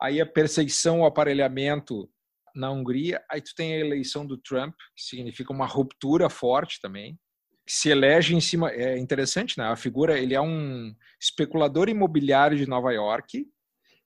Aí 0.01 0.19
a 0.19 0.25
perseguição, 0.25 1.01
o 1.01 1.05
aparelhamento 1.05 2.09
na 2.55 2.71
Hungria, 2.71 3.23
aí 3.29 3.41
tu 3.41 3.53
tem 3.55 3.75
a 3.75 3.79
eleição 3.79 4.25
do 4.25 4.37
Trump, 4.39 4.73
que 4.95 5.03
significa 5.03 5.53
uma 5.53 5.67
ruptura 5.67 6.31
forte 6.31 6.79
também 6.81 7.19
se 7.67 7.89
elege 7.89 8.35
em 8.35 8.41
cima. 8.41 8.69
É 8.71 8.97
interessante, 8.97 9.57
né? 9.57 9.65
A 9.65 9.75
figura, 9.75 10.19
ele 10.19 10.33
é 10.33 10.41
um 10.41 10.93
especulador 11.19 11.89
imobiliário 11.89 12.57
de 12.57 12.67
Nova 12.67 12.91
York 12.91 13.47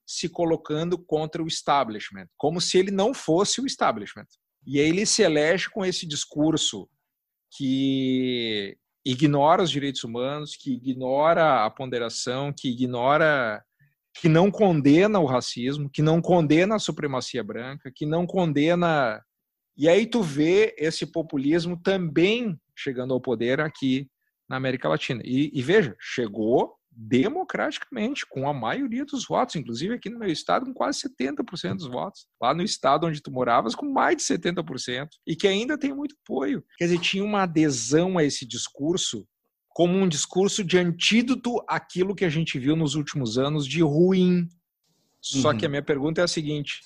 se 0.05 0.30
colocando 0.30 0.97
contra 0.97 1.43
o 1.43 1.47
establishment, 1.47 2.28
como 2.38 2.62
se 2.62 2.78
ele 2.78 2.91
não 2.91 3.14
fosse 3.14 3.60
o 3.60 3.66
establishment. 3.66 4.28
E 4.66 4.80
aí 4.80 4.88
ele 4.88 5.05
se 5.05 5.22
elege 5.22 5.70
com 5.70 5.86
esse 5.86 6.05
discurso 6.08 6.89
que 7.58 8.78
ignora 9.05 9.64
os 9.64 9.72
direitos 9.72 10.03
humanos, 10.03 10.55
que 10.55 10.74
ignora 10.74 11.66
a 11.66 11.70
ponderação, 11.70 12.53
que 12.53 12.70
ignora, 12.70 13.64
que 14.14 14.30
não 14.30 14.49
condena 14.51 15.20
o 15.20 15.26
racismo, 15.26 15.89
que 15.89 16.01
não 16.01 16.22
condena 16.22 16.76
a 16.76 16.80
supremacia 16.80 17.43
branca, 17.43 17.91
que 17.93 18.05
não 18.05 18.26
condena. 18.26 19.22
E 19.76 19.88
aí 19.89 20.05
tu 20.05 20.22
vê 20.22 20.76
esse 20.78 21.05
populismo 21.05 21.80
também 21.82 22.60
chegando 22.78 23.13
ao 23.13 23.21
poder 23.21 23.59
aqui 23.59 24.07
na 24.47 24.55
América 24.55 24.88
Latina. 24.88 25.21
E, 25.25 25.51
e, 25.53 25.61
veja, 25.61 25.95
chegou 25.99 26.75
democraticamente, 26.89 28.25
com 28.28 28.49
a 28.49 28.53
maioria 28.53 29.05
dos 29.05 29.25
votos, 29.28 29.55
inclusive 29.55 29.93
aqui 29.93 30.09
no 30.09 30.17
meu 30.17 30.32
estado, 30.32 30.65
com 30.65 30.73
quase 30.73 31.01
70% 31.01 31.75
dos 31.75 31.88
votos. 31.88 32.25
Lá 32.41 32.55
no 32.55 32.63
estado 32.63 33.05
onde 33.05 33.21
tu 33.21 33.32
moravas, 33.32 33.75
com 33.75 33.86
mais 33.86 34.17
de 34.17 34.23
70%, 34.23 35.07
e 35.28 35.36
que 35.36 35.47
ainda 35.47 35.78
tem 35.78 35.93
muito 35.93 36.15
apoio. 36.23 36.63
Quer 36.78 36.86
dizer, 36.86 36.99
tinha 36.99 37.23
uma 37.23 37.43
adesão 37.43 38.17
a 38.17 38.23
esse 38.23 38.47
discurso 38.47 39.28
como 39.69 39.95
um 39.95 40.07
discurso 40.07 40.63
de 40.63 40.75
antídoto 40.80 41.63
àquilo 41.69 42.15
que 42.15 42.25
a 42.25 42.30
gente 42.30 42.57
viu 42.57 42.75
nos 42.75 42.95
últimos 42.95 43.38
anos 43.38 43.67
de 43.67 43.84
ruim. 43.84 44.47
Só 45.21 45.51
uhum. 45.51 45.57
que 45.57 45.67
a 45.67 45.69
minha 45.69 45.84
pergunta 45.84 46.19
é 46.19 46.23
a 46.23 46.28
seguinte: 46.28 46.82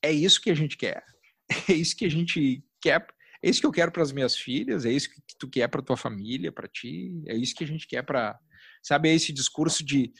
é 0.00 0.12
isso 0.12 0.40
que 0.40 0.50
a 0.50 0.54
gente 0.54 0.76
quer? 0.76 1.02
É 1.68 1.72
isso 1.72 1.96
que 1.96 2.04
a 2.04 2.08
gente 2.08 2.62
quer 2.80 3.04
é 3.42 3.48
isso 3.48 3.60
que 3.60 3.66
eu 3.66 3.72
quero 3.72 3.90
para 3.90 4.02
as 4.02 4.12
minhas 4.12 4.36
filhas, 4.36 4.84
é 4.84 4.90
isso 4.90 5.10
que 5.10 5.36
tu 5.38 5.48
quer 5.48 5.68
para 5.68 5.82
tua 5.82 5.96
família, 5.96 6.52
para 6.52 6.68
ti, 6.68 7.22
é 7.26 7.34
isso 7.34 7.54
que 7.54 7.64
a 7.64 7.66
gente 7.66 7.86
quer 7.86 8.02
para, 8.02 8.38
sabe, 8.82 9.08
é 9.08 9.14
esse 9.14 9.32
discurso 9.32 9.84
de, 9.84 10.12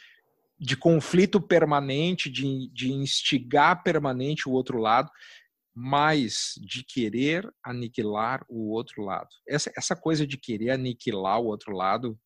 de 0.59 0.77
conflito 0.77 1.41
permanente, 1.41 2.31
de, 2.31 2.71
de 2.73 2.91
instigar 2.91 3.83
permanente 3.83 4.49
o 4.49 4.53
outro 4.53 4.79
lado, 4.79 5.11
mas 5.75 6.55
de 6.61 6.83
querer 6.83 7.49
aniquilar 7.65 8.45
o 8.49 8.71
outro 8.73 9.03
lado. 9.03 9.29
Essa, 9.47 9.71
essa 9.77 9.95
coisa 9.95 10.27
de 10.27 10.37
querer 10.37 10.71
aniquilar 10.71 11.41
o 11.41 11.47
outro 11.47 11.73
lado 11.73 12.19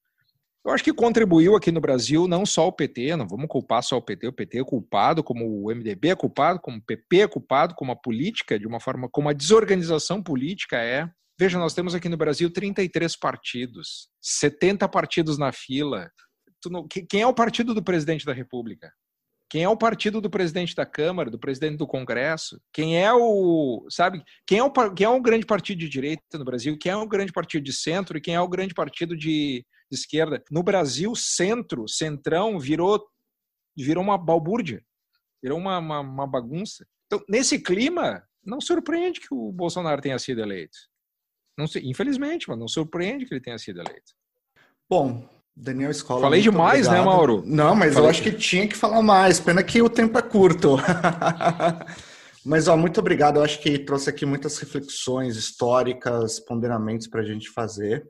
eu 0.65 0.73
acho 0.73 0.83
que 0.83 0.93
contribuiu 0.93 1.55
aqui 1.55 1.71
no 1.71 1.81
Brasil 1.81 2.27
não 2.27 2.47
só 2.47 2.67
o 2.67 2.73
PT, 2.73 3.17
não 3.17 3.29
vamos 3.29 3.47
culpar 3.49 3.83
só 3.83 3.99
o 3.99 4.03
PT, 4.03 4.29
o 4.29 4.33
PT 4.33 4.59
é 4.61 4.65
culpado, 4.65 5.23
como 5.23 5.45
o 5.45 5.75
MDB 5.75 6.09
é 6.09 6.17
culpado, 6.17 6.59
como 6.59 6.79
o 6.79 6.83
PP 6.83 7.21
é 7.21 7.29
culpado, 7.29 7.75
como 7.75 7.93
a 7.93 7.97
política, 7.97 8.59
de 8.59 8.67
uma 8.67 8.81
forma, 8.81 9.09
como 9.11 9.29
a 9.29 9.35
desorganização 9.35 10.23
política 10.23 10.79
é. 10.79 11.07
Veja, 11.39 11.59
nós 11.59 11.75
temos 11.75 11.95
aqui 11.95 12.09
no 12.09 12.17
Brasil 12.17 12.51
33 12.51 13.15
partidos, 13.17 14.09
70 14.23 14.89
partidos 14.89 15.37
na 15.37 15.53
fila. 15.53 16.09
Não, 16.67 16.87
quem 16.89 17.21
é 17.21 17.27
o 17.27 17.35
partido 17.35 17.75
do 17.75 17.83
presidente 17.83 18.25
da 18.25 18.33
República? 18.33 18.91
Quem 19.51 19.63
é 19.63 19.69
o 19.69 19.77
partido 19.77 20.21
do 20.21 20.31
presidente 20.31 20.75
da 20.75 20.87
Câmara, 20.87 21.31
do 21.31 21.39
presidente 21.39 21.77
do 21.77 21.87
Congresso? 21.87 22.59
Quem 22.73 22.99
é 22.99 23.13
o, 23.13 23.87
sabe, 23.91 24.23
quem 24.47 24.59
é 24.59 24.65
o, 24.65 24.71
quem 24.71 25.05
é 25.05 25.09
o 25.09 25.21
grande 25.21 25.45
partido 25.45 25.79
de 25.79 25.89
direita 25.89 26.39
no 26.39 26.45
Brasil? 26.45 26.77
Quem 26.79 26.91
é 26.91 26.97
o 26.97 27.07
grande 27.07 27.33
partido 27.33 27.63
de 27.63 27.73
centro 27.73 28.17
e 28.17 28.21
quem 28.21 28.35
é 28.35 28.41
o 28.41 28.49
grande 28.49 28.73
partido 28.73 29.17
de, 29.17 29.65
de 29.91 29.99
esquerda. 29.99 30.43
No 30.51 30.63
Brasil, 30.63 31.15
centro, 31.15 31.89
centrão, 31.89 32.59
virou, 32.59 33.05
virou 33.77 34.03
uma 34.03 34.19
balbúrdia, 34.19 34.83
virou 35.43 35.59
uma, 35.59 35.79
uma, 35.79 36.01
uma 36.01 36.27
bagunça. 36.27 36.87
Então, 37.07 37.25
nesse 37.29 37.59
clima, 37.59 38.23
não 38.45 38.61
surpreende 38.61 39.21
que 39.21 39.33
o 39.33 39.53
Bolsonaro 39.53 40.01
tenha 40.01 40.19
sido 40.19 40.41
eleito. 40.41 40.77
Não, 41.57 41.67
infelizmente, 41.83 42.49
mas 42.49 42.59
não 42.59 42.69
surpreende 42.69 43.27
que 43.27 43.35
ele 43.35 43.41
tenha 43.41 43.59
sido 43.59 43.81
eleito. 43.81 44.13
Bom, 44.91 45.29
Daniel 45.57 45.91
Escola. 45.91 46.21
Falei 46.21 46.43
demais, 46.43 46.89
né, 46.89 46.95
obrigado. 46.95 47.05
né, 47.05 47.11
Mauro? 47.11 47.43
Não, 47.47 47.75
mas 47.75 47.95
Falei. 47.95 48.07
eu 48.07 48.11
acho 48.11 48.23
que 48.23 48.33
tinha 48.33 48.67
que 48.67 48.77
falar 48.77 49.03
mais. 49.03 49.39
Pena 49.39 49.63
que 49.63 49.81
o 49.81 49.89
tempo 49.89 50.19
é 50.19 50.23
curto. 50.23 50.77
mas, 52.45 52.67
ó, 52.67 52.77
muito 52.77 52.99
obrigado. 52.99 53.37
Eu 53.37 53.45
acho 53.45 53.61
que 53.61 53.79
trouxe 53.79 54.11
aqui 54.11 54.27
muitas 54.27 54.59
reflexões 54.59 55.37
históricas, 55.37 56.41
ponderamentos 56.41 57.07
para 57.07 57.21
a 57.21 57.25
gente 57.25 57.51
fazer. 57.51 58.05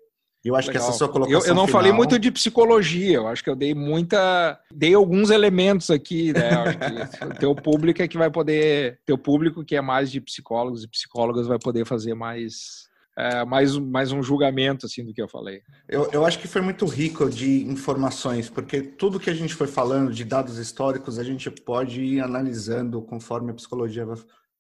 Eu 0.45 0.55
acho 0.55 0.69
Legal. 0.69 0.83
que 0.83 0.89
essa 0.89 0.99
sua 0.99 1.09
colocação. 1.09 1.41
Eu, 1.41 1.47
eu 1.47 1.55
não 1.55 1.67
final... 1.67 1.81
falei 1.81 1.93
muito 1.93 2.19
de 2.19 2.31
psicologia, 2.31 3.17
eu 3.17 3.27
acho 3.27 3.43
que 3.43 3.49
eu 3.49 3.57
dei 3.57 3.75
muita. 3.75 4.61
Dei 4.71 4.93
alguns 4.93 5.31
elementos 5.31 5.91
aqui, 5.91 6.35
né? 6.35 6.51
o 7.25 7.39
teu 7.39 7.55
público 7.55 8.03
é 8.03 8.09
que 8.09 8.19
vai 8.19 8.31
poder. 8.31 9.01
Teu 9.07 9.17
público 9.17 9.65
que 9.65 9.75
é 9.75 9.81
mais 9.81 10.11
de 10.11 10.21
psicólogos 10.21 10.85
e 10.85 10.89
psicólogas 10.89 11.47
vai 11.47 11.59
poder 11.59 11.87
fazer 11.87 12.15
mais. 12.15 12.85
É, 13.17 13.45
mais, 13.45 13.79
mais 13.79 14.11
um 14.11 14.25
julgamento 14.25 14.87
assim 14.87 15.05
do 15.05 15.15
que 15.15 15.23
eu 15.23 15.29
falei. 15.29 15.63
Eu, 15.89 16.11
eu 16.11 16.27
acho 16.27 16.37
que 16.37 16.49
foi 16.49 16.61
muito 16.61 16.85
rico 16.85 17.31
de 17.31 17.63
informações, 17.63 18.51
porque 18.51 18.83
tudo 18.83 19.21
que 19.21 19.31
a 19.31 19.35
gente 19.35 19.55
foi 19.55 19.69
falando 19.69 20.13
de 20.13 20.25
dados 20.25 20.59
históricos, 20.59 21.17
a 21.17 21.23
gente 21.23 21.49
pode 21.49 22.03
ir 22.03 22.21
analisando 22.21 23.01
conforme 23.01 23.53
a 23.53 23.55
psicologia 23.55 24.05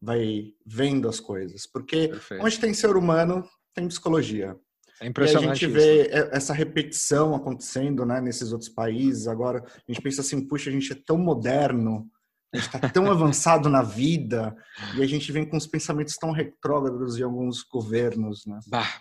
vai, 0.00 0.52
vendo 0.64 1.08
as 1.08 1.18
coisas. 1.18 1.66
Porque 1.66 2.06
Perfeito. 2.06 2.44
onde 2.44 2.60
tem 2.60 2.72
ser 2.72 2.96
humano, 2.96 3.44
tem 3.74 3.88
psicologia. 3.88 4.56
É 5.00 5.06
impressionante. 5.06 5.46
E 5.46 5.50
a 5.50 5.54
gente 5.54 5.66
vê 5.66 6.02
isso. 6.02 6.28
essa 6.32 6.54
repetição 6.54 7.34
acontecendo 7.34 8.04
né, 8.06 8.20
nesses 8.20 8.52
outros 8.52 8.70
países. 8.70 9.26
Agora, 9.26 9.64
a 9.66 9.92
gente 9.92 10.02
pensa 10.02 10.20
assim, 10.20 10.46
puxa, 10.46 10.70
a 10.70 10.72
gente 10.72 10.92
é 10.92 10.96
tão 11.06 11.18
moderno, 11.18 12.08
a 12.52 12.56
gente 12.56 12.66
está 12.66 12.88
tão 12.88 13.10
avançado 13.10 13.68
na 13.68 13.82
vida, 13.82 14.56
e 14.96 15.02
a 15.02 15.06
gente 15.06 15.30
vem 15.32 15.44
com 15.44 15.56
os 15.56 15.66
pensamentos 15.66 16.16
tão 16.16 16.30
retrógrados 16.30 17.16
de 17.16 17.22
alguns 17.22 17.62
governos. 17.62 18.46
Né? 18.46 18.60
Bah, 18.68 19.00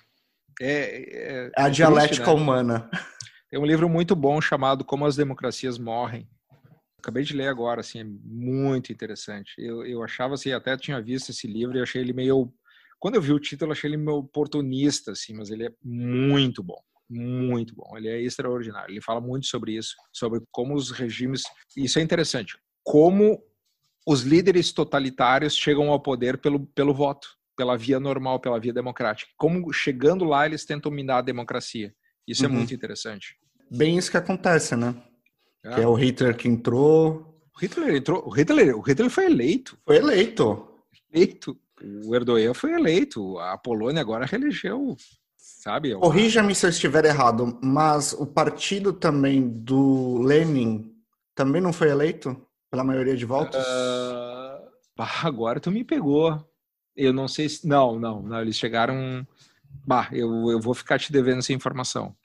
É, 0.60 0.72
é, 0.72 1.52
é 1.56 1.62
a 1.62 1.70
dialética 1.70 2.24
triste, 2.24 2.36
né? 2.36 2.42
humana. 2.42 2.90
Tem 3.50 3.60
um 3.60 3.66
livro 3.66 3.88
muito 3.88 4.16
bom 4.16 4.42
chamado 4.42 4.84
Como 4.84 5.06
as 5.06 5.16
Democracias 5.16 5.78
Morrem. 5.78 6.28
Acabei 6.98 7.24
de 7.24 7.36
ler 7.36 7.50
agora, 7.50 7.82
assim, 7.82 8.00
é 8.00 8.04
muito 8.04 8.92
interessante. 8.92 9.54
Eu, 9.60 9.86
eu 9.86 10.02
achava, 10.02 10.34
assim, 10.34 10.52
até 10.54 10.76
tinha 10.76 11.00
visto 11.02 11.30
esse 11.30 11.46
livro 11.46 11.78
e 11.78 11.82
achei 11.82 12.02
ele 12.02 12.14
meio... 12.14 12.52
Quando 13.04 13.16
eu 13.16 13.22
vi 13.22 13.34
o 13.34 13.40
título, 13.40 13.74
achei 13.74 13.90
ele 13.90 13.98
meio 13.98 14.20
oportunista, 14.20 15.12
assim, 15.12 15.34
mas 15.34 15.50
ele 15.50 15.66
é 15.66 15.72
muito 15.84 16.64
bom 16.64 16.82
muito 17.10 17.76
bom. 17.76 17.96
Ele 17.98 18.08
é 18.08 18.22
extraordinário. 18.22 18.92
Ele 18.94 19.02
fala 19.02 19.22
muito 19.22 19.46
sobre 19.46 19.74
isso, 19.74 19.94
sobre 20.12 20.42
como 20.50 20.74
os 20.74 20.90
regimes. 20.90 21.44
Isso 21.76 22.00
é 22.00 22.02
interessante. 22.02 22.58
Como 22.82 23.44
os 24.08 24.22
líderes 24.22 24.72
totalitários 24.72 25.56
chegam 25.56 25.92
ao 25.92 26.00
poder 26.00 26.38
pelo, 26.40 26.66
pelo 26.68 26.94
voto, 26.94 27.28
pela 27.56 27.78
via 27.78 28.00
normal, 28.00 28.40
pela 28.40 28.60
via 28.60 28.74
democrática. 28.74 29.30
Como 29.38 29.72
chegando 29.72 30.26
lá 30.26 30.46
eles 30.46 30.66
tentam 30.66 30.92
minar 30.92 31.18
a 31.18 31.22
democracia. 31.22 31.94
Isso 32.28 32.46
é 32.46 32.48
uhum. 32.48 32.56
é 32.56 32.58
muito 32.58 32.74
interessante. 32.74 33.38
Bem 33.70 33.98
isso 33.98 34.10
que 34.10 34.18
acontece, 34.18 34.76
né? 34.76 34.96
É. 35.64 35.76
Que 35.76 35.82
é 35.82 35.88
o 35.88 35.94
Hitler 35.94 36.36
que 36.36 36.48
entrou. 36.48 37.38
O 37.54 37.60
Hitler 37.60 37.96
entrou. 37.96 38.26
O 38.26 38.30
Hitler, 38.30 38.76
o 38.76 38.82
Hitler 38.82 39.10
foi 39.10 39.26
eleito. 39.26 39.78
Foi 39.86 39.98
eleito. 39.98 40.68
Eleito. 41.14 41.60
O 42.06 42.16
Erdogan 42.16 42.54
foi 42.54 42.74
eleito. 42.74 43.38
A 43.40 43.58
Polônia 43.58 44.02
agora 44.02 44.26
reelegeu 44.26 44.96
sabe? 45.64 45.96
Corrija-me 45.96 46.54
se 46.54 46.66
eu 46.66 46.70
estiver 46.70 47.06
errado, 47.06 47.58
mas 47.64 48.12
o 48.12 48.26
partido 48.26 48.92
também 48.92 49.48
do 49.48 50.22
Lenin 50.22 50.94
também 51.34 51.62
não 51.62 51.72
foi 51.72 51.90
eleito 51.90 52.36
pela 52.70 52.84
maioria 52.84 53.16
de 53.16 53.26
votos? 53.26 53.60
Uh... 53.60 55.04
agora 55.24 55.60
tu 55.60 55.72
me 55.72 55.84
pegou. 55.84 56.46
Eu 56.96 57.14
não 57.14 57.28
sei 57.28 57.48
se. 57.50 57.68
Não, 57.68 58.00
não, 58.00 58.22
não. 58.22 58.42
Eles 58.42 58.58
chegaram. 58.58 59.26
Bah, 59.86 60.10
eu, 60.12 60.52
eu 60.52 60.60
vou 60.60 60.74
ficar 60.74 61.00
te 61.00 61.12
devendo 61.12 61.40
essa 61.40 61.54
informação. 61.54 62.16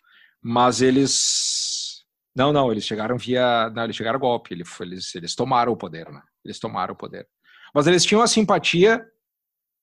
Mas 0.43 0.83
eles. 0.83 2.05
Não, 2.35 2.53
não, 2.53 2.71
eles 2.71 2.85
chegaram 2.85 3.17
via. 3.17 3.71
Não, 3.71 3.85
eles 3.85 3.97
chegaram 3.97 4.19
golpe. 4.19 4.53
Eles, 4.53 5.15
eles 5.15 5.35
tomaram 5.35 5.73
o 5.73 5.77
poder, 5.77 6.11
né? 6.11 6.23
Eles 6.45 6.59
tomaram 6.59 6.93
o 6.93 6.97
poder. 6.97 7.27
Mas 7.75 7.87
eles 7.87 8.05
tinham 8.05 8.21
a 8.21 8.27
simpatia. 8.27 9.07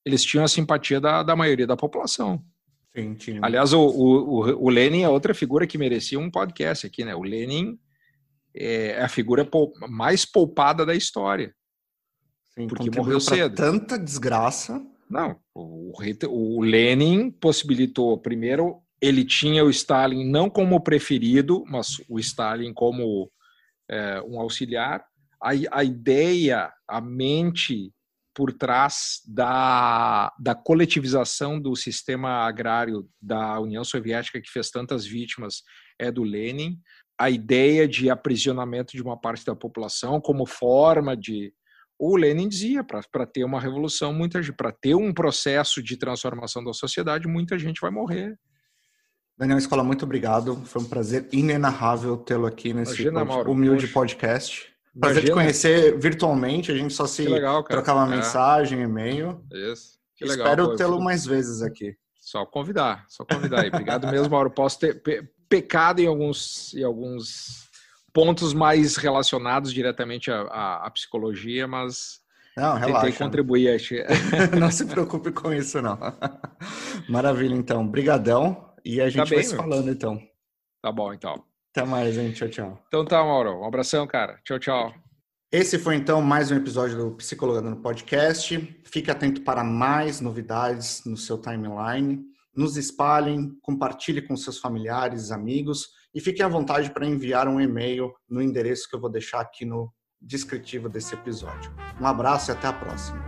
Eles 0.06 0.24
tinham 0.24 0.46
a 0.46 0.48
simpatia 0.48 1.02
da, 1.02 1.24
da 1.24 1.36
maioria 1.36 1.66
da 1.66 1.76
população. 1.76 2.44
Sim, 2.96 3.40
Aliás, 3.42 3.74
o, 3.74 3.82
o, 3.82 4.66
o 4.66 4.70
Lenin 4.70 5.02
é 5.02 5.10
outra 5.10 5.34
figura 5.34 5.68
que 5.68 5.78
merecia 5.78 6.18
um 6.18 6.32
podcast 6.32 6.88
aqui, 6.88 7.04
né? 7.04 7.14
O 7.14 7.24
Lenin 7.24 7.78
é 8.56 9.02
a 9.02 9.10
figura 9.10 9.48
mais 9.90 10.26
poupada 10.26 10.86
da 10.86 10.96
história. 10.96 11.54
Sim, 12.54 12.68
porque 12.68 12.90
morreu 12.90 13.20
cedo. 13.20 13.54
Tanta 13.54 14.00
desgraça. 14.00 14.82
Não, 15.10 15.38
o, 15.54 15.92
o 16.30 16.64
Lenin 16.64 17.30
possibilitou, 17.30 18.18
primeiro, 18.18 18.82
ele 19.02 19.26
tinha 19.26 19.64
o 19.64 19.70
Stalin 19.70 20.30
não 20.30 20.50
como 20.50 20.82
preferido, 20.82 21.64
mas 21.68 22.02
o 22.08 22.18
Stalin 22.18 22.74
como 22.74 23.30
é, 23.90 24.22
um 24.22 24.40
auxiliar. 24.40 25.06
A, 25.42 25.52
a 25.72 25.84
ideia, 25.84 26.72
a 26.88 27.02
mente 27.02 27.94
por 28.36 28.52
trás 28.52 29.22
da, 29.26 30.32
da 30.38 30.54
coletivização 30.54 31.60
do 31.60 31.74
sistema 31.76 32.46
agrário 32.46 33.10
da 33.20 33.58
União 33.62 33.84
Soviética, 33.84 34.42
que 34.42 34.52
fez 34.52 34.70
tantas 34.70 35.06
vítimas, 35.06 35.64
é 35.98 36.12
do 36.12 36.22
Lenin. 36.22 36.78
A 37.18 37.30
ideia 37.30 37.88
de 37.88 38.10
aprisionamento 38.10 38.92
de 38.92 39.02
uma 39.02 39.20
parte 39.20 39.46
da 39.46 39.56
população 39.56 40.20
como 40.20 40.46
forma 40.46 41.16
de. 41.16 41.54
O 41.98 42.18
Lenin 42.18 42.50
dizia, 42.50 42.84
para 42.84 43.26
ter 43.26 43.46
uma 43.46 43.60
revolução, 43.60 44.14
muita 44.14 44.42
para 44.54 44.74
ter 44.74 44.96
um 44.96 45.14
processo 45.14 45.82
de 45.82 45.96
transformação 45.96 46.62
da 46.62 46.74
sociedade, 46.74 47.26
muita 47.26 47.58
gente 47.58 47.80
vai 47.80 47.90
morrer. 47.90 48.38
Daniel 49.38 49.58
Escola, 49.58 49.82
muito 49.82 50.04
obrigado. 50.04 50.58
Foi 50.66 50.82
um 50.82 50.86
prazer 50.86 51.30
inenarrável 51.32 52.18
tê-lo 52.18 52.46
aqui 52.46 52.74
nesse 52.74 53.02
Imagina, 53.02 53.26
pod... 53.26 53.50
humilde 53.50 53.88
Poxa. 53.88 53.94
podcast. 53.94 54.75
Prazer 55.00 55.26
te 55.26 55.32
conhecer 55.32 55.98
virtualmente, 56.00 56.72
a 56.72 56.76
gente 56.76 56.94
só 56.94 57.06
se 57.06 57.28
legal, 57.28 57.64
trocava 57.64 58.06
é. 58.06 58.16
mensagem, 58.16 58.82
e-mail. 58.82 59.44
Isso. 59.52 60.00
Que 60.16 60.24
legal. 60.24 60.48
Espero 60.48 60.76
tê-lo 60.76 61.02
mais 61.02 61.26
vezes 61.26 61.62
aqui. 61.62 61.96
Só 62.16 62.46
convidar, 62.46 63.06
só 63.08 63.26
convidar 63.26 63.62
aí. 63.62 63.68
Obrigado 63.68 64.08
mesmo, 64.08 64.30
Mauro. 64.30 64.50
Posso 64.50 64.80
ter 64.80 65.02
pe 65.02 65.28
pecado 65.48 66.00
em 66.00 66.08
alguns, 66.08 66.74
em 66.74 66.84
alguns 66.84 67.68
pontos 68.12 68.52
mais 68.52 68.96
relacionados 68.96 69.72
diretamente 69.72 70.32
à, 70.32 70.42
à, 70.42 70.88
à 70.88 70.90
psicologia, 70.90 71.68
mas 71.68 72.20
não, 72.56 72.76
relaxa. 72.76 73.06
Tentei 73.08 73.26
contribuir. 73.26 73.76
Acho. 73.76 73.96
não 74.58 74.72
se 74.72 74.86
preocupe 74.86 75.32
com 75.32 75.54
isso, 75.54 75.82
não. 75.82 76.00
Maravilha, 77.10 77.54
então. 77.54 77.86
Brigadão. 77.86 78.74
E 78.84 79.02
a 79.02 79.10
gente 79.10 79.24
tá 79.24 79.30
bem, 79.30 79.40
vai 79.40 79.44
se 79.44 79.56
falando, 79.56 79.90
então. 79.90 80.22
Tá 80.82 80.92
bom, 80.92 81.14
então. 81.14 81.44
Até 81.76 81.86
mais, 81.86 82.18
hein? 82.18 82.32
Tchau, 82.32 82.48
tchau. 82.48 82.82
Então 82.88 83.04
tá, 83.04 83.22
Mauro. 83.22 83.60
Um 83.60 83.66
abração, 83.66 84.08
cara. 84.08 84.40
Tchau, 84.46 84.58
tchau. 84.58 84.94
Esse 85.52 85.78
foi 85.78 85.96
então 85.96 86.22
mais 86.22 86.50
um 86.50 86.56
episódio 86.56 86.98
do 86.98 87.12
Psicologando 87.12 87.70
no 87.70 87.82
Podcast. 87.82 88.82
Fique 88.86 89.12
atento 89.12 89.42
para 89.42 89.62
mais 89.62 90.22
novidades 90.22 91.02
no 91.06 91.18
seu 91.18 91.38
timeline. 91.38 92.24
Nos 92.56 92.78
espalhem, 92.78 93.52
compartilhe 93.62 94.22
com 94.22 94.38
seus 94.38 94.58
familiares, 94.58 95.32
amigos 95.32 95.90
e 96.14 96.22
fique 96.22 96.42
à 96.42 96.48
vontade 96.48 96.92
para 96.92 97.06
enviar 97.06 97.50
um 97.50 97.60
e-mail 97.60 98.14
no 98.30 98.42
endereço 98.42 98.90
que 98.90 98.96
eu 98.96 99.02
vou 99.02 99.10
deixar 99.10 99.42
aqui 99.42 99.66
no 99.66 99.94
descritivo 100.22 100.88
desse 100.88 101.14
episódio. 101.14 101.74
Um 102.00 102.08
abraço 102.08 102.52
e 102.52 102.54
até 102.54 102.68
a 102.68 102.74
próxima. 102.74 103.22